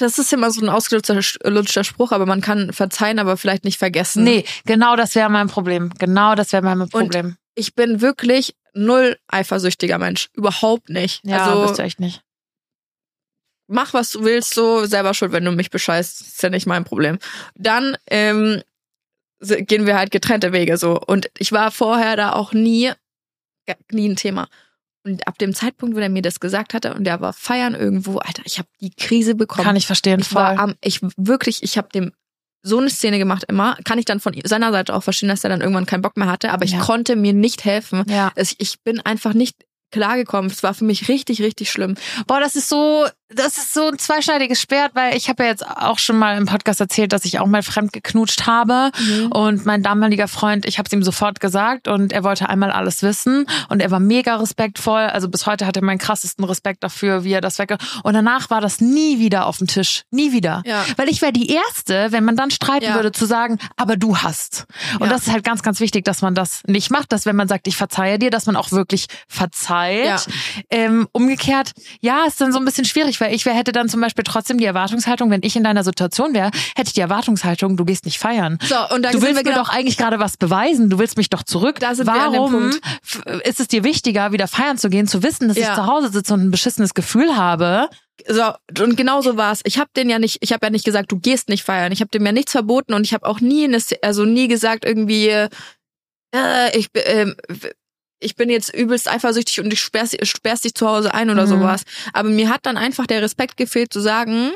[0.00, 4.24] das ist immer so ein ausgelutschter Spruch, aber man kann verzeihen, aber vielleicht nicht vergessen.
[4.24, 5.90] Nee, genau das wäre mein Problem.
[5.98, 7.36] Genau das wäre mein Problem.
[7.54, 10.28] Ich bin wirklich null eifersüchtiger Mensch.
[10.34, 11.20] Überhaupt nicht.
[11.24, 12.22] ja, also bist du echt nicht.
[13.66, 16.20] mach, was du willst, so selber schuld, wenn du mich bescheißt.
[16.20, 17.18] Ist ja nicht mein Problem.
[17.54, 18.62] Dann ähm,
[19.40, 21.00] gehen wir halt getrennte Wege so.
[21.00, 22.92] Und ich war vorher da auch nie,
[23.90, 24.48] nie ein Thema.
[25.04, 28.18] Und ab dem Zeitpunkt, wo er mir das gesagt hatte und der war feiern irgendwo,
[28.18, 29.64] Alter, ich habe die Krise bekommen.
[29.64, 30.42] Kann ich verstehen, ich voll.
[30.42, 32.12] war am, ich wirklich, ich habe dem
[32.62, 33.76] so eine Szene gemacht immer.
[33.84, 36.28] Kann ich dann von seiner Seite auch verstehen, dass er dann irgendwann keinen Bock mehr
[36.28, 36.80] hatte, aber ich Ja.
[36.80, 38.04] konnte mir nicht helfen.
[38.08, 38.30] ja.
[38.34, 39.56] Es- Ich bin einfach nicht
[39.92, 40.50] klargekommen.
[40.50, 41.94] Es war für mich richtig, richtig schlimm.
[42.26, 45.66] Boah, das ist so, das ist so ein zweischneidiges Schwert, weil ich habe ja jetzt
[45.66, 48.90] auch schon mal im Podcast erzählt, dass ich auch mal fremd geknutscht habe
[49.30, 53.02] und mein damaliger Freund, ich habe es ihm sofort gesagt und er wollte einmal alles
[53.02, 55.02] wissen und er war mega respektvoll.
[55.02, 58.50] Also bis heute hat er meinen krassesten Respekt dafür, wie er das wegge und danach
[58.50, 60.84] war das nie wieder auf dem Tisch, nie wieder, Ja.
[60.96, 62.94] weil ich wäre die erste, wenn man dann streiten Ja.
[62.94, 64.66] würde, zu sagen, aber du hast.
[64.98, 65.12] Und Ja.
[65.12, 67.66] das ist halt ganz, ganz wichtig, dass man das nicht macht, dass wenn man sagt,
[67.68, 70.26] ich verzeihe dir, dass man auch wirklich verzeiht.
[70.70, 74.00] Ähm, umgekehrt, ja, ist dann so ein bisschen schwierig, weil ich wär, hätte dann zum
[74.00, 77.84] Beispiel trotzdem die Erwartungshaltung, wenn ich in deiner Situation wäre, hätte ich die Erwartungshaltung, du
[77.84, 78.58] gehst nicht feiern.
[78.62, 80.90] So, und da Du willst mir genau, doch eigentlich gerade was beweisen.
[80.90, 81.80] Du willst mich doch zurück.
[81.80, 82.70] Da sind wir an dem Warum
[83.44, 85.70] ist es dir wichtiger, wieder feiern zu gehen, zu wissen, dass Ja.
[85.70, 87.88] ich zu Hause sitze und ein beschissenes Gefühl habe?
[88.28, 88.52] so
[88.82, 89.60] und genau so war's.
[89.64, 91.90] Ich habe den ja nicht, ich habe ja nicht gesagt, du gehst nicht feiern.
[91.90, 93.66] Ich habe dem ja nichts verboten und ich habe auch nie,
[94.02, 97.34] also nie gesagt irgendwie, äh, ich ähm,
[98.20, 101.50] ich bin jetzt übelst eifersüchtig und ich sperr's, sperr's dich zu Hause ein oder Mhm.
[101.50, 101.82] sowas.
[102.12, 104.50] Aber mir hat dann einfach der Respekt gefehlt zu sagen,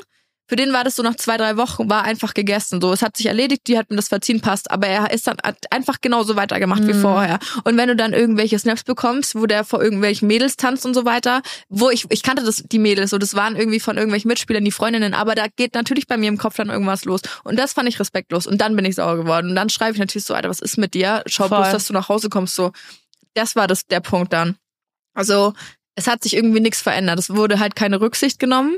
[0.46, 2.78] für den war das so nach zwei, drei Wochen, war einfach gegessen.
[2.78, 4.70] So, es hat sich erledigt, die hat mir das verziehen, passt.
[4.70, 7.00] Aber er ist dann hat einfach genauso weitergemacht wie Mhm.
[7.00, 7.38] vorher.
[7.64, 11.06] Und wenn du dann irgendwelche Snaps bekommst, wo der vor irgendwelchen Mädels tanzt und so
[11.06, 14.62] weiter, wo ich, ich kannte das, die Mädels, so, das waren irgendwie von irgendwelchen Mitspielern,
[14.66, 17.22] die Freundinnen, aber da geht natürlich bei mir im Kopf dann irgendwas los.
[17.44, 18.46] Und das fand ich respektlos.
[18.46, 19.48] Und dann bin ich sauer geworden.
[19.48, 21.22] Und dann schreibe ich natürlich so, Alter, was ist mit dir?
[21.24, 21.56] Schau Voll.
[21.62, 22.70] bloß, dass du nach Hause kommst, so.
[23.34, 24.56] Das war das, der Punkt dann.
[25.14, 25.54] Also,
[25.94, 27.18] es hat sich irgendwie nichts verändert.
[27.18, 28.76] Es wurde halt keine Rücksicht genommen.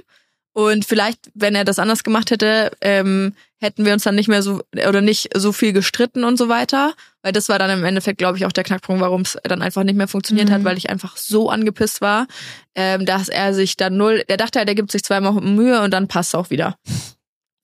[0.52, 4.42] Und vielleicht, wenn er das anders gemacht hätte, ähm, hätten wir uns dann nicht mehr
[4.42, 6.94] so oder nicht so viel gestritten und so weiter.
[7.22, 9.82] Weil das war dann im Endeffekt, glaube ich, auch der Knackpunkt, warum es dann einfach
[9.82, 10.52] nicht mehr funktioniert Mhm.
[10.52, 12.26] hat, weil ich einfach so angepisst war,
[12.74, 15.90] ähm, dass er sich dann null, der dachte halt, er gibt sich zweimal Mühe und
[15.90, 16.78] dann passt auch wieder.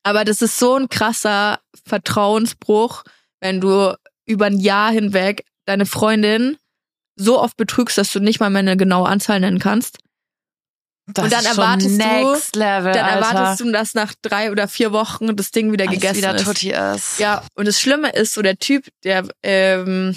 [0.02, 3.04] Aber das ist so ein krasser Vertrauensbruch,
[3.40, 6.56] wenn du über ein Jahr hinweg deine Freundin
[7.16, 9.98] so oft betrügst, dass du nicht mal mehr eine genaue Anzahl nennen kannst.
[11.12, 13.26] Das Und dann erwartest du- Next Level, Dann Alter.
[13.26, 16.62] erwartest du, dass nach drei oder vier Wochen das Ding wieder Alles gegessen wieder ist.
[16.64, 17.18] Ist.
[17.18, 20.16] Ja, und das Schlimme ist, so der Typ, der ähm,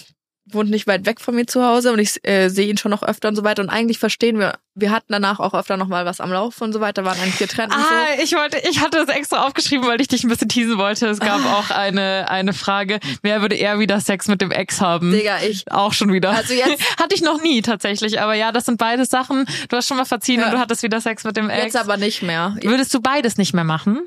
[0.52, 3.02] wohnt nicht weit weg von mir zu Hause und ich äh, sehe ihn schon noch
[3.04, 3.64] öfter und so weiter.
[3.64, 6.74] Und eigentlich verstehen wir, wir hatten danach auch öfter noch mal was am Laufen und
[6.74, 7.88] so weiter, waren eigentlich getrennt und so.
[7.88, 11.08] Ah, ich wollte, ich hatte das extra aufgeschrieben, weil ich dich ein bisschen teasen wollte.
[11.08, 11.56] Es gab Ah.
[11.60, 15.12] auch eine, eine Frage, wer würde eher wieder Sex mit dem Ex haben?
[15.12, 15.66] Digga, ich.
[15.72, 16.32] Auch schon wieder.
[16.32, 19.46] Also jetzt- Hatte ich noch nie tatsächlich, aber ja, das sind beide Sachen.
[19.70, 20.46] Du hast schon mal verziehen Ja.
[20.48, 21.64] und du hattest wieder Sex mit dem Ex.
[21.64, 22.56] Jetzt aber nicht mehr.
[22.62, 24.02] Würdest du beides nicht mehr machen?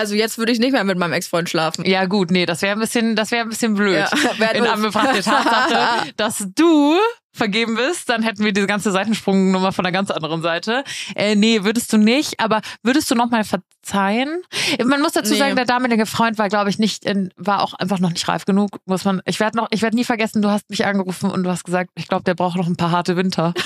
[0.00, 1.84] Also jetzt würde ich nicht mehr mit meinem Ex-Freund schlafen.
[1.84, 4.06] Ja, gut, nee, das wäre ein bisschen, das wäre ein bisschen blöd.
[4.38, 4.66] Ja, In.
[4.66, 6.96] Anbetracht der Tatsache, dass du
[7.32, 10.84] vergeben bist, dann hätten wir diese ganze Seitensprungnummer von der ganz anderen Seite.
[11.14, 14.40] Äh, nee, würdest du nicht, aber würdest du noch mal verzeihen?
[14.82, 15.38] Man muss dazu Nee.
[15.38, 18.46] sagen, der damalige Freund war, glaube ich, nicht, in, war auch einfach noch nicht reif
[18.46, 21.44] genug, muss man, ich werde noch, ich werde nie vergessen, du hast mich angerufen und
[21.44, 23.52] du hast gesagt, ich glaube, der braucht noch ein paar harte Winter.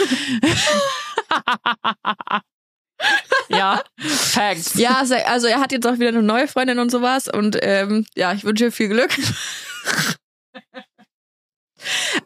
[3.49, 4.75] ja, Facts.
[4.75, 8.33] Ja, also- er hat jetzt auch wieder eine neue Freundin und sowas und ähm, ja,
[8.33, 9.11] ich wünsche ihr viel Glück.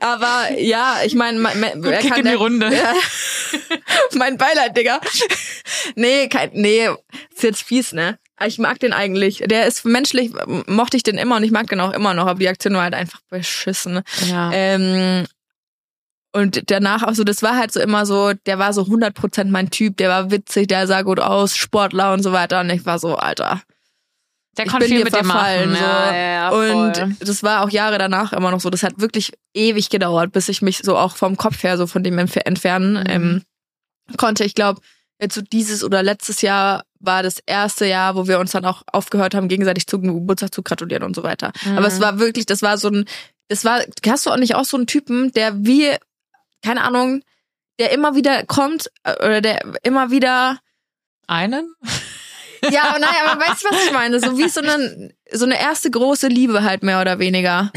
[0.00, 2.72] Aber ja, ich meine, mein, mein, Gut er Kick kann in die Runde.
[2.74, 2.94] Ja.
[4.14, 5.00] mein Beileid, Digga.
[5.96, 6.88] Nee, kein, nee,
[7.34, 8.18] ist jetzt fies, ne?
[8.44, 9.42] Ich mag den eigentlich.
[9.46, 10.30] Der ist menschlich,
[10.66, 12.82] mochte ich den immer und ich mag den auch immer noch, aber die Aktion war
[12.82, 14.02] halt einfach beschissen.
[14.28, 14.50] Ja.
[14.52, 15.26] Ähm,
[16.32, 19.70] und danach auch so, das war halt so immer so, der war so 100% mein
[19.70, 22.60] Typ, der war witzig, der sah gut aus, Sportler und so weiter.
[22.60, 23.62] Und ich war so, Alter,
[24.56, 25.70] Der ich konnte bin viel dir mit dem verfallen.
[25.70, 25.80] machen.
[25.80, 25.86] So.
[25.86, 26.70] Ja, ja, voll.
[26.70, 28.68] und das war auch Jahre danach immer noch so.
[28.70, 32.02] Das hat wirklich ewig gedauert, bis ich mich so auch vom Kopf her so von
[32.04, 33.04] dem entf entfernen Mhm.
[33.08, 33.42] ähm,
[34.16, 34.44] konnte.
[34.44, 34.80] Ich glaube,
[35.20, 38.82] jetzt so dieses oder letztes Jahr war das erste Jahr, wo wir uns dann auch
[38.92, 41.52] aufgehört haben, gegenseitig zum Geburtstag zu gratulieren und so weiter.
[41.64, 41.78] Mhm.
[41.78, 43.04] Aber es war wirklich, das war so ein,
[43.48, 45.90] das war, hast du auch nicht auch so einen Typen, der wie,
[46.62, 47.22] keine Ahnung,
[47.78, 50.58] der immer wieder kommt äh, oder der immer wieder
[51.26, 51.74] einen?
[52.70, 54.20] ja, aber nein, aber weißt du, was ich meine?
[54.20, 57.70] So wie so ein, so eine erste große Liebe halt mehr oder weniger.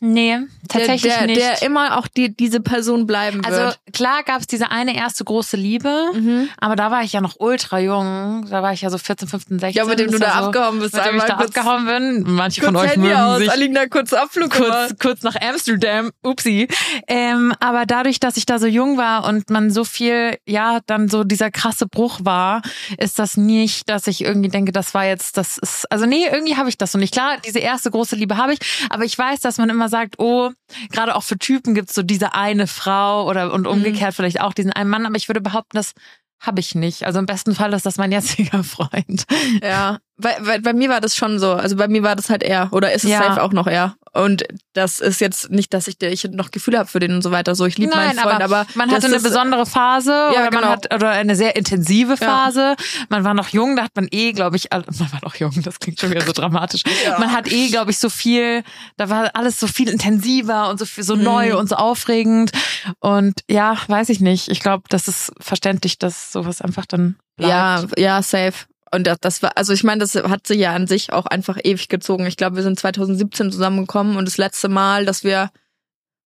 [0.00, 0.38] Nee,
[0.68, 1.40] tatsächlich der, der, nicht.
[1.40, 3.78] Der immer auch die, diese Person bleiben also wird.
[3.92, 6.48] klar gab es diese eine erste große Liebe, Mhm.
[6.58, 8.46] aber da war ich ja noch ultra jung.
[8.50, 9.76] Da war ich ja so 14, 15, 16.
[9.82, 10.94] Ja, mit dem du da so, abgehauen bist.
[10.94, 12.24] Mit dem ich da kurz- abgehauen bin.
[12.34, 16.10] Manche Kurz von euch Handy mögen aus, sich Alina, kurz Abflug kurz, kurz nach Amsterdam,
[16.22, 16.68] upsi.
[17.08, 21.08] Ähm, aber dadurch, dass ich da so jung war und man so viel, ja, dann
[21.08, 22.62] so dieser krasse Bruch war,
[22.98, 26.51] ist das nicht, dass ich irgendwie denke, das war jetzt, das ist, also nee, irgendwie
[26.56, 27.12] habe ich das noch nicht.
[27.12, 28.58] Klar, diese erste große Liebe habe ich,
[28.90, 30.50] aber ich weiß, dass man immer sagt, oh,
[30.90, 34.72] gerade auch für Typen gibt's so diese eine Frau oder und umgekehrt vielleicht auch diesen
[34.72, 35.92] einen Mann, aber ich würde behaupten, das
[36.40, 37.04] habe ich nicht.
[37.06, 39.26] Also im besten Fall ist das mein jetziger Freund.
[39.62, 41.52] Ja, weil, weil bei mir war das schon so.
[41.52, 42.72] Also bei mir war das halt er.
[42.72, 43.22] Oder ist es Ja.
[43.22, 43.94] safe auch noch er.
[44.14, 44.44] Und
[44.74, 47.54] das ist jetzt nicht, dass ich, ich noch Gefühle habe für den und so weiter.
[47.54, 50.60] So, ich liebe meinen Freund, aber, man das hatte eine besondere Phase oder genau.
[50.60, 52.76] man hat oder eine sehr intensive Phase.
[53.08, 55.80] Man war noch jung, da hat man eh, glaube ich, man war noch jung, das
[55.80, 56.82] klingt schon wieder so dramatisch.
[57.06, 57.18] Ja.
[57.18, 58.64] Man hat eh, glaube ich, so viel,
[58.98, 61.22] da war alles so viel intensiver und so viel, so Mhm.
[61.22, 62.52] neu und so aufregend
[63.00, 64.48] und ja, weiß ich nicht.
[64.48, 67.50] Ich glaube, das ist verständlich, dass sowas einfach dann bleibt.
[67.50, 68.66] Ja, ja, safe.
[68.94, 71.58] Und das, das war, also ich meine, das hat sich ja an sich auch einfach
[71.62, 72.26] ewig gezogen.
[72.26, 75.50] Ich glaube, wir sind 2017 zusammengekommen und das letzte Mal, dass wir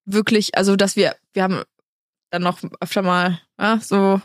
[0.04, 1.62] wirklich, also dass wir, wir haben
[2.30, 4.20] dann noch öfter mal ja, so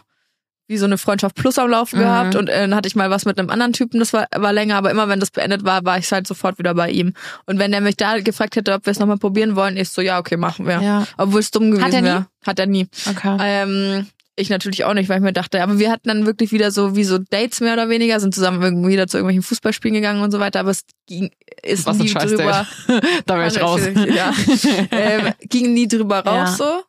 [0.68, 2.04] wie so eine Freundschaft plus am Laufen Mhm.
[2.04, 4.54] gehabt und äh, dann hatte ich mal was mit einem anderen Typen, das war, war
[4.54, 7.14] länger, aber immer wenn das beendet war, war ich halt sofort wieder bei ihm.
[7.46, 10.02] Und wenn der mich da gefragt hätte, ob wir es nochmal probieren wollen, ich so,
[10.02, 10.82] ja, okay, machen wir.
[10.82, 12.08] Ja, Obwohl es dumm gewesen Hat er nie?
[12.08, 12.28] wäre.
[12.46, 12.88] Hat er nie.
[13.10, 13.38] okay.
[13.42, 14.08] Ähm,
[14.42, 16.96] ich natürlich auch nicht, weil ich mir dachte, aber wir hatten dann wirklich wieder so
[16.96, 20.32] wie so Dates mehr oder weniger, sind zusammen irgendwie wieder zu irgendwelchen Fußballspielen gegangen und
[20.32, 21.32] so weiter, aber es ging,
[21.64, 22.68] ist Was ein nie drüber,
[23.26, 23.82] da wäre ich raus.
[24.14, 24.34] Ja.
[24.92, 26.66] ähm, ging nie drüber raus Ja.
[26.66, 26.84] so.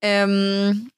[0.00, 0.90] Ähm,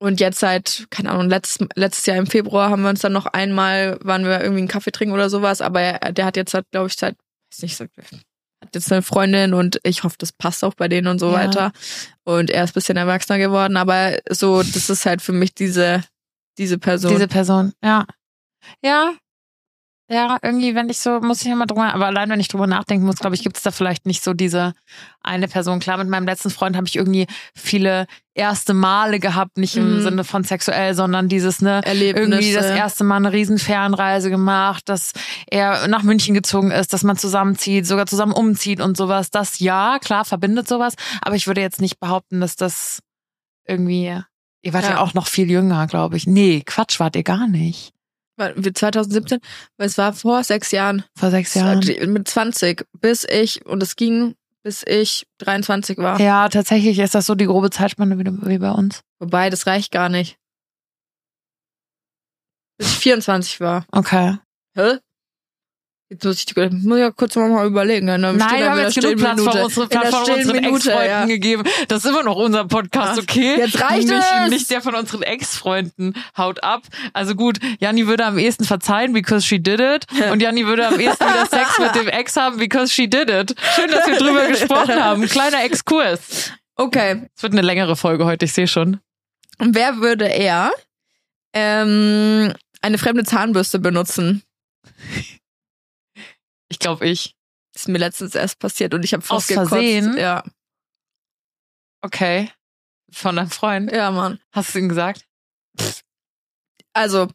[0.00, 3.26] und jetzt seit, keine Ahnung, letztes, letztes Jahr im Februar haben wir uns dann noch
[3.26, 6.66] einmal, waren wir irgendwie einen Kaffee trinken oder sowas, aber er, der hat jetzt halt,
[6.70, 7.16] glaube ich, seit,
[7.52, 7.90] weiß nicht, seit,
[8.68, 11.34] hat jetzt eine Freundin und ich hoffe, das passt auch bei denen und so Ja.
[11.38, 11.72] weiter.
[12.24, 16.04] Und er ist ein bisschen erwachsener geworden, aber so, das ist halt für mich diese,
[16.58, 17.12] diese Person.
[17.12, 18.04] Diese Person, ja.
[18.82, 19.12] Ja.
[20.10, 23.04] Ja, irgendwie, wenn ich so, muss ich immer drüber, aber allein wenn ich drüber nachdenken
[23.04, 24.72] muss, glaube ich, gibt es da vielleicht nicht so diese
[25.22, 25.80] eine Person.
[25.80, 30.00] Klar, mit meinem letzten Freund habe ich irgendwie viele erste Male gehabt, nicht im Mhm.
[30.02, 32.26] Sinne von sexuell, sondern dieses, ne, Erlebnisse.
[32.30, 35.12] irgendwie das erste Mal eine riesen Fernreise gemacht, dass
[35.50, 39.30] er nach München gezogen ist, dass man zusammenzieht, sogar zusammen umzieht und sowas.
[39.30, 43.00] Das ja, klar, verbindet sowas, aber ich würde jetzt nicht behaupten, dass das
[43.66, 44.18] irgendwie,
[44.62, 45.00] ihr wart ja, Ja.
[45.00, 46.26] auch noch viel jünger, glaube ich.
[46.26, 47.92] Nee, Quatsch, wart ihr gar nicht.
[48.38, 49.40] War- wir 2017,
[49.76, 51.04] weil es war vor sechs Jahren.
[51.16, 51.80] Vor sechs Jahren.
[52.12, 56.20] Mit 20, bis ich, und es ging, bis ich 23 war.
[56.20, 59.02] Ja, tatsächlich ist das so die grobe Zeitspanne wie, wie bei uns.
[59.18, 60.36] Wobei, das reicht gar nicht.
[62.78, 63.84] Bis ich 24 war.
[63.90, 64.38] Okay.
[64.76, 64.98] Hä?
[66.10, 68.06] Jetzt muss ich, muss ja kurz mal überlegen.
[68.06, 68.18] ne?
[68.18, 71.26] Dann Nein, wir haben jetzt genug Platz Platz von unseren Stillminute, Ex-Freunden ja.
[71.26, 71.64] gegeben.
[71.88, 73.56] Das ist immer noch unser Podcast, Ach, okay?
[73.58, 74.50] jetzt reicht nicht, es!
[74.50, 76.14] Nicht der von unseren Ex-Freunden.
[76.34, 76.84] Haut ab.
[77.12, 80.06] Also gut, Janni würde am ehesten verzeihen, because she did it.
[80.32, 83.54] Und Janni würde am ehesten wieder Sex mit dem Ex haben, because she did it.
[83.76, 85.26] Schön, dass wir drüber gesprochen haben.
[85.28, 86.52] Kleiner Exkurs.
[86.76, 87.28] Okay.
[87.36, 88.98] Es wird eine längere Folge heute, ich sehe schon.
[89.58, 90.70] Und wer würde eher
[91.52, 94.42] ähm, eine fremde Zahnbürste benutzen?
[96.68, 97.34] Ich glaube ich.
[97.72, 99.68] Das ist mir letztens erst passiert und ich habe Aus fast gekotzt.
[99.70, 100.16] Versehen?
[100.16, 100.42] Ja,
[102.02, 102.50] Okay.
[103.10, 103.90] Von deinem Freund.
[103.90, 104.38] ja, Mann.
[104.52, 105.24] Hast du ihm gesagt?
[106.92, 107.28] Also,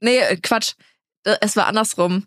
[0.00, 0.74] nee, äh, Quatsch.
[1.24, 2.26] Es war andersrum.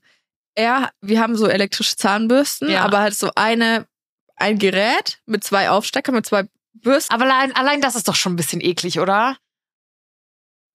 [0.56, 2.84] Er, wir haben so elektrische Zahnbürsten, Ja.
[2.84, 3.88] aber halt so eine,
[4.36, 7.14] ein Gerät mit zwei Aufsteckern, mit zwei Bürsten.
[7.14, 9.38] Aber allein, allein das ist doch schon ein bisschen eklig, oder?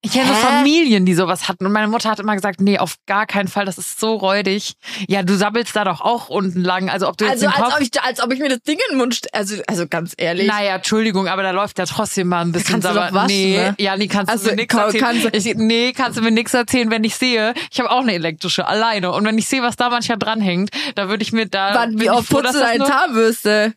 [0.05, 0.35] Ich kenne so?
[0.35, 1.65] Familien, die sowas hatten.
[1.65, 4.75] Und meine Mutter hat immer gesagt, nee, auf gar keinen Fall, das ist so räudig.
[5.09, 6.91] Ja, du sabbelst da doch auch unten lang.
[6.91, 7.75] Also ob du jetzt Also, den als Kopf...
[7.77, 10.47] ob, ich, als ob ich mir das Ding in den Mund, also, also ganz ehrlich.
[10.47, 13.57] naja, Entschuldigung, aber da läuft ja trotzdem mal ein bisschen Kannst du doch waschen, nee,
[13.57, 13.75] ne?
[13.79, 15.03] ja, nee, kannst Also, du mir ka- erzählen.
[15.05, 18.01] kannst du- ich, nee, kannst du mir nix erzählen, wenn ich sehe, ich habe auch
[18.03, 19.11] eine elektrische, alleine.
[19.11, 21.75] Und wenn ich sehe, was da manchmal dranhängt, da würde ich mir da...
[21.75, 23.73] Wann, wie oft putzt du deine Zahnbürste?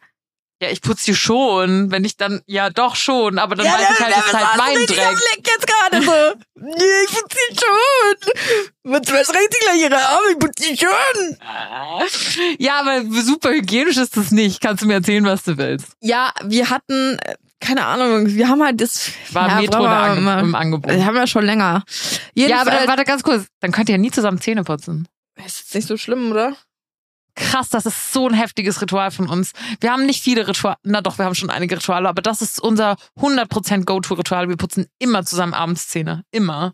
[0.60, 1.92] Ja, ich putze die schon.
[1.92, 4.86] Wenn ich dann, ja doch schon, aber dann weiß ich halt, das ist halt mein
[4.88, 4.98] Dreck.
[5.36, 6.12] Leck jetzt gerade so.
[6.60, 6.74] Nee,
[7.06, 8.92] ich putze die schon.
[8.92, 10.32] Was regt die gleich ihre Arme?
[10.32, 11.38] Ich putze die schon.
[12.58, 14.60] Ja, aber super hygienisch ist das nicht.
[14.60, 15.94] Kannst du mir erzählen, was du willst?
[16.02, 17.20] Ja, wir hatten,
[17.60, 19.12] keine Ahnung, wir haben halt das.
[19.32, 20.92] War ja, Metro wir Ange im Angebot.
[20.92, 21.84] Das haben wir schon länger.
[22.34, 23.46] Ja, aber Jedenfalls, warte ganz kurz.
[23.60, 25.08] Dann könnt ihr ja nie zusammen Zähne putzen.
[25.46, 26.56] ist jetzt nicht so schlimm, oder?
[27.38, 29.52] Krass, das ist so ein heftiges Ritual von uns.
[29.80, 32.60] Wir haben nicht viele Rituale, na doch, wir haben schon einige Rituale, aber das ist
[32.60, 34.50] unser 100% Go-To-Ritual.
[34.50, 36.24] Wir putzen immer zusammen abends Zähne.
[36.32, 36.74] Immer.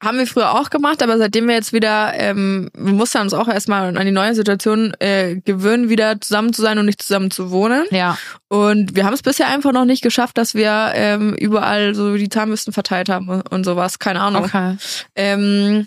[0.00, 3.48] Haben wir früher auch gemacht, aber seitdem wir jetzt wieder, ähm, wir mussten uns auch
[3.48, 7.50] erstmal an die neue Situation äh, gewöhnen, wieder zusammen zu sein und nicht zusammen zu
[7.50, 7.86] wohnen.
[7.90, 8.18] Ja.
[8.48, 12.28] Und wir haben es bisher einfach noch nicht geschafft, dass wir ähm, überall so die
[12.28, 13.98] Zahnbürsten verteilt haben und- und sowas.
[13.98, 14.44] Keine Ahnung.
[14.44, 14.76] Okay.
[15.16, 15.86] Ähm,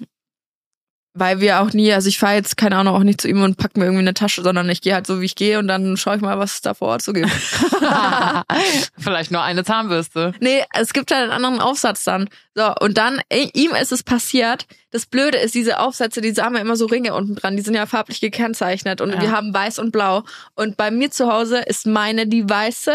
[1.20, 3.58] weil wir auch nie, also ich fahre jetzt, keine Ahnung, auch nicht zu ihm und
[3.58, 5.98] pack mir irgendwie eine Tasche, sondern ich gehe halt so, wie ich gehe und dann
[5.98, 7.30] schaue ich mal, was es da vor Ort so gibt.
[8.98, 10.34] Vielleicht nur eine Zahnbürste.
[10.40, 12.30] Nee, es gibt halt einen anderen Aufsatz dann.
[12.56, 13.22] So, und dann,
[13.54, 14.66] ihm ist es passiert.
[14.92, 17.76] Das Blöde ist, diese Aufsätze, diese haben ja immer so Ringe unten dran, die sind
[17.76, 19.22] ja farblich gekennzeichnet und Ja.
[19.22, 20.24] wir haben weiß und blau.
[20.56, 22.94] Und bei mir zu Hause ist meine die weiße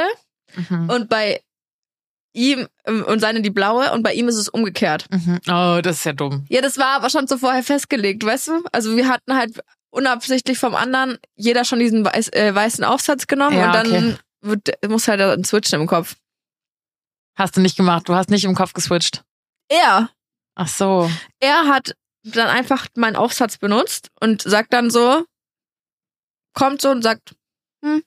[0.68, 0.88] Mhm.
[0.88, 1.40] und bei
[2.34, 5.06] ihm ähm, und seine die blaue und bei ihm ist es umgekehrt.
[5.10, 5.40] Mhm.
[5.48, 6.44] Oh, das ist ja dumm.
[6.48, 8.64] Ja, das war aber schon so vorher festgelegt, weißt du?
[8.72, 9.60] Also wir hatten halt
[9.90, 14.16] unabsichtlich vom anderen jeder schon diesen weiß, äh, weißen Aufsatz genommen Ja, und dann okay.
[14.42, 16.16] wird, muss halt ein Switchen im Kopf.
[17.36, 18.08] Hast du nicht gemacht.
[18.08, 19.22] Du hast nicht im Kopf geswitcht.
[19.68, 20.10] Er,
[20.56, 21.10] Ach so.
[21.40, 25.24] er hat dann einfach meinen Aufsatz benutzt und sagt dann so,
[26.54, 27.34] kommt so und sagt,
[27.84, 28.02] hm,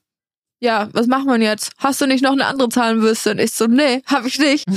[0.60, 1.72] ja, was machen wir denn jetzt?
[1.78, 3.32] Hast du nicht noch eine andere Zahnbürste?
[3.32, 4.64] Und ich so, nee, hab ich nicht.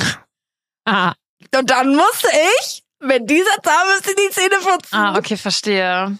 [0.83, 1.13] Ah,
[1.55, 2.27] Und dann musste
[2.59, 4.95] ich mit dieser Zahnbürste die Zähne putzen.
[4.95, 6.17] ah okay, verstehe.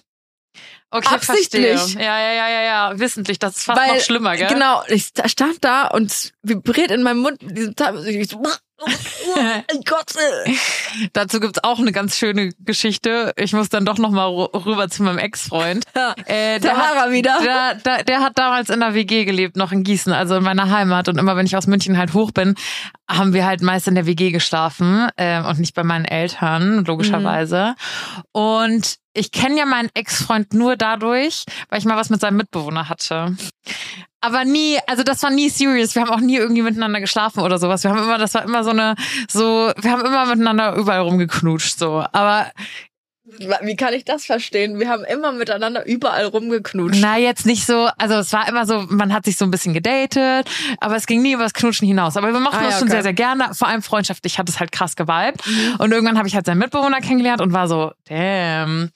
[0.92, 1.78] Okay, Absichtlich.
[1.80, 2.04] verstehe.
[2.04, 3.00] Ja, ja, ja, ja, ja.
[3.00, 3.40] Wissentlich.
[3.40, 4.48] Das ist fast Weil- noch schlimmer, gell?
[4.50, 8.12] Genau, ich sta- stand da und vibriert in meinem Mund mit diesem Zahnbürste.
[8.12, 8.44] Ich so,
[8.86, 10.16] oh Gott.
[10.46, 10.52] äh.
[11.14, 13.34] Dazu gibt's auch eine ganz schöne Geschichte.
[13.38, 15.84] Ich muss dann doch noch mal ru- rüber zu meinem Ex-Freund.
[16.26, 17.38] Äh, da war er wieder.
[17.44, 20.70] Der, der, der hat damals in der WG gelebt, noch in Gießen, also in meiner
[20.70, 21.08] Heimat.
[21.10, 22.56] Und immer wenn ich aus München halt hoch bin,
[23.10, 27.76] haben wir halt meist in der WG geschlafen ähm, und nicht bei meinen Eltern, logischerweise.
[28.32, 32.90] Und ich kenne ja meinen Ex-Freund nur dadurch, weil ich mal was mit seinem Mitbewohner
[32.90, 33.36] hatte.
[34.22, 35.96] Aber nie, also das war nie serious.
[35.96, 37.84] Wir haben auch nie irgendwie miteinander geschlafen oder sowas.
[37.84, 38.96] Wir haben immer, das war immer so eine,
[39.28, 42.06] so, wir haben immer miteinander überall rumgeknutscht, so.
[42.12, 42.52] Aber
[43.38, 44.80] Wie kann ich das verstehen?
[44.80, 47.00] Wir haben immer miteinander überall rumgeknutscht.
[47.02, 49.74] Na, jetzt nicht so, also es war immer so, man hat sich so ein bisschen
[49.74, 52.18] gedatet, aber es ging nie über das Knutschen hinaus.
[52.18, 52.92] Aber wir mochten Ah, uns ja, schon okay.
[52.98, 53.54] sehr, sehr gerne.
[53.54, 55.42] Vor allem freundschaftlich hat es halt krass geweibt.
[55.78, 58.90] Und irgendwann habe ich halt seinen Mitbewohner kennengelernt und war so, damn.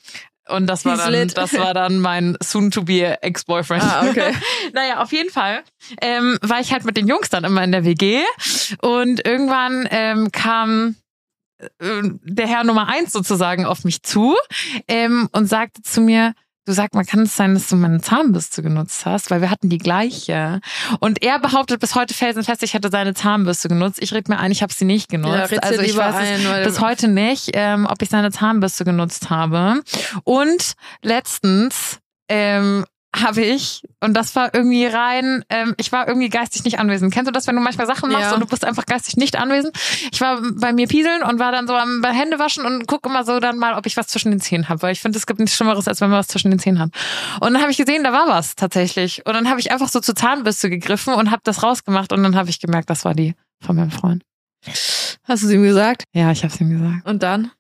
[0.48, 3.82] Und das war dann, das war dann mein soon-to-be Ex-Boyfriend.
[3.84, 4.32] Ah, okay.
[4.74, 5.64] naja, auf jeden Fall
[6.02, 8.22] ähm, war ich halt mit den Jungs dann immer in der WG
[8.82, 10.96] und irgendwann ähm, kam
[11.80, 14.36] der Herr Nummer eins sozusagen auf mich zu
[14.88, 16.34] ähm, und sagte zu mir,
[16.66, 19.32] du sag mal, kann es sein, dass du meine Zahnbürste genutzt hast?
[19.32, 20.60] Weil wir hatten die gleiche.
[21.00, 24.00] Und er behauptet bis heute felsenfest, ich hätte seine Zahnbürste genutzt.
[24.02, 25.52] Ich red mir ein, ich habe sie nicht genutzt.
[25.52, 29.82] Ja, also ich weiß ein, bis heute nicht, ähm, ob ich seine Zahnbürste genutzt habe.
[30.24, 32.86] Und letztens ähm,
[33.16, 37.14] habe ich, und das war irgendwie rein, ähm, ich war irgendwie geistig nicht anwesend.
[37.14, 38.34] Kennst du das, wenn du manchmal Sachen machst Ja.
[38.34, 39.76] und du bist einfach geistig nicht anwesend?
[40.12, 43.24] Ich war bei mir pieseln und war dann so am Hände waschen und guck immer
[43.24, 45.40] so dann mal, ob ich was zwischen den Zähnen habe, weil ich finde, es gibt
[45.40, 46.90] nichts Schlimmeres, als wenn man was zwischen den Zähnen hat.
[47.40, 49.26] Und dann habe ich gesehen, da war was tatsächlich.
[49.26, 52.36] Und dann habe ich einfach so zur Zahnbürste gegriffen und habe das rausgemacht und dann
[52.36, 54.24] habe ich gemerkt, das war die von meinem Freund.
[55.24, 56.04] Hast du es ihm gesagt?
[56.14, 57.06] Ja, ich habe es ihm gesagt.
[57.08, 57.52] Und dann?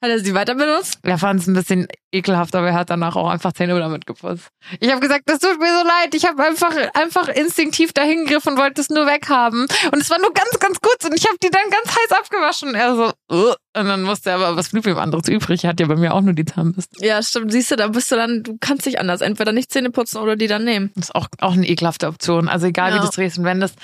[0.00, 0.98] Hat er sie weiter benutzt?
[1.02, 4.48] Er fand es ein bisschen ekelhaft, aber er hat danach auch einfach Zähne damit geputzt.
[4.80, 6.14] Ich habe gesagt, das tut mir so leid.
[6.14, 9.62] Ich habe einfach einfach instinktiv dahin gegriffen und wollte es nur weghaben.
[9.92, 12.74] Und es war nur ganz, ganz kurz und ich habe die dann ganz heiß abgewaschen.
[12.76, 15.64] Er so, "Ugh." und dann musste er aber, was blieb ihm anderes übrig?
[15.64, 17.04] Er hat ja bei mir auch nur die Zahnbürste.
[17.04, 17.52] Ja, stimmt.
[17.52, 19.20] Siehst du, da bist du dann, du kannst nicht anders.
[19.20, 20.90] Entweder nicht Zähne putzen oder die dann nehmen.
[20.94, 22.48] Das ist auch, auch eine ekelhafte Option.
[22.48, 23.02] Also egal wie Ja.
[23.02, 23.74] du es drehst und wendest,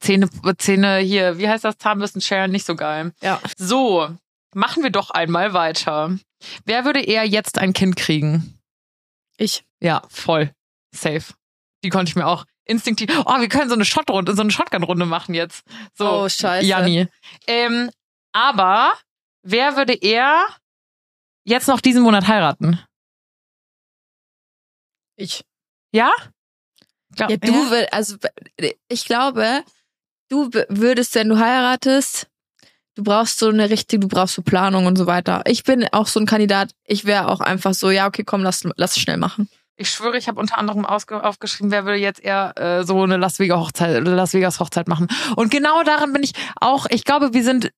[0.00, 3.12] Zähne, Zähne hier, wie heißt das, Zahnbürsten sharen, nicht so geil.
[3.22, 3.40] Ja.
[3.56, 4.08] So,
[4.54, 6.16] machen wir doch einmal weiter.
[6.64, 8.58] Wer würde eher jetzt ein Kind kriegen?
[9.36, 9.64] Ich.
[9.80, 10.52] Ja, voll.
[10.94, 11.34] Safe.
[11.82, 13.10] Die konnte ich mir auch instinktiv.
[13.26, 15.64] Oh, wir können so eine Shotrunde, so eine Shotgun-Runde machen jetzt.
[15.94, 16.66] So, Oh, scheiße.
[16.66, 17.08] Janni.
[17.46, 17.90] Ähm,
[18.32, 18.92] aber
[19.42, 20.46] wer würde eher
[21.44, 22.80] jetzt noch diesen Monat heiraten?
[25.16, 25.44] Ich.
[25.92, 26.12] Ja?
[27.14, 28.16] Glaub, Ja, du, wür- also
[28.88, 29.62] ich glaube,
[30.28, 32.28] du würdest, wenn du heiratest,
[32.94, 35.42] du brauchst so eine richtige, du brauchst so Planung und so weiter.
[35.46, 38.66] Ich bin auch so ein Kandidat, ich wäre auch einfach so, ja, okay, komm, lass,
[38.76, 39.48] lass es schnell machen.
[39.76, 43.40] Ich schwöre, ich habe unter anderem aufgeschrieben, wer würde jetzt eher äh, so eine Las
[43.40, 45.08] Vegas Hochzeit, Las Vegas Hochzeit machen.
[45.34, 46.86] Und genau daran bin ich auch.
[46.90, 47.72] Ich glaube, wir sind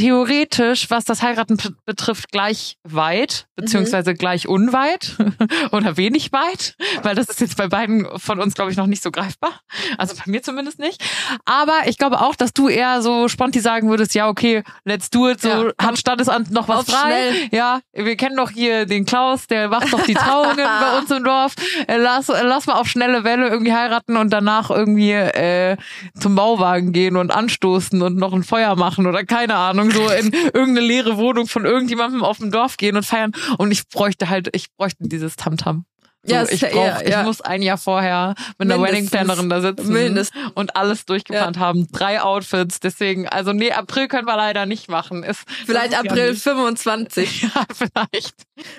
[0.00, 5.16] theoretisch, was das Heiraten betrifft, gleich weit, beziehungsweise gleich unweit
[5.72, 9.02] oder wenig weit, weil das ist jetzt bei beiden von uns, glaube ich, noch nicht
[9.02, 9.60] so greifbar.
[9.98, 11.02] Also bei mir zumindest nicht.
[11.44, 15.28] Aber ich glaube auch, dass du eher so sponti sagen würdest, ja, okay, let's do
[15.28, 17.00] it, so Ja, hat Standesamt noch was frei.
[17.32, 17.48] schnell.
[17.52, 21.24] Ja, wir kennen doch hier den Klaus, der macht doch die Trauungen bei uns im
[21.24, 21.54] Dorf.
[21.86, 25.76] Äh, Lass, äh, lass mal auf schnelle Welle irgendwie heiraten und danach irgendwie äh,
[26.18, 29.89] zum Bauwagen gehen und anstoßen und noch ein Feuer machen oder keine Ahnung.
[29.92, 33.32] So in irgendeine leere Wohnung von irgendjemandem auf dem Dorf gehen und feiern.
[33.58, 35.84] Und ich bräuchte halt, ich bräuchte dieses Tamtam.
[36.22, 37.20] So, Ja, ich, brauch, ja, ja.
[37.20, 38.82] ich muss ein Jahr vorher mit einer.
[38.82, 40.38] Wedding-Plannerin da sitzen Mindestens.
[40.54, 41.88] und alles durchgeplant haben.
[41.92, 45.22] Drei Outfits, deswegen, also nee, April können wir leider nicht machen.
[45.22, 46.42] Ist, Vielleicht April Ja, nicht.
[46.42, 47.42] 25.
[47.54, 48.34] ja, vielleicht.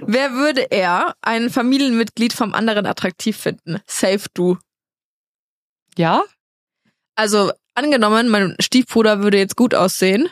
[0.06, 3.80] Wer würde er ein Familienmitglied vom anderen attraktiv finden?
[3.88, 4.58] Safe du.
[5.98, 6.24] Ja?
[7.16, 10.30] Also angenommen, mein Stiefbruder würde jetzt gut aussehen,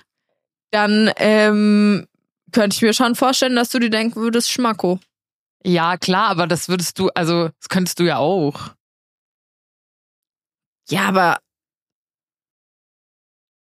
[0.72, 2.07] dann ähm,
[2.51, 4.99] könnte ich mir schon vorstellen, dass du dir denken würdest, Schmacko.
[5.65, 8.72] Ja, klar, aber das würdest du, also, das könntest du ja auch.
[10.89, 11.39] Ja, aber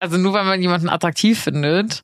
[0.01, 2.03] Also nur weil man jemanden attraktiv findet.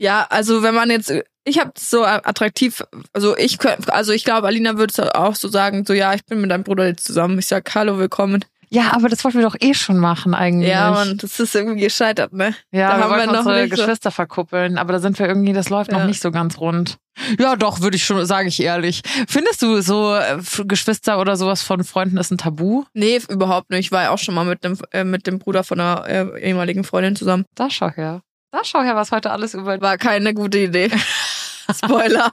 [0.00, 1.12] ja, also wenn man jetzt,
[1.44, 5.84] ich habe so attraktiv, also ich könnte, also ich glaube, Alina würde auch so sagen,
[5.86, 7.38] so ja, ich bin mit deinem Bruder jetzt zusammen.
[7.38, 8.44] Ich sag Hallo, willkommen.
[8.72, 10.70] Ja, aber das wollten wir doch eh schon machen eigentlich.
[10.70, 12.54] Ja, Mann, das ist irgendwie gescheitert, ne?
[12.70, 15.18] Ja, Da wir haben wir wollten noch unsere nicht so- Geschwister verkuppeln, aber da sind
[15.18, 16.06] wir irgendwie, das läuft noch Ja.
[16.06, 16.98] nicht so ganz rund.
[17.38, 19.02] Ja, doch, würde ich schon, sage ich ehrlich.
[19.28, 22.84] Findest du so äh, Geschwister oder sowas von Freunden ist ein Tabu?
[22.94, 23.86] Nee, überhaupt nicht.
[23.86, 26.40] Ich war ja auch schon mal mit dem, äh, mit dem Bruder von einer äh,
[26.40, 27.46] ehemaligen Freundin zusammen.
[27.56, 28.22] Da schau her.
[28.52, 29.80] Da schau her, was heute alles über.
[29.80, 30.90] War keine gute Idee.
[31.74, 32.32] Spoiler.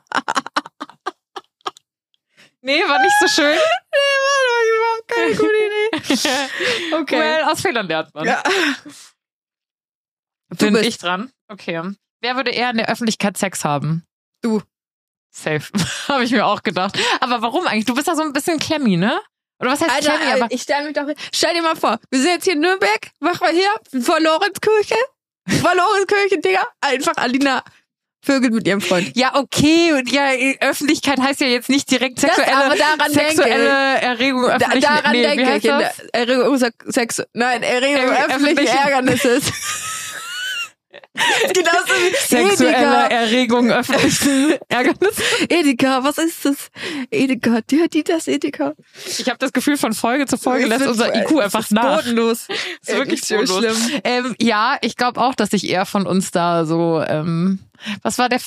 [2.68, 3.58] Nee, war nicht so schön.
[4.78, 6.96] überhaupt keine gute Idee.
[6.96, 7.18] Okay.
[7.18, 8.26] Well, aus Fehlern lernt man.
[8.26, 8.44] Ja.
[10.50, 11.32] Bin ich dran?
[11.48, 11.82] Okay.
[12.20, 14.06] Wer würde eher in der Öffentlichkeit Sex haben?
[14.42, 14.62] Du.
[15.34, 15.62] Safe.
[16.10, 17.00] Habe ich mir auch gedacht.
[17.22, 17.86] Aber warum eigentlich?
[17.86, 19.18] Du bist da so ein bisschen klemmy, ne?
[19.62, 20.32] Oder was heißt Alter, klemmy?
[20.32, 21.08] Alter, Aber ich stell mich doch.
[21.34, 23.70] Stell dir mal vor, wir sind jetzt hier in Nürnberg, mach mal hier,
[24.02, 24.98] vor Lorenzkirche.
[25.62, 26.68] Vor Lorenzkirche, Digga.
[26.82, 27.64] Einfach Alina
[28.28, 29.12] Vögel mit ihrem Freund.
[29.16, 29.94] ja, okay.
[29.94, 30.26] Und ja,
[30.62, 33.56] Öffentlichkeit heißt ja jetzt nicht direkt Das, sexuelle, aber daran sexuelle
[33.96, 34.84] denke Erregung Da, öffentlich.
[34.84, 35.64] daran nee, denke ich.
[35.64, 36.00] Das?
[36.12, 36.58] Erregung
[36.88, 39.44] Sex, nein, Erregung öffentlichen öffentlichen- Ärgernisses.
[41.54, 43.08] Genauso wie Sexuelle Edeka.
[43.08, 45.22] Erregung öffentlichen Ärgernis.
[45.50, 46.70] Edeka, was ist das?
[47.10, 48.74] Edeka, die hat die das Edeka.
[49.06, 51.98] Ich habe das Gefühl, von Folge zu Folge lässt unser IQ einfach ist nach.
[51.98, 52.48] Bodenlos.
[52.50, 53.86] ist wirklich so bodenlos.
[53.86, 54.02] schlimm.
[54.04, 57.02] Ähm, ja, ich glaube auch, dass ich eher von uns da so.
[57.02, 57.60] Ähm,
[58.02, 58.40] was war der?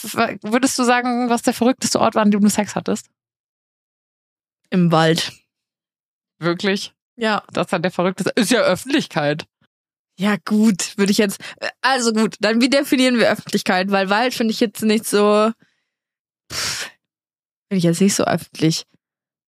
[0.42, 3.06] Würdest du sagen, was der verrückteste Ort war, an dem du Sex hattest?
[4.70, 5.32] Im Wald.
[6.38, 6.92] Wirklich?
[7.16, 7.42] Ja.
[7.52, 8.32] Das hat der verrückteste.
[8.36, 9.46] Ist ja Öffentlichkeit.
[10.20, 11.40] Ja, gut, würde ich jetzt.
[11.80, 13.90] Also gut, dann wie definieren wir Öffentlichkeit?
[13.90, 15.50] Weil Wald finde ich jetzt nicht so.
[16.50, 18.84] Finde ich jetzt nicht so öffentlich.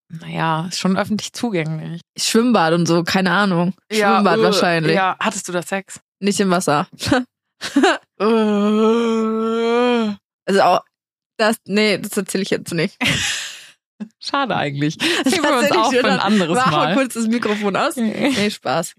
[0.09, 2.01] Naja, ist schon öffentlich zugänglich.
[2.19, 3.75] Schwimmbad und so, keine Ahnung.
[3.93, 4.95] Schwimmbad äh, wahrscheinlich.
[4.95, 6.01] Ja, hattest du da Sex?
[6.21, 6.89] Nicht im Wasser.
[8.19, 8.25] Äh.
[10.47, 10.81] Also auch.
[11.37, 12.97] Das, nee, das erzähle ich jetzt nicht.
[14.19, 14.97] Schade eigentlich.
[14.99, 16.95] Das nehmen wir uns auch für ein anderes Mach mal Mal.
[16.95, 17.95] kurz das Mikrofon aus.
[17.97, 18.95] Nee, Spaß.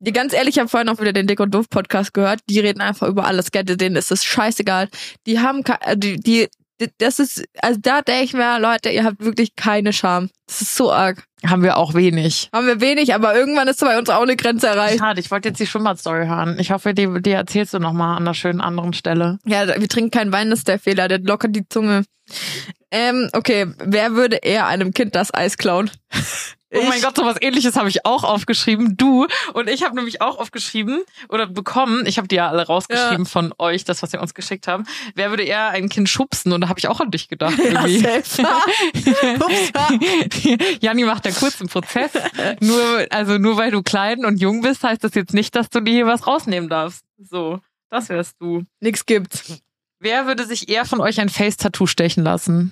[0.00, 2.40] Die ganz ehrlich, ich habe vorhin auch wieder den Dick und Doof Podcast gehört.
[2.48, 3.50] Die reden einfach über alles.
[3.50, 4.88] Gell, denen ist das scheißegal.
[5.26, 6.48] Die haben, äh, die, die,
[6.80, 10.30] die- das ist, also da denke ich mir, Leute, ihr habt wirklich keine Scham.
[10.46, 11.24] Das ist so arg.
[11.46, 12.48] Haben wir auch wenig.
[12.52, 14.98] Haben wir wenig, aber irgendwann ist bei uns auch eine Grenze erreicht.
[14.98, 16.56] Schade, ich wollte jetzt die Schwimmbad-Story hören.
[16.60, 19.38] Ich hoffe, die, die erzählst du nochmal an einer schönen anderen Stelle.
[19.46, 21.06] Ja, wir trinken keinen Wein, das ist der Fehler.
[21.08, 22.04] Der lockert die Zunge.
[22.90, 25.90] Ähm, okay, wer würde eher einem Kind das Eis klauen?
[26.74, 27.02] Oh mein Ich.
[27.02, 28.96] Gott, sowas ähnliches habe ich auch aufgeschrieben.
[28.96, 33.26] Du und ich habe nämlich auch aufgeschrieben oder bekommen, ich habe die ja alle rausgeschrieben
[33.26, 34.84] von euch, das, was ihr uns geschickt haben.
[35.14, 36.52] Wer würde eher ein Kind schubsen?
[36.52, 37.58] Und da habe ich auch an dich gedacht.
[37.58, 38.06] Irgendwie.
[40.80, 42.12] Janni macht da kurz einen Prozess.
[42.60, 45.80] Nur, also nur weil du klein und jung bist, heißt das jetzt nicht, dass du
[45.80, 47.04] dir hier was rausnehmen darfst.
[47.18, 47.60] So,
[47.90, 48.64] das wärst du.
[48.80, 49.60] Nix gibt's.
[50.00, 52.70] Wer würde sich eher von euch ein Face-Tattoo stechen lassen?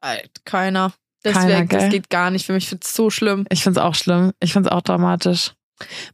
[0.00, 0.92] Alter, keiner.
[1.26, 2.64] Das, Keiner, wär, das geht gar nicht für mich.
[2.64, 3.46] Ich find's so schlimm.
[3.50, 4.32] Ich find's auch schlimm.
[4.40, 5.52] Ich find's auch dramatisch.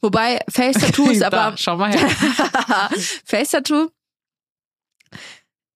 [0.01, 2.09] Wobei Face Tattoo ist Da, aber schau mal her.
[3.25, 3.91] Face Tattoo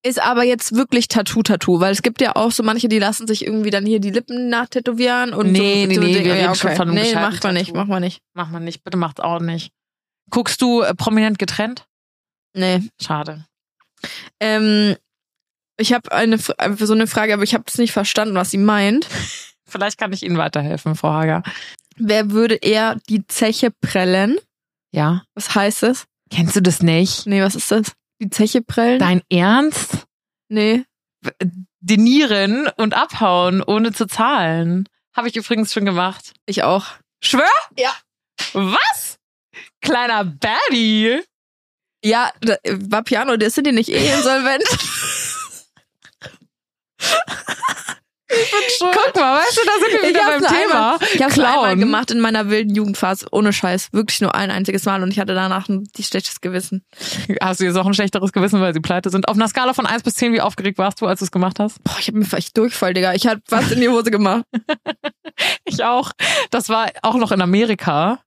[0.02, 3.26] ist aber jetzt wirklich Tattoo Tattoo, weil es gibt ja auch so manche, die lassen
[3.26, 6.24] sich irgendwie dann hier die Lippen nachtätowieren und Nee, so, nee, so nee, Dinge.
[6.24, 6.76] wir reden schon okay.
[6.76, 8.22] von einem Nee, macht man nicht, macht man nicht.
[8.32, 9.72] Mach mal nicht, bitte macht's auch nicht.
[10.30, 11.86] Guckst du äh, prominent getrennt?
[12.54, 12.82] Nee.
[13.00, 13.46] Schade.
[14.40, 14.96] Ähm,
[15.76, 18.58] ich habe eine äh, so eine Frage, aber ich habe es nicht verstanden, was sie
[18.58, 19.06] meint.
[19.66, 21.42] Vielleicht kann ich Ihnen weiterhelfen, Frau Hager.
[21.96, 24.38] Wer würde eher die Zeche prellen?
[24.92, 25.24] Ja.
[25.34, 26.06] Was heißt das?
[26.30, 27.26] Kennst du das nicht?
[27.26, 27.92] Nee, was ist das?
[28.20, 28.98] Die Zeche prellen?
[28.98, 30.06] Dein Ernst?
[30.48, 30.84] Nee.
[31.80, 34.88] Denieren und abhauen, ohne zu zahlen.
[35.14, 36.32] Habe ich übrigens schon gemacht.
[36.46, 36.86] Ich auch.
[37.22, 37.44] Schwör?
[37.76, 37.92] Ja.
[38.52, 39.18] Was?
[39.80, 41.20] Kleiner Baddie.
[42.04, 44.64] Ja, da, war Piano, der sind die nicht eh insolvent?
[48.28, 48.88] ich bin schon.
[48.92, 50.92] Guck mal, weißt du, da sind wir wieder beim Thema.
[50.94, 51.78] Einmal, ich habe einmal Klauen.
[51.78, 55.34] gemacht in meiner wilden Jugendphase, ohne Scheiß, wirklich nur ein einziges Mal und ich hatte
[55.34, 56.84] danach ein schlechtes Gewissen.
[57.40, 59.28] Hast du jetzt auch ein schlechteres Gewissen, weil sie pleite sind?
[59.28, 61.60] Auf einer Skala von 1 bis 10, wie aufgeregt warst du, als du es gemacht
[61.60, 61.82] hast?
[61.84, 63.14] Boah, ich habe mir vielleicht Durchfall, Digga.
[63.14, 64.44] Ich hab was in die Hose gemacht.
[65.66, 66.12] Ich auch.
[66.50, 68.20] Das war auch noch in Amerika.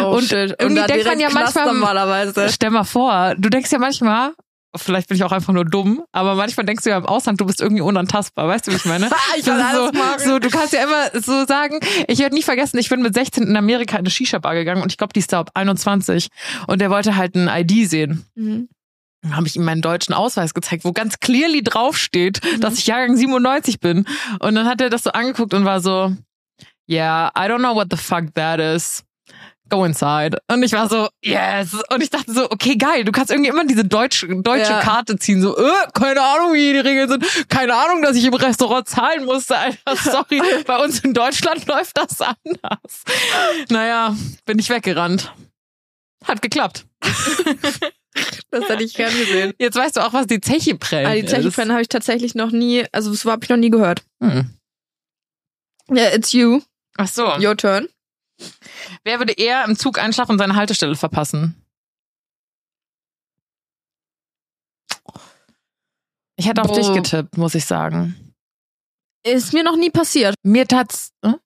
[0.00, 0.54] Oh, Und shit.
[0.60, 2.48] irgendwie da denkt man ja manchmal- normalerweise.
[2.50, 4.32] Stell mal vor, du denkst ja manchmal,
[4.76, 7.46] vielleicht bin ich auch einfach nur dumm, aber manchmal denkst du ja im Ausland, du
[7.46, 9.10] bist irgendwie unantastbar, weißt du, wie ich meine?
[9.36, 10.20] Ich Das kann ist so, alles machen.
[10.24, 13.44] so, du kannst ja immer so sagen, ich werde nie vergessen, ich bin mit 16
[13.44, 16.28] in Amerika in eine Shisha-Bar gegangen und ich glaube, die ist da ab 21
[16.66, 18.24] und der wollte halt ein ID sehen.
[18.34, 18.68] Mhm.
[19.22, 23.16] Dann habe ich ihm meinen deutschen Ausweis gezeigt, wo ganz clearly draufsteht, dass ich Jahrgang
[23.16, 24.04] 97 bin.
[24.40, 26.12] Und dann hat er das so angeguckt und war so,
[26.90, 29.04] yeah, I don't know what the fuck that is.
[29.72, 30.36] Go inside.
[30.48, 31.74] Und ich war so, yes.
[31.90, 34.80] Und ich dachte so, okay, geil, du kannst irgendwie immer diese deutsche, deutsche Ja.
[34.80, 35.40] Karte ziehen.
[35.40, 37.48] So, äh, keine Ahnung, wie die Regeln sind.
[37.48, 39.56] Keine Ahnung, dass ich im Restaurant zahlen musste.
[39.56, 40.42] Alter, sorry.
[40.66, 43.02] Bei uns in Deutschland läuft das anders.
[43.70, 44.14] Naja,
[44.44, 45.32] bin ich weggerannt.
[46.24, 46.84] Hat geklappt.
[48.50, 49.54] Das hätte ich gern gesehen.
[49.58, 51.30] Jetzt weißt du auch, was die Zeche prellen Ah, die ist.
[51.30, 54.02] Zeche habe ich tatsächlich noch nie, also das habe ich noch nie gehört.
[54.22, 54.50] Hm.
[55.90, 56.60] Yeah, it's you.
[56.98, 57.24] Ach so.
[57.38, 57.88] Your turn.
[59.04, 61.56] Wer würde eher im Zug einschlafen und seine Haltestelle verpassen?
[66.36, 66.76] Ich hätte auf Boah.
[66.76, 68.34] dich getippt, muss ich sagen.
[69.24, 70.34] Ist mir noch nie passiert.
[70.42, 71.12] Mir tat's.
[71.24, 71.36] Hm?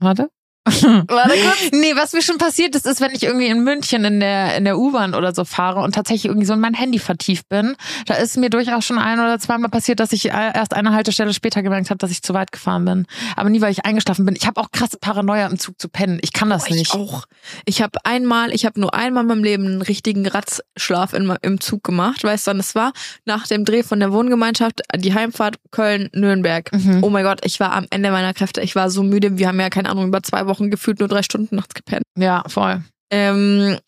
[0.00, 0.30] Warte.
[0.66, 1.70] Warte kurz.
[1.72, 4.64] Nee, was mir schon passiert ist, ist, wenn ich irgendwie in München in der, in
[4.64, 8.14] der U-Bahn oder so fahre und tatsächlich irgendwie so in mein Handy vertieft bin, da
[8.14, 11.62] ist mir durchaus schon ein oder zweimal passiert, dass ich äh, erst eine Haltestelle später
[11.62, 13.06] gemerkt habe, dass ich zu weit gefahren bin.
[13.36, 14.36] Aber nie, weil ich eingeschlafen bin.
[14.36, 16.18] Ich habe auch krasse Paranoia im Zug zu pennen.
[16.22, 16.94] Ich kann das Oh, nicht.
[16.94, 17.24] Ich auch.
[17.64, 21.60] Ich habe einmal, ich habe nur einmal in meinem Leben einen richtigen Ratzschlaf in, im
[21.60, 22.22] Zug gemacht.
[22.22, 22.92] Weißt du, wann es war?
[23.24, 26.70] Nach dem Dreh von der Wohngemeinschaft, die Heimfahrt Köln-Nürnberg.
[26.72, 27.02] Mhm.
[27.02, 28.60] Oh mein Gott, ich war am Ende meiner Kräfte.
[28.60, 29.38] Ich war so müde.
[29.38, 32.04] Wir haben ja, keine Ahnung, über zwei Wochen gefühlt nur drei Stunden nachts gepennt.
[32.16, 32.82] Ja, voll.
[33.10, 33.78] Ähm,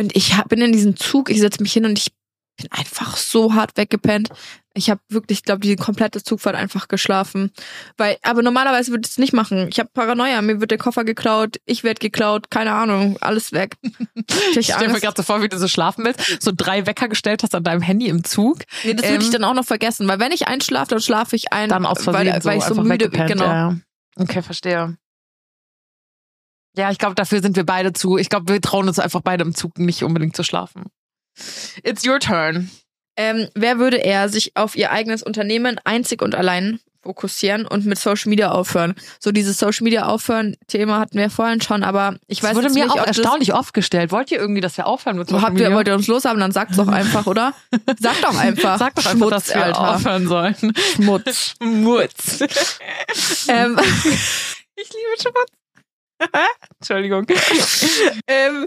[0.00, 2.12] und ich hab, bin in diesem Zug, ich setze mich hin und ich
[2.56, 4.30] bin einfach so hart weggepennt.
[4.74, 7.52] Ich habe wirklich, ich glaube, die komplette Zugfahrt einfach geschlafen.
[7.96, 9.66] Weil, aber normalerweise würde ich es nicht machen.
[9.70, 13.76] Ich habe Paranoia, mir wird der Koffer geklaut, ich werde geklaut, keine Ahnung, alles weg.
[14.50, 17.08] Ich Ich stelle mir gerade so vor, wie du so schlafen willst, so drei Wecker
[17.08, 18.58] gestellt hast an deinem Handy im Zug.
[18.84, 21.34] Nee, das würde Ähm, ich dann auch noch vergessen, weil wenn ich einschlafe, dann schlafe
[21.36, 23.26] ich ein, Dann aus Versehen weil, weil ich so müde bin.
[23.26, 23.44] Genau.
[23.44, 23.76] Ja.
[24.16, 24.96] Okay, verstehe.
[26.78, 28.16] Ja, ich glaube, dafür sind wir beide zu.
[28.18, 30.84] Ich glaube, wir trauen uns einfach beide im Zug nicht unbedingt zu schlafen.
[31.82, 32.70] It's your turn.
[33.16, 37.98] Ähm, wer würde eher sich auf ihr eigenes Unternehmen einzig und allein fokussieren und mit
[37.98, 38.94] Social Media aufhören?
[39.18, 42.74] So dieses Social Media aufhören Thema hatten wir vorhin schon, aber ich weiß Das wurde
[42.74, 44.12] mir nicht, auch erstaunlich oft gestellt.
[44.12, 45.76] Wollt ihr irgendwie, dass wir aufhören mit Social Habt ihr, Media?
[45.76, 47.54] wollt ihr uns loshaben, dann sagt's doch einfach, oder?
[48.00, 48.78] Sagt doch einfach.
[48.78, 49.94] Sag doch einfach, Schmutz, dass wir Alter.
[49.96, 50.54] aufhören sollen.
[50.94, 51.54] Schmutz.
[51.60, 52.40] Schmutz.
[53.48, 53.78] ähm,
[54.80, 55.50] Ich liebe Schmutz.
[56.80, 57.26] Entschuldigung.
[58.26, 58.66] ähm,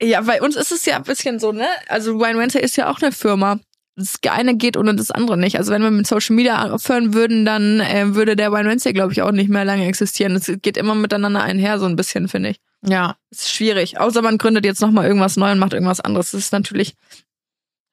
[0.00, 1.66] ja, bei uns ist es ja ein bisschen so, ne?
[1.88, 3.58] Also Wine Wednesday ist ja auch eine Firma.
[3.96, 5.58] Das eine geht ohne das andere nicht.
[5.58, 9.12] Also wenn wir mit Social Media aufhören würden, dann äh, würde der Wine Wednesday, glaube
[9.12, 10.36] ich, auch nicht mehr lange existieren.
[10.36, 12.60] Es geht immer miteinander einher, so ein bisschen, finde ich.
[12.86, 13.16] Ja.
[13.30, 13.98] Das ist schwierig.
[13.98, 16.30] Außer man gründet jetzt nochmal irgendwas neu und macht irgendwas anderes.
[16.30, 16.94] Das ist natürlich.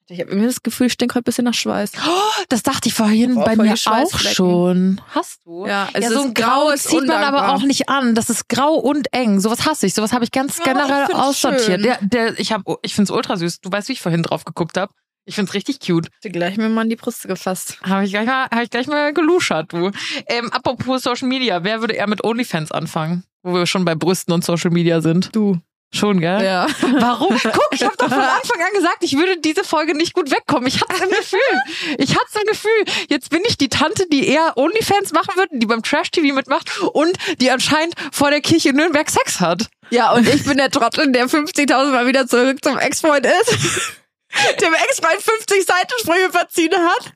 [0.08, 1.92] Ich habe mir das Gefühl, ich stink heute ein bisschen nach Schweiß.
[2.06, 5.00] Oh, das dachte ich vorhin Auch bei mir auch schon.
[5.08, 5.66] Hast du?
[5.66, 7.54] Ja, es ja, ist so ein grau, Grau zieht man aber undankbar.
[7.54, 8.14] auch nicht an.
[8.14, 9.40] Das ist grau und eng.
[9.40, 9.94] Sowas hasse ich.
[9.94, 11.84] Sowas habe ich ganz Ja, generell ich aussortiert.
[11.84, 13.60] Der, der, ich hab, ich find's ultra süß.
[13.62, 14.92] Du weißt, wie ich vorhin drauf geguckt habe.
[15.24, 16.08] Ich find's richtig cute.
[16.12, 17.78] Hast du gleich mir mal an die Brüste gefasst.
[17.82, 19.90] Habe ich gleich mal, habe ich gleich mal geluschert, du.
[20.28, 23.24] Ähm, apropos Social Media, wer würde eher mit OnlyFans anfangen?
[23.42, 25.34] Wo wir schon bei Brüsten und Social Media sind.
[25.34, 25.58] Du.
[25.92, 26.44] Schon, gell?
[26.44, 26.66] Ja.
[26.80, 27.38] Warum?
[27.42, 30.66] Guck, ich habe doch von Anfang an gesagt, ich würde diese Folge nicht gut wegkommen.
[30.66, 31.96] Ich hatte im Gefühl.
[31.98, 32.84] Ich hatte im Gefühl.
[33.08, 37.16] Jetzt bin ich die Tante, die eher Onlyfans machen wird, die beim Trash-TV mitmacht und
[37.40, 39.68] die anscheinend vor der Kirche in Nürnberg Sex hat.
[39.90, 43.52] Ja, und ich bin der Trottel, der 50.000 Mal wieder zurück zum Ex-Freund ist.
[44.60, 47.12] Dem Ex-Freund 50 Seitensprünge verziehen hat.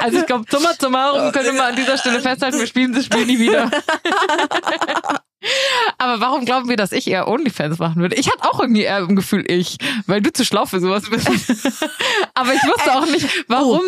[0.00, 3.26] Also ich glaube, summa summarum können wir an dieser Stelle festhalten, wir spielen das Spiel
[3.26, 3.70] nie wieder.
[5.98, 8.16] Aber warum glauben wir, dass ich eher Onlyfans machen würde?
[8.16, 9.76] Ich hatte auch irgendwie eher im Gefühl ich,
[10.06, 11.28] weil du zu schlau für sowas bist.
[12.34, 13.80] Aber ich wusste auch nicht, warum.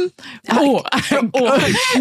[0.57, 0.83] Oh,
[1.33, 1.53] oh.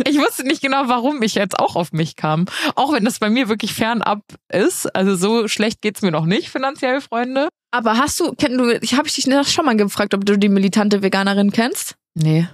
[0.08, 2.46] Ich wusste nicht genau, warum ich jetzt auch auf mich kam.
[2.76, 4.94] Auch wenn das bei mir wirklich fernab ist.
[4.96, 7.50] Also so schlecht geht's mir noch nicht finanziell, Freunde.
[7.72, 11.02] Aber hast du, kenn du, ich habe dich schon mal gefragt, ob du die militante
[11.02, 11.96] Veganerin kennst.
[12.14, 12.48] Nee,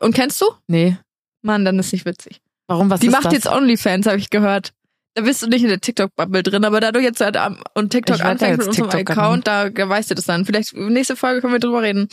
[0.00, 0.46] Und kennst du?
[0.66, 0.96] nee.
[1.42, 2.40] Mann, dann ist nicht witzig.
[2.66, 3.32] Warum was Die macht das?
[3.32, 4.72] jetzt Onlyfans, habe ich gehört.
[5.16, 7.88] Da bist du nicht in der TikTok-Bubble drin, aber da du jetzt halt am, und
[7.88, 9.18] TikTok da anfängst mit unserem TikTokerin.
[9.18, 10.44] Account, da weißt du das dann.
[10.44, 12.08] Vielleicht nächste Folge können wir drüber reden.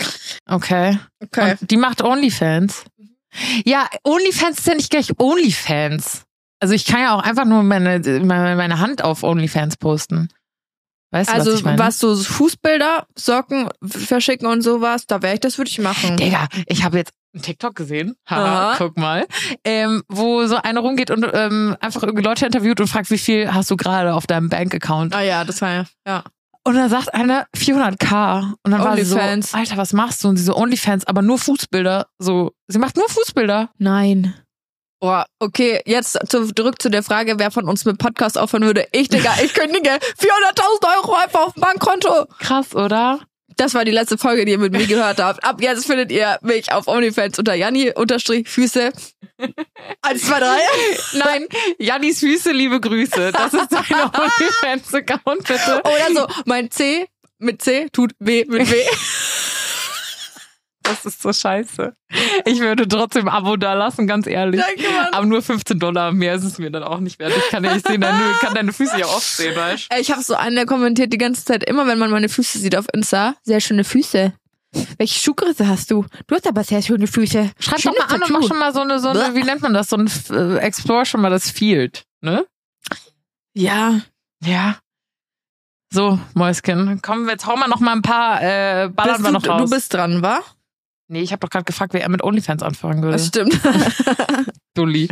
[0.46, 0.98] Okay.
[1.22, 1.58] Okay.
[1.60, 2.86] Und die macht Onlyfans.
[3.66, 6.24] Ja, OnlyFans ist ja nicht gleich OnlyFans.
[6.62, 10.30] Also ich kann ja auch einfach nur meine, meine, meine Hand auf OnlyFans posten.
[11.12, 11.80] Weißt du, was Also ich meine?
[11.80, 16.16] was so Fußbilder, Socken verschicken und sowas, da wäre ich, das würde ich machen.
[16.16, 18.16] Digga, ich habe jetzt TikTok gesehen.
[18.30, 18.76] Haha, Aha.
[18.78, 19.26] guck mal.
[19.64, 23.54] Ähm, wo so einer rumgeht und ähm, einfach irgendwie Leute interviewt und fragt, wie viel
[23.54, 25.16] hast du gerade auf deinem Bankaccount?
[25.16, 25.84] Ah ja, das war ja.
[26.08, 26.24] ja.
[26.66, 28.54] Und dann sagt einer 400k.
[28.64, 29.54] Und dann war sie so, Onlyfans.
[29.54, 30.30] Alter, was machst du?
[30.30, 32.08] Und sie so, Onlyfans, aber nur Fußbilder.
[32.20, 33.70] So, sie macht nur Fußbilder.
[33.80, 34.34] Nein.
[35.02, 38.88] Boah, okay, jetzt zu, zurück zu der Frage, wer von uns mit Podcast aufhören würde.
[38.94, 42.28] Ich, Digga, ich kündige 400.000 Euro einfach auf dem Bankkonto.
[42.40, 43.20] Krass, oder?
[43.58, 45.44] Das war die letzte Folge, die ihr mit mir gehört habt.
[45.44, 48.92] Ab jetzt findet ihr mich auf OnlyFans unter Janni unterstrich Füße.
[50.02, 50.60] Eins, zwei, drei.
[51.14, 51.48] Nein,
[51.78, 53.32] Jannis Füße, liebe Grüße.
[53.32, 53.84] Das ist dein
[54.14, 55.82] Onlyfans-Account, bitte.
[55.84, 57.08] Oder so, mein C
[57.40, 58.76] mit C tut weh mit W.
[60.84, 61.96] Das ist so scheiße.
[62.46, 64.62] Ich würde trotzdem ein Abo da lassen, ganz ehrlich.
[64.62, 65.14] Danke, Mann.
[65.14, 67.32] Aber nur 15 Dollar, mehr ist es mir dann auch nicht wert.
[67.38, 70.12] Ich kann ja nicht sehen, deine, kann deine Füße ja oft sehen, weißt Ey, Ich
[70.12, 72.86] habe so einen, der kommentiert die ganze Zeit, immer wenn man meine Füße sieht auf
[72.94, 74.34] Insta, sehr schöne Füße.
[74.98, 76.06] Welche Schuhgröße hast du?
[76.28, 77.52] Du hast aber sehr schöne Füße.
[77.60, 78.40] Schreib Schönes doch mal an und Tattoo.
[78.42, 79.90] mach schon mal so eine, so eine, wie nennt man das?
[79.90, 82.46] So ein äh, Explore schon mal das Field, ne?
[83.54, 84.02] Ja.
[84.44, 84.78] Ja.
[85.92, 87.00] So, Mäuschen.
[87.04, 89.70] Komm, jetzt hauen wir noch mal ein paar, äh, ballern Bist wir du, noch raus.
[89.70, 90.40] du bist dran, wa?
[91.08, 93.18] Nee, ich habe doch gerade gefragt, wer er mit OnlyFans anfangen würde.
[93.18, 93.60] Das stimmt.
[94.74, 95.08] Dulli.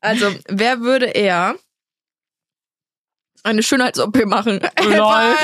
[0.00, 1.56] also, wer würde eher
[3.46, 4.60] eine Schönheits-OP machen?
[4.82, 5.34] Lol.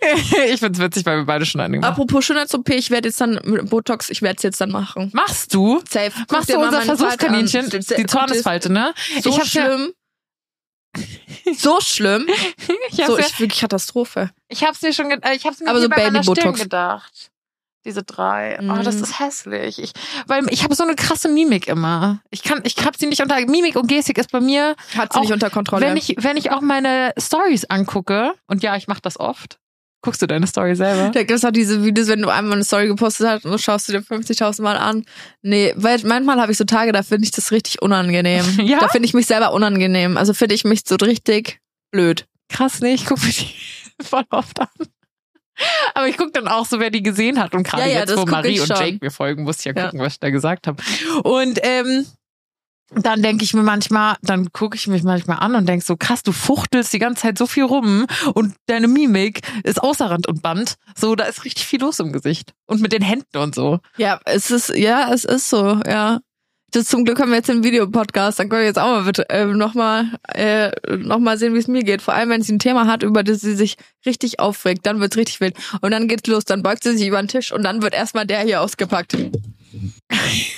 [0.48, 1.92] ich find's witzig, weil wir beide schon eine gemacht.
[1.92, 5.10] Apropos Schönheits-OP, ich werde jetzt dann mit Botox, ich werde es jetzt dann machen.
[5.12, 5.82] Machst du?
[5.88, 6.12] Safe.
[6.20, 7.70] Guck Machst du unser Versuchskaninchen?
[7.72, 7.84] an.
[7.98, 8.94] Die Zornesfalte, ne?
[9.22, 9.92] So ich hab's ja, schlimm.
[11.56, 12.26] so schlimm.
[12.90, 14.30] ich So, ich wirklich Katastrophe.
[14.48, 16.60] ich hab's mir schon, äh, ich hab's mir Aber so Stirn Baby-Botox.
[16.60, 17.29] gedacht.
[17.84, 18.58] Diese drei.
[18.60, 18.82] Oh, Mhm.
[18.84, 19.78] das ist hässlich.
[19.82, 19.92] Ich,
[20.26, 22.20] weil ich habe so eine krasse Mimik immer.
[22.30, 25.18] Ich kann, ich hab sie nicht unter Mimik und Gestik ist bei mir, Hat sie
[25.18, 25.86] Auch nicht unter Kontrolle.
[25.86, 28.34] wenn ich, wenn ich auch meine Stories angucke.
[28.46, 29.58] Und ja, ich mache das oft.
[30.02, 31.10] Guckst du deine Story selber?
[31.10, 33.86] Da gibt's auch diese Videos, wenn du einmal eine Story gepostet hast und du schaust
[33.88, 35.04] du dir 50.000 Mal an.
[35.42, 38.44] Nee, weil manchmal habe ich so Tage, da finde ich das richtig unangenehm.
[38.62, 38.78] Ja?
[38.80, 40.16] Da finde ich mich selber unangenehm.
[40.16, 41.60] Also finde ich mich so richtig
[41.90, 42.26] blöd.
[42.48, 43.54] Krass, nee, ich gucke die
[44.02, 44.68] voll oft an.
[45.94, 47.54] Aber ich gucke dann auch so, wer die gesehen hat.
[47.54, 48.68] Und gerade Ja, ja, jetzt, wo Marie und.
[48.68, 49.86] Jake mir folgen, musste ich ja Ja.
[49.86, 50.82] gucken, was ich da gesagt habe.
[51.24, 52.06] Und ähm,
[52.92, 56.24] dann denke ich mir manchmal, dann gucke ich mich manchmal an und denk so, krass,
[56.24, 60.42] du fuchtelst die ganze Zeit so viel rum und deine Mimik ist außer Rand und
[60.42, 60.74] Band.
[60.98, 62.52] So, da ist richtig viel los im Gesicht.
[62.66, 63.78] Und mit den Händen und so.
[63.96, 66.18] Ja, es ist, ja, es ist so, ja.
[66.72, 69.28] Das, zum Glück haben wir jetzt den Videopodcast, dann können wir jetzt auch mal bitte
[69.28, 72.02] äh, nochmal äh, noch mal sehen, wie es mir geht.
[72.02, 75.16] Vor allem, wenn sie ein Thema hat, über das sie sich richtig aufregt, dann wird's
[75.16, 75.56] richtig wild.
[75.80, 78.26] Und dann geht's los, dann beugt sie sich über den Tisch und dann wird erstmal
[78.26, 79.16] der hier ausgepackt.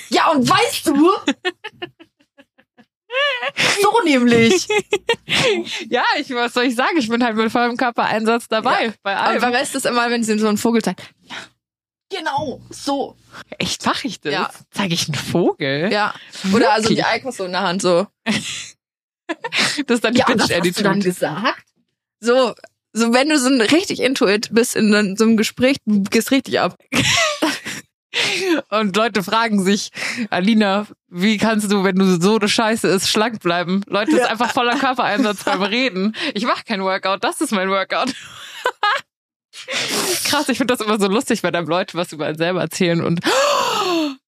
[0.09, 0.93] Ja, und weißt du?
[3.81, 4.67] so nämlich.
[5.89, 6.97] Ja, ich, was soll ich sagen?
[6.97, 8.93] Ich bin halt mit vollem Körpereinsatz dabei.
[9.03, 9.41] Bei Aber allem.
[9.41, 11.01] beim Rest ist immer, wenn sie so einen Vogel zeigt.
[12.13, 13.15] Ja, genau, so.
[13.57, 14.33] Echt, mach ich das?
[14.33, 14.49] Ja.
[14.71, 15.91] Zeig ich einen Vogel?
[15.91, 16.13] Ja.
[16.53, 17.05] Oder also die Wirklich?
[17.13, 18.07] Eikos so in der Hand, so.
[19.87, 20.83] Das ist dann die Ja, was hast du Bitch-Attitude.
[20.83, 21.63] dann gesagt?
[22.19, 22.53] So,
[22.91, 26.59] so wenn du so ein richtig Intuit bist in so einem Gespräch, du gehst richtig
[26.59, 26.77] ab.
[28.69, 29.89] Und Leute fragen sich,
[30.29, 33.81] Alina, wie kannst du, wenn du so eine Scheiße ist, schlank bleiben?
[33.87, 36.15] Leute, das ist einfach voller Körpereinsatz beim Reden.
[36.35, 38.13] Ich mache kein Workout, das ist mein Workout.
[40.25, 43.03] Krass, ich finde das immer so lustig, wenn einem Leute was über einen selber erzählen
[43.03, 43.19] und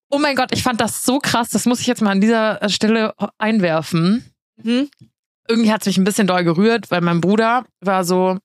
[0.09, 2.59] Oh mein Gott, ich fand das so krass, das muss ich jetzt mal an dieser
[2.69, 4.23] Stelle einwerfen.
[4.61, 4.89] Hm?
[5.47, 8.37] Irgendwie hat es mich ein bisschen doll gerührt, weil mein Bruder war so,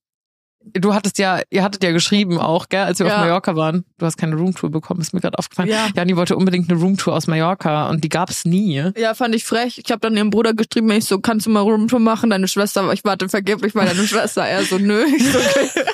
[0.74, 3.14] du hattest ja, ihr hattet ja geschrieben auch, gell, als wir Ja.
[3.16, 3.84] auf Mallorca waren.
[3.98, 5.68] Du hast keine Roomtour bekommen, ist mir gerade aufgefallen.
[5.68, 5.88] Ja.
[5.94, 8.82] Jani wollte unbedingt eine Roomtour aus Mallorca und die gab's nie.
[8.96, 9.80] Ja, fand ich frech.
[9.84, 12.30] Ich habe dann ihrem Bruder geschrieben, ich so, kannst du mal Roomtour machen?
[12.30, 14.44] Deine Schwester, ich warte vergeblich bei deiner Schwester.
[14.44, 15.04] Er so, nö.
[15.04, 15.68] Ich so, okay.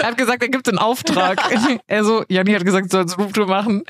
[0.00, 1.40] Er hat gesagt, er gibt einen Auftrag.
[1.86, 3.82] er so, Janni hat gesagt, du sollst Roomtour machen.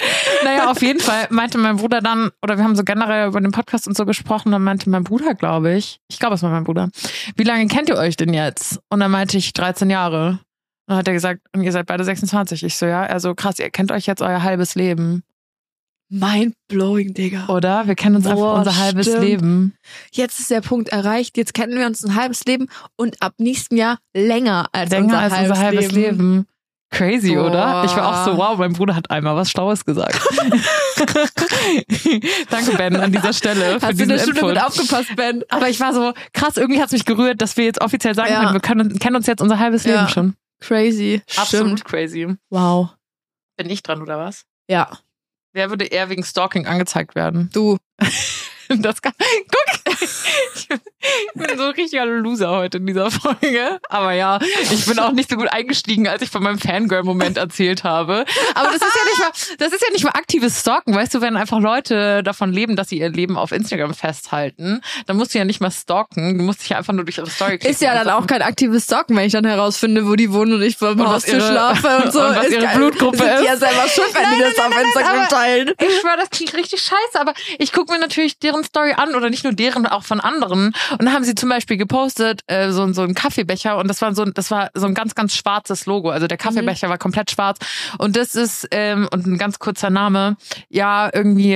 [0.45, 3.53] Naja, auf jeden Fall meinte mein Bruder dann, oder wir haben so generell über den
[3.53, 6.65] Podcast und so gesprochen, dann meinte mein Bruder, glaube ich, ich glaube, es war mein
[6.65, 6.89] Bruder,
[7.37, 8.81] wie lange kennt ihr euch denn jetzt?
[8.89, 10.18] Und dann meinte ich 13 Jahre.
[10.27, 10.41] Und
[10.87, 12.65] dann hat er gesagt, und ihr seid beide 26.
[12.65, 15.23] Ich so, ja, er so, krass, ihr kennt euch jetzt euer halbes Leben.
[16.11, 17.49] Mind blowing, Digga.
[17.49, 17.87] Oder?
[17.87, 19.25] Wir kennen uns einfach Boah, unser halbes stimmt.
[19.25, 19.75] Leben.
[20.11, 21.37] Jetzt ist der Punkt erreicht.
[21.37, 25.19] Jetzt kennen wir uns ein halbes Leben und ab nächsten Jahr länger als, Länger unser,
[25.19, 26.47] als halbes unser halbes Leben.
[26.91, 27.47] Crazy, Boah.
[27.47, 27.85] oder?
[27.85, 30.19] Ich war auch so, wow, mein Bruder hat einmal was Schlaues gesagt.
[32.51, 34.41] Danke, Ben, an dieser Stelle für Hast du Schule Input.
[34.41, 35.45] gut aufgepasst, Ben?
[35.49, 38.41] Aber ich war so, krass, irgendwie hat's mich gerührt, dass wir jetzt offiziell sagen Ja.
[38.41, 39.97] können, wir können, kennen uns jetzt unser halbes Ja.
[40.01, 40.35] Leben schon.
[40.61, 41.23] Crazy.
[41.37, 41.85] Absolut Stimmt.
[41.85, 42.37] crazy.
[42.51, 42.89] Wow.
[43.57, 44.45] Bin ich dran, oder was?
[44.69, 44.89] Ja.
[45.53, 47.51] Wer würde eher wegen Stalking angezeigt werden?
[47.53, 47.77] Du.
[48.81, 49.95] Das kann, guck,
[50.61, 50.69] ich
[51.35, 53.81] bin so ein richtiger Loser heute in dieser Folge.
[53.89, 54.39] Aber ja,
[54.71, 58.25] ich bin auch nicht so gut eingestiegen, als ich von meinem Fangirl-Moment erzählt habe.
[58.55, 60.95] Aber das ist ja nicht mal, das ist ja nicht mal aktives Stalken.
[60.95, 65.17] Weißt du, wenn einfach Leute davon leben, dass sie ihr Leben auf Instagram festhalten, dann
[65.17, 66.39] musst du ja nicht mal stalken.
[66.39, 67.71] Du musst dich ja einfach nur durch ihre Story klicken.
[67.71, 70.63] Ist ja dann auch kein aktives Stalken, wenn ich dann herausfinde, wo die wohnen und
[70.63, 72.21] ich Haustür ihre- schlafe und so.
[72.21, 72.77] und was Ist ihre geil.
[72.77, 73.41] Blutgruppe ist.
[73.41, 75.73] die ja selber schuld, wenn die das auf Instagram aber- teilen.
[75.81, 79.31] Ich schwöre, das klingt richtig scheiße, aber ich gucke mir natürlich deren Story an oder
[79.31, 80.73] nicht nur deren, auch von anderen.
[80.93, 84.15] Und dann haben sie zum Beispiel gepostet äh, so, so einen Kaffeebecher und das war
[84.15, 86.11] so, ein- das war so ein ganz, ganz schwarzes Logo.
[86.11, 87.59] Also der Kaffeebecher war komplett schwarz
[87.99, 90.37] und das ist ähm, und ein ganz kurzer Name,
[90.69, 91.55] ja irgendwie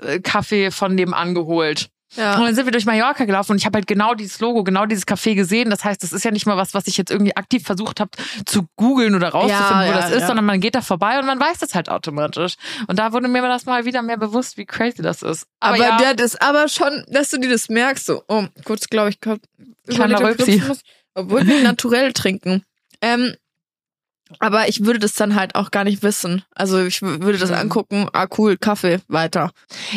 [0.00, 1.88] äh, Kaffee von nebenan geholt.
[2.16, 2.36] Und Ja.
[2.40, 5.06] dann sind wir durch Mallorca gelaufen und ich habe halt genau dieses Logo, genau dieses
[5.06, 5.70] Café gesehen.
[5.70, 8.10] Das heißt, das ist ja nicht mal was, was ich jetzt irgendwie aktiv versucht habe
[8.46, 11.26] zu googeln oder rauszufinden, Ja, wo ja, das ist, sondern man geht da vorbei und
[11.26, 12.54] man weiß das halt automatisch.
[12.86, 15.46] Und da wurde mir das mal wieder mehr bewusst, wie crazy das ist.
[15.60, 19.10] Aber, ja, der das aber schon, dass du dir das merkst, so, oh, kurz glaube
[19.10, 20.62] ich, Kleiner Rülpsi.
[21.14, 22.62] Obwohl wir naturell trinken.
[23.00, 23.34] Ähm,
[24.40, 26.42] aber ich würde das dann halt auch gar nicht wissen.
[26.54, 27.56] Also ich würde das Mhm.
[27.56, 29.50] angucken, ah cool, Kaffee, weiter.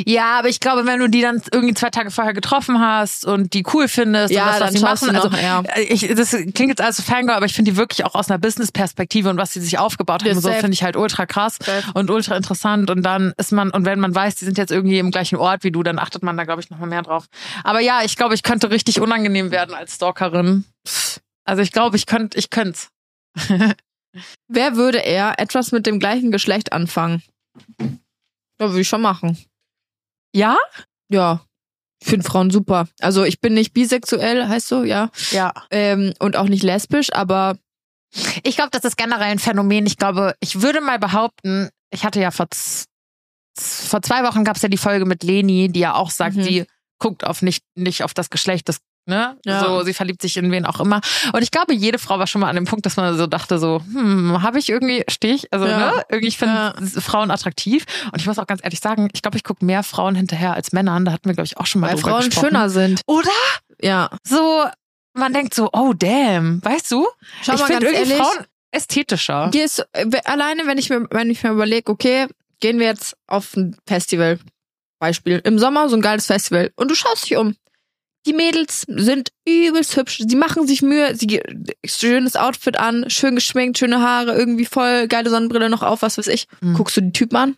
[0.06, 3.54] ja, aber ich glaube, wenn du die dann irgendwie zwei Tage vorher getroffen hast und
[3.54, 5.64] die cool findest Ja, und das, was schaust machen, also noch, ja.
[5.78, 8.38] ich, das klingt jetzt alles so Fangirl, aber ich finde die wirklich auch aus einer
[8.40, 11.58] Business-Perspektive und was sie sich aufgebaut haben, so finde ich halt ultra krass.
[11.64, 11.84] Safe.
[11.94, 15.00] und ultra interessant und dann ist man und wenn man weiß, die sind jetzt irgendwie
[15.00, 17.26] im gleichen Ort wie du, dann achtet man da glaube ich noch mal mehr drauf.
[17.64, 20.66] Aber ja, ich glaube, ich könnte richtig unangenehm werden als Stalkerin.
[21.46, 22.80] Also ich glaube, ich könnte ich könnte
[24.48, 27.22] Wer würde eher etwas mit dem gleichen Geschlecht anfangen?
[27.80, 29.38] Ja, würde ich schon machen.
[30.36, 30.58] Ja?
[31.10, 31.46] Ja.
[32.02, 32.88] Ich finde Frauen super.
[33.00, 35.10] Also ich bin nicht bisexuell, heißt so, ja.
[35.32, 35.54] Ja.
[35.70, 37.58] Ähm, und auch nicht lesbisch, aber
[38.44, 39.86] Ich glaube, das ist generell ein Phänomen.
[39.86, 42.48] Ich glaube, ich würde mal behaupten, ich hatte ja vor
[43.60, 46.44] vor zwei Wochen gab es ja die Folge mit Leni, die ja auch sagt, Mhm.
[46.44, 46.66] sie
[47.00, 48.80] guckt auf nicht nicht auf das Geschlecht des
[49.10, 49.36] Ne?
[49.44, 49.60] Ja.
[49.64, 51.02] So, sie verliebt sich in wen auch immer.
[51.34, 53.58] Und ich glaube, jede Frau war schon mal an dem Punkt, dass man so dachte,
[53.58, 55.78] so, hm, habe ich irgendwie, stehe ich, also, Ja.
[55.96, 56.04] ne?
[56.10, 57.02] Irgendwie, ich finde Ja.
[57.02, 57.86] Frauen attraktiv.
[58.12, 60.72] Und ich muss auch ganz ehrlich sagen, ich glaube, ich gucke mehr Frauen hinterher als
[60.72, 61.04] Männern.
[61.06, 62.48] Da hatten wir, glaube ich, auch schon mal weil drüber Frauen gesprochen.
[62.50, 63.02] schöner sind.
[63.08, 63.30] Oder?
[63.82, 64.10] Ja.
[64.24, 64.64] So,
[65.14, 67.08] man denkt so, oh damn, weißt du?
[67.42, 69.50] Schau ich finde irgendwie ehrlich, Frauen ästhetischer.
[69.94, 72.28] äh, alleine, wenn ich mir, wenn ich mir überlege, okay,
[72.60, 74.40] gehen wir jetzt auf ein Festival.
[75.00, 75.42] Beispiel.
[75.46, 76.72] Im Sommer so ein geiles Festival.
[76.76, 77.56] Und du schaust dich um.
[78.30, 80.20] Die Mädels sind übelst hübsch.
[80.28, 81.16] Sie machen sich Mühe.
[81.16, 81.42] Sie
[81.84, 86.28] schönes Outfit an, schön geschminkt, schöne Haare, irgendwie voll geile Sonnenbrille noch auf, was weiß
[86.28, 86.48] ich.
[86.62, 86.76] Mhm.
[86.76, 87.56] Guckst du die Typen an?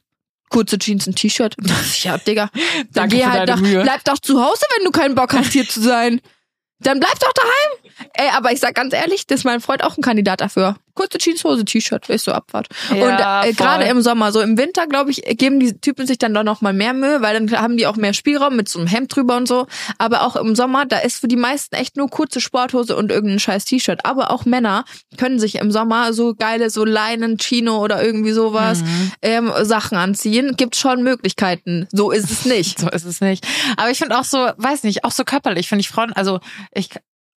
[0.48, 1.56] Kurze Jeans, ein T-Shirt.
[2.04, 2.50] Ja, Digga.
[2.94, 3.82] Dann Danke geh halt doch, Mühe.
[3.82, 6.22] bleib doch zu Hause, wenn du keinen Bock hast, hier zu sein.
[6.80, 8.08] Dann bleib doch daheim.
[8.14, 10.78] Ey, aber ich sag ganz ehrlich, das ist mein Freund auch ein Kandidat dafür.
[10.94, 12.68] Kurze Jeanshose, T-Shirt, ist so Abfahrt.
[12.96, 16.18] Ja, und äh, gerade im Sommer, so im Winter, glaube ich, geben die Typen sich
[16.18, 18.80] dann doch noch mal mehr Mühe, weil dann haben die auch mehr Spielraum mit so
[18.80, 19.68] einem Hemd drüber und so.
[19.98, 23.40] Aber auch im Sommer, da ist für die meisten echt nur kurze Sporthose und irgendein
[23.40, 24.06] scheiß T-Shirt.
[24.06, 24.86] Aber auch Männer
[25.18, 29.12] können sich im Sommer so geile, so Leinen, Chino oder irgendwie sowas Mhm.
[29.22, 30.56] ähm, Sachen anziehen.
[30.58, 31.88] Gibt schon Möglichkeiten.
[31.92, 32.80] So ist es nicht.
[32.82, 33.46] So ist es nicht.
[33.78, 36.40] Aber ich finde auch so, weiß nicht, auch so körperlich finde ich Frauen, also
[36.74, 36.90] ich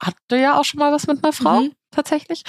[0.02, 1.72] hatte ja auch schon mal was mit einer Frau, Mhm.
[1.94, 2.44] Tatsächlich.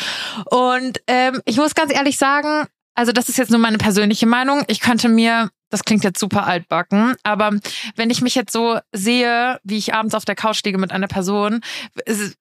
[0.47, 4.65] Und ähm, ich muss ganz ehrlich sagen, also das ist jetzt nur meine persönliche Meinung.
[4.69, 7.51] Ich könnte mir, das klingt jetzt super altbacken, aber
[7.97, 11.09] wenn ich mich jetzt so sehe, wie ich abends auf der Couch liege mit einer
[11.09, 11.63] Person,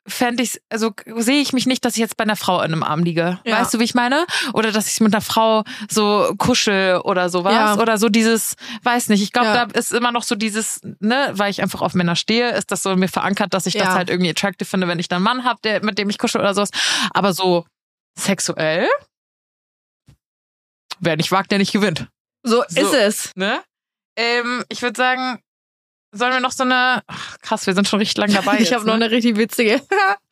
[0.07, 2.83] fände ich, also sehe ich mich nicht, dass ich jetzt bei einer Frau in einem
[2.83, 3.39] Arm liege.
[3.43, 3.59] Ja.
[3.59, 4.27] Weißt du, wie ich meine?
[4.53, 7.53] Oder dass ich mit einer Frau so kuschel oder sowas.
[7.53, 7.79] Ja.
[7.79, 8.53] Oder so dieses,
[8.83, 9.65] weiß nicht, ich glaube, Ja.
[9.65, 12.83] da ist immer noch so dieses, ne, weil ich einfach auf Männer stehe, ist das
[12.83, 15.37] so in mir verankert, dass ich das halt irgendwie attractive finde, wenn ich dann einen
[15.37, 16.69] Mann habe, der, mit dem ich kuschel oder sowas.
[17.15, 17.65] Aber so
[18.15, 18.87] sexuell,
[20.99, 22.07] wer nicht wagt, der nicht gewinnt.
[22.43, 22.81] So, So.
[22.81, 23.31] ist es.
[23.35, 23.63] Ne?
[24.15, 25.41] Ähm, ich würde sagen,
[26.11, 27.03] sollen wir noch so eine.
[27.07, 28.57] Ach, krass, wir sind schon richtig lang dabei.
[28.59, 29.05] ich habe noch ne?
[29.05, 29.81] eine richtig witzige.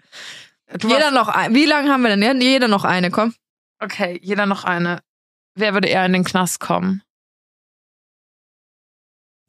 [0.84, 1.53] Jeder hast, noch ein.
[1.53, 2.41] Wie lange haben wir denn?
[2.41, 3.34] Jeder noch eine, komm.
[3.80, 5.01] okay, jeder noch eine.
[5.55, 7.03] Wer würde eher in den Knast kommen?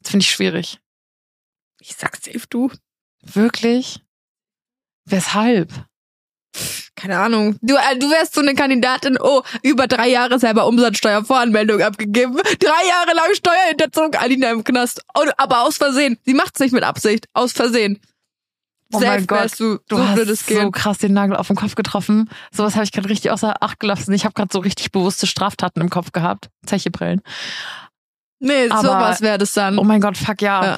[0.01, 0.79] Das finde ich schwierig.
[1.79, 2.71] Ich sag safe du.
[3.21, 4.01] Wirklich?
[5.05, 5.69] Weshalb?
[6.95, 7.57] Keine Ahnung.
[7.61, 12.35] Du, äh, du wärst so eine Kandidatin, oh, über drei Jahre selber Umsatzsteuervoranmeldung abgegeben.
[12.35, 15.01] Drei Jahre lang Steuerhinterziehung, Alina im Knast.
[15.15, 16.17] Oh, aber aus Versehen.
[16.25, 17.27] Sie macht's nicht mit Absicht.
[17.33, 17.99] Aus Versehen.
[18.93, 21.73] Oh Safe mein Gott, du, Du so hast so krass den Nagel auf den Kopf
[21.73, 22.29] getroffen.
[22.51, 24.13] Sowas habe ich gerade richtig außer Acht gelassen.
[24.13, 26.49] Ich habe gerade so richtig bewusste Straftaten im Kopf gehabt.
[26.67, 27.21] Zechebrillen.
[28.39, 29.79] Nee, Aber- sowas wäre das dann.
[29.79, 30.63] Oh mein Gott, fuck ja.
[30.63, 30.77] Ja.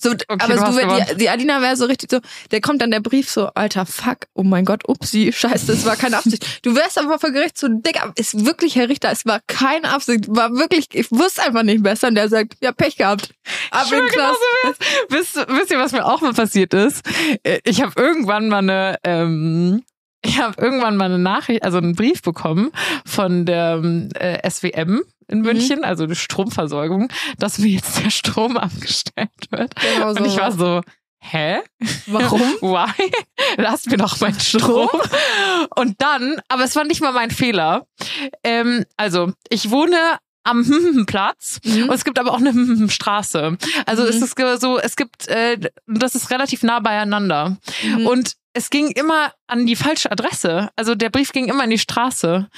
[0.00, 1.04] So, aber du gewonnen.
[1.10, 2.20] die, die Alina wäre so richtig so,
[2.50, 5.96] der kommt dann der Brief so, alter fuck, oh mein Gott, upsi, scheiße, das war
[5.96, 6.46] keine Absicht.
[6.62, 10.24] Du wärst einfach vor Gericht so, Digga, ist wirklich, Herr Richter, es war keine Absicht,
[10.28, 13.30] war wirklich, ich wusste einfach nicht besser und der sagt, ja, Pech gehabt.
[13.70, 14.38] Ab Ich schwör, in die Klasse.
[14.62, 15.16] genau so.
[15.16, 17.02] Wisst, wisst ihr, was mir auch mal passiert ist?
[17.42, 19.82] Äh, Ich habe irgendwann mal eine, ähm,
[20.22, 22.70] ich habe irgendwann mal eine Nachricht, also einen Brief bekommen
[23.06, 27.08] von der ähm, äh, SWM in München, also die Stromversorgung,
[27.38, 29.74] dass mir jetzt der Strom abgestellt wird.
[29.76, 30.20] Genau so.
[30.20, 30.80] Und ich war so,
[31.20, 31.58] hä?
[32.06, 32.40] Warum?
[32.60, 33.10] Why?
[33.56, 34.88] Lass mir doch meinen Strom.
[35.76, 37.86] Und dann, aber es war nicht mal mein Fehler.
[38.42, 39.96] Ähm, also, ich wohne
[40.44, 41.84] am Platz Mhm.
[41.84, 43.58] und es gibt aber auch eine Straße.
[43.84, 44.08] Also Mhm.
[44.08, 47.58] es ist so, es gibt, äh, das ist relativ nah beieinander.
[47.84, 48.06] Mhm.
[48.06, 50.68] Und es ging immer an die falsche Adresse.
[50.74, 52.48] Also der Brief ging immer in die Straße.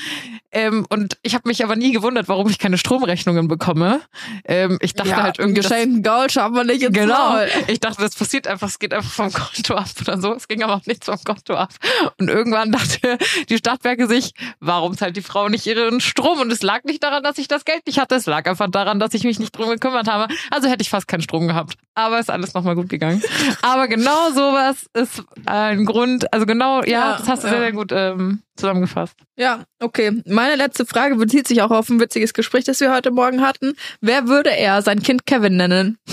[0.51, 4.01] Ähm, und ich habe mich aber nie gewundert, warum ich keine Stromrechnungen bekomme.
[4.45, 7.33] Ähm, ich dachte ja, halt irgendwie, geschenkten Gaul schaffen wir nicht ins Genau.
[7.33, 7.49] Maul.
[7.69, 10.33] Ich dachte, das passiert einfach, es geht einfach vom Konto ab oder so.
[10.35, 11.71] Es ging aber auch nichts vom Konto ab.
[12.19, 13.19] Und irgendwann dachte
[13.51, 16.41] die Stadtwerke sich, warum zahlt die Frau nicht ihren Strom?
[16.41, 18.15] Und es lag nicht daran, dass ich das Geld nicht hatte.
[18.15, 20.33] Es lag einfach daran, dass ich mich nicht drum gekümmert habe.
[20.51, 21.75] Also hätte ich fast keinen Strom gehabt.
[21.95, 23.23] Aber ist alles nochmal gut gegangen.
[23.61, 26.33] Aber genau sowas ist ein Grund.
[26.33, 27.53] Also genau, ja, Ja, das hast du ja.
[27.53, 29.17] sehr, sehr gut ähm, zusammengefasst.
[29.37, 30.23] Ja, okay.
[30.27, 33.75] Meine letzte Frage bezieht sich auch auf ein witziges Gespräch, das wir heute Morgen hatten.
[34.01, 35.99] Wer würde er sein Kind Kevin nennen?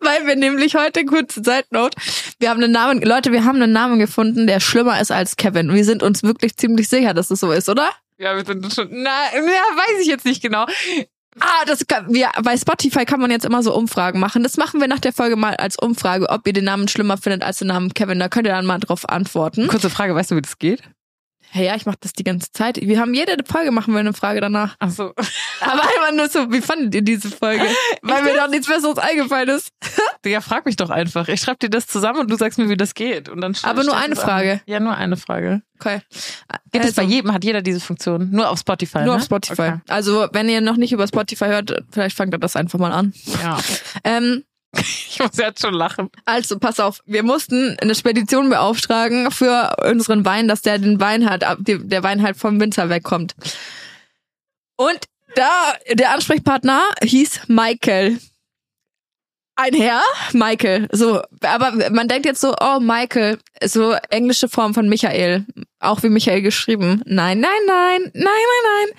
[0.00, 1.96] Weil wir nämlich heute, kurze Side Note,
[2.38, 5.72] wir haben einen Namen, Leute, wir haben einen Namen gefunden, der schlimmer ist als Kevin.
[5.72, 7.88] Wir sind uns wirklich ziemlich sicher, dass es so ist, oder?
[8.18, 10.66] Ja, wir sind schon, na, ja, weiß ich jetzt nicht genau.
[11.40, 14.42] Ah, das kann, wir, bei Spotify kann man jetzt immer so Umfragen machen.
[14.42, 17.42] Das machen wir nach der Folge mal als Umfrage, ob ihr den Namen schlimmer findet
[17.42, 18.18] als den Namen Kevin.
[18.18, 19.66] Da könnt ihr dann mal drauf antworten.
[19.66, 20.82] Kurze Frage, weißt du, wie das geht?
[21.56, 22.80] Hey, ja, ich mache das die ganze Zeit.
[22.80, 24.74] Wir haben jede Folge machen wir eine Frage danach.
[24.80, 25.04] Ach so.
[25.60, 27.64] Aber einfach nur so, wie fandet ihr diese Folge?
[28.02, 29.68] Weil mir doch nichts Besseres eingefallen ist.
[30.26, 31.28] Ja, frag mich doch einfach.
[31.28, 33.28] Ich schreib dir das zusammen und du sagst mir, wie das geht.
[33.28, 34.30] Und dann Aber nur eine du's an.
[34.30, 34.60] Frage.
[34.64, 35.60] Ja, nur eine Frage.
[35.78, 36.00] Okay.
[36.72, 37.30] Geht das Also, bei jedem?
[37.34, 38.30] Hat jeder diese Funktion?
[38.30, 39.14] Nur auf Spotify, Nur ne?
[39.16, 39.60] auf Spotify.
[39.60, 39.80] Okay.
[39.86, 43.12] Also, wenn ihr noch nicht über Spotify hört, vielleicht fangt ihr das einfach mal an.
[43.42, 43.58] Ja.
[44.04, 44.44] Ähm,
[45.14, 46.10] Ich muss jetzt schon lachen.
[46.24, 47.00] also, pass auf.
[47.06, 51.28] Wir mussten eine Spedition beauftragen für unseren Wein, dass der den Wein
[51.60, 53.34] die- der Wein halt vom Winzer wegkommt.
[54.76, 54.98] Und
[55.36, 58.18] da, der Ansprechpartner hieß Michael.
[59.56, 60.02] Ein Herr,
[60.32, 60.88] Michael.
[60.90, 65.46] So, aber man denkt jetzt so, oh Michael, so englische Form von Michael,
[65.78, 67.02] auch wie Michael geschrieben.
[67.06, 68.98] Nein, nein, nein, nein, nein, nein.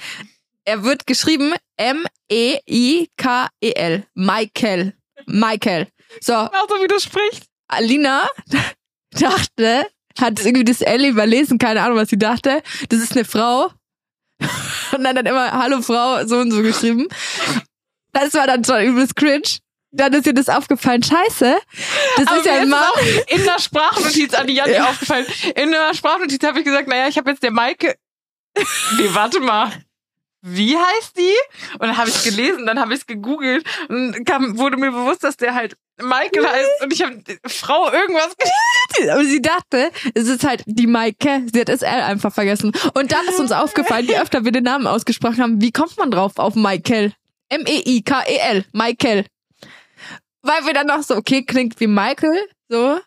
[0.64, 4.06] Er wird geschrieben M E I K E L.
[4.14, 4.94] Michael.
[5.26, 5.88] Michael.
[6.22, 7.44] So, Auch so, wie du sprichst.
[7.68, 8.28] Alina
[9.12, 9.88] dachte,
[10.20, 12.62] hat irgendwie das L überlesen, keine Ahnung, was sie dachte.
[12.90, 13.72] Das ist eine Frau.
[14.92, 17.08] Und dann hat immer Hallo Frau so und so geschrieben.
[18.14, 19.42] Das war dann schon übelst cringe.
[19.92, 21.02] Dann ist ihr das aufgefallen.
[21.04, 21.56] Scheiße.
[22.18, 22.84] Das Aber ist ja ein Mann.
[22.84, 24.90] auch in der Sprachnotiz an die Janni Ja.
[24.90, 25.26] aufgefallen.
[25.56, 27.96] In der Sprachnotiz habe ich gesagt, naja, ich habe jetzt der Maike.
[28.98, 29.72] Nee, warte mal.
[30.48, 31.34] Wie heißt die?
[31.74, 35.24] Und dann habe ich gelesen, dann habe ich es gegoogelt und kam, wurde mir bewusst,
[35.24, 38.36] dass der halt Michael heißt und ich habe Frau irgendwas
[39.12, 41.48] Aber sie dachte, es ist halt die Maike.
[41.52, 42.74] Sie hat das L einfach vergessen.
[42.94, 46.12] Und dann ist uns aufgefallen, je öfter wir den Namen ausgesprochen haben, wie kommt man
[46.12, 47.14] drauf auf Michael?
[47.50, 48.66] M-E-I-K-E-L.
[48.72, 49.26] Michael.
[50.44, 53.00] Weil wir dann noch so, okay, klingt wie Michael, so.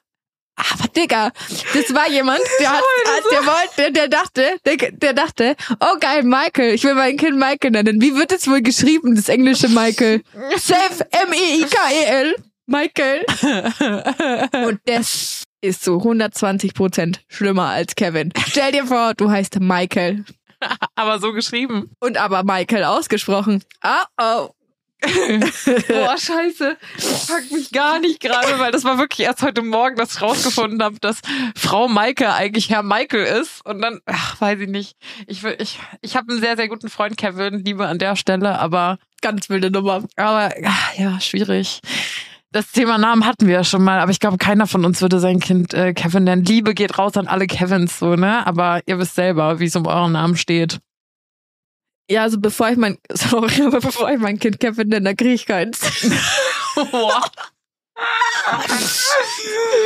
[0.58, 1.30] Aber Digga,
[1.72, 2.82] das war jemand, der hat,
[3.30, 7.38] der wollte, der, der dachte, der, der dachte, oh geil, Michael, ich will mein Kind
[7.38, 8.00] Michael nennen.
[8.00, 10.22] Wie wird es wohl geschrieben, das englische Michael?
[10.56, 12.36] Safe, M-E-I-K-E-L.
[12.66, 13.24] Michael.
[14.66, 18.32] Und das ist so 120 Prozent schlimmer als Kevin.
[18.48, 20.24] Stell dir vor, du heißt Michael.
[20.96, 21.90] aber so geschrieben.
[22.00, 23.62] Und aber Michael ausgesprochen.
[23.82, 24.48] Oh oh.
[25.00, 26.76] Boah, scheiße.
[26.96, 30.22] Das packt mich gar nicht gerade, weil das war wirklich erst heute Morgen, dass ich
[30.22, 31.20] rausgefunden habe, dass
[31.56, 33.64] Frau Maike eigentlich Herr Michael ist.
[33.64, 34.96] Und dann, ach, weiß ich nicht.
[35.26, 38.58] Ich, will- ich, ich habe einen sehr, sehr guten Freund, Kevin, Liebe an der Stelle,
[38.58, 40.04] aber, Ganz wilde Nummer.
[40.16, 41.80] aber ach, ja, schwierig.
[42.50, 45.20] Das Thema Namen hatten wir ja schon mal, aber ich glaube, keiner von uns würde
[45.20, 46.44] sein Kind äh, Kevin nennen.
[46.44, 48.46] Liebe geht raus an alle Kevins, so, ne?
[48.46, 50.78] Aber ihr wisst selber, wie es um euren Namen steht.
[52.10, 55.34] Ja, also bevor ich mein, sorry, aber bevor ich mein Kind Kevin nenne, dann kriege
[55.34, 55.80] ich keins.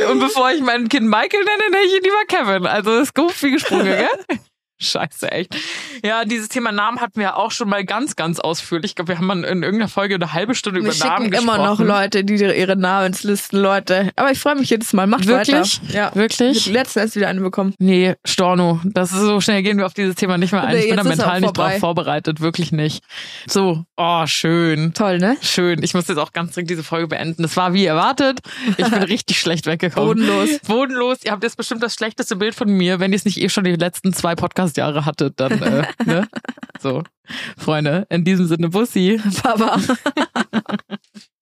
[0.09, 2.67] Und bevor ich mein Kind Michael nenne, nenne ich ihn lieber Kevin.
[2.67, 4.07] Also ist gut wie gesprungen, gell?
[4.83, 5.55] Scheiße, echt.
[6.03, 8.91] Ja, dieses Thema Namen hatten wir auch schon mal ganz, ganz ausführlich.
[8.91, 11.55] Ich glaube, wir haben mal in irgendeiner Folge eine halbe Stunde Wir über Namen gesprochen.
[11.55, 14.11] immer noch Leute, die ihre Namenslisten, Leute.
[14.15, 15.07] Aber ich freue mich jedes Mal.
[15.07, 15.81] Macht Wirklich?
[15.81, 15.93] weiter.
[15.93, 16.15] Ja.
[16.15, 16.65] Wirklich?
[16.67, 17.73] Letztens erst wieder eine bekommen.
[17.79, 20.77] Nee, Storno, das ist so schnell gehen wir auf dieses Thema nicht mehr ein.
[20.77, 23.03] Ich bin da mental nicht drauf vorbereitet, wirklich nicht.
[23.47, 24.93] So, oh, schön.
[24.93, 25.37] Toll, ne?
[25.41, 25.83] Schön.
[25.83, 27.43] Ich muss jetzt auch ganz dringend diese Folge beenden.
[27.43, 28.39] Es war wie erwartet.
[28.77, 30.07] Ich bin richtig schlecht weggekommen.
[30.07, 30.59] Bodenlos.
[30.67, 31.17] Bodenlos.
[31.23, 32.99] Ihr habt jetzt bestimmt das schlechteste Bild von mir.
[32.99, 34.35] Wenn ihr es nicht eh schon die letzten zwei
[34.77, 36.27] Jahre hatte, dann, äh, ne?
[36.79, 37.03] So.
[37.57, 39.21] Freunde, in diesem Sinne Bussi.
[39.43, 39.77] Baba.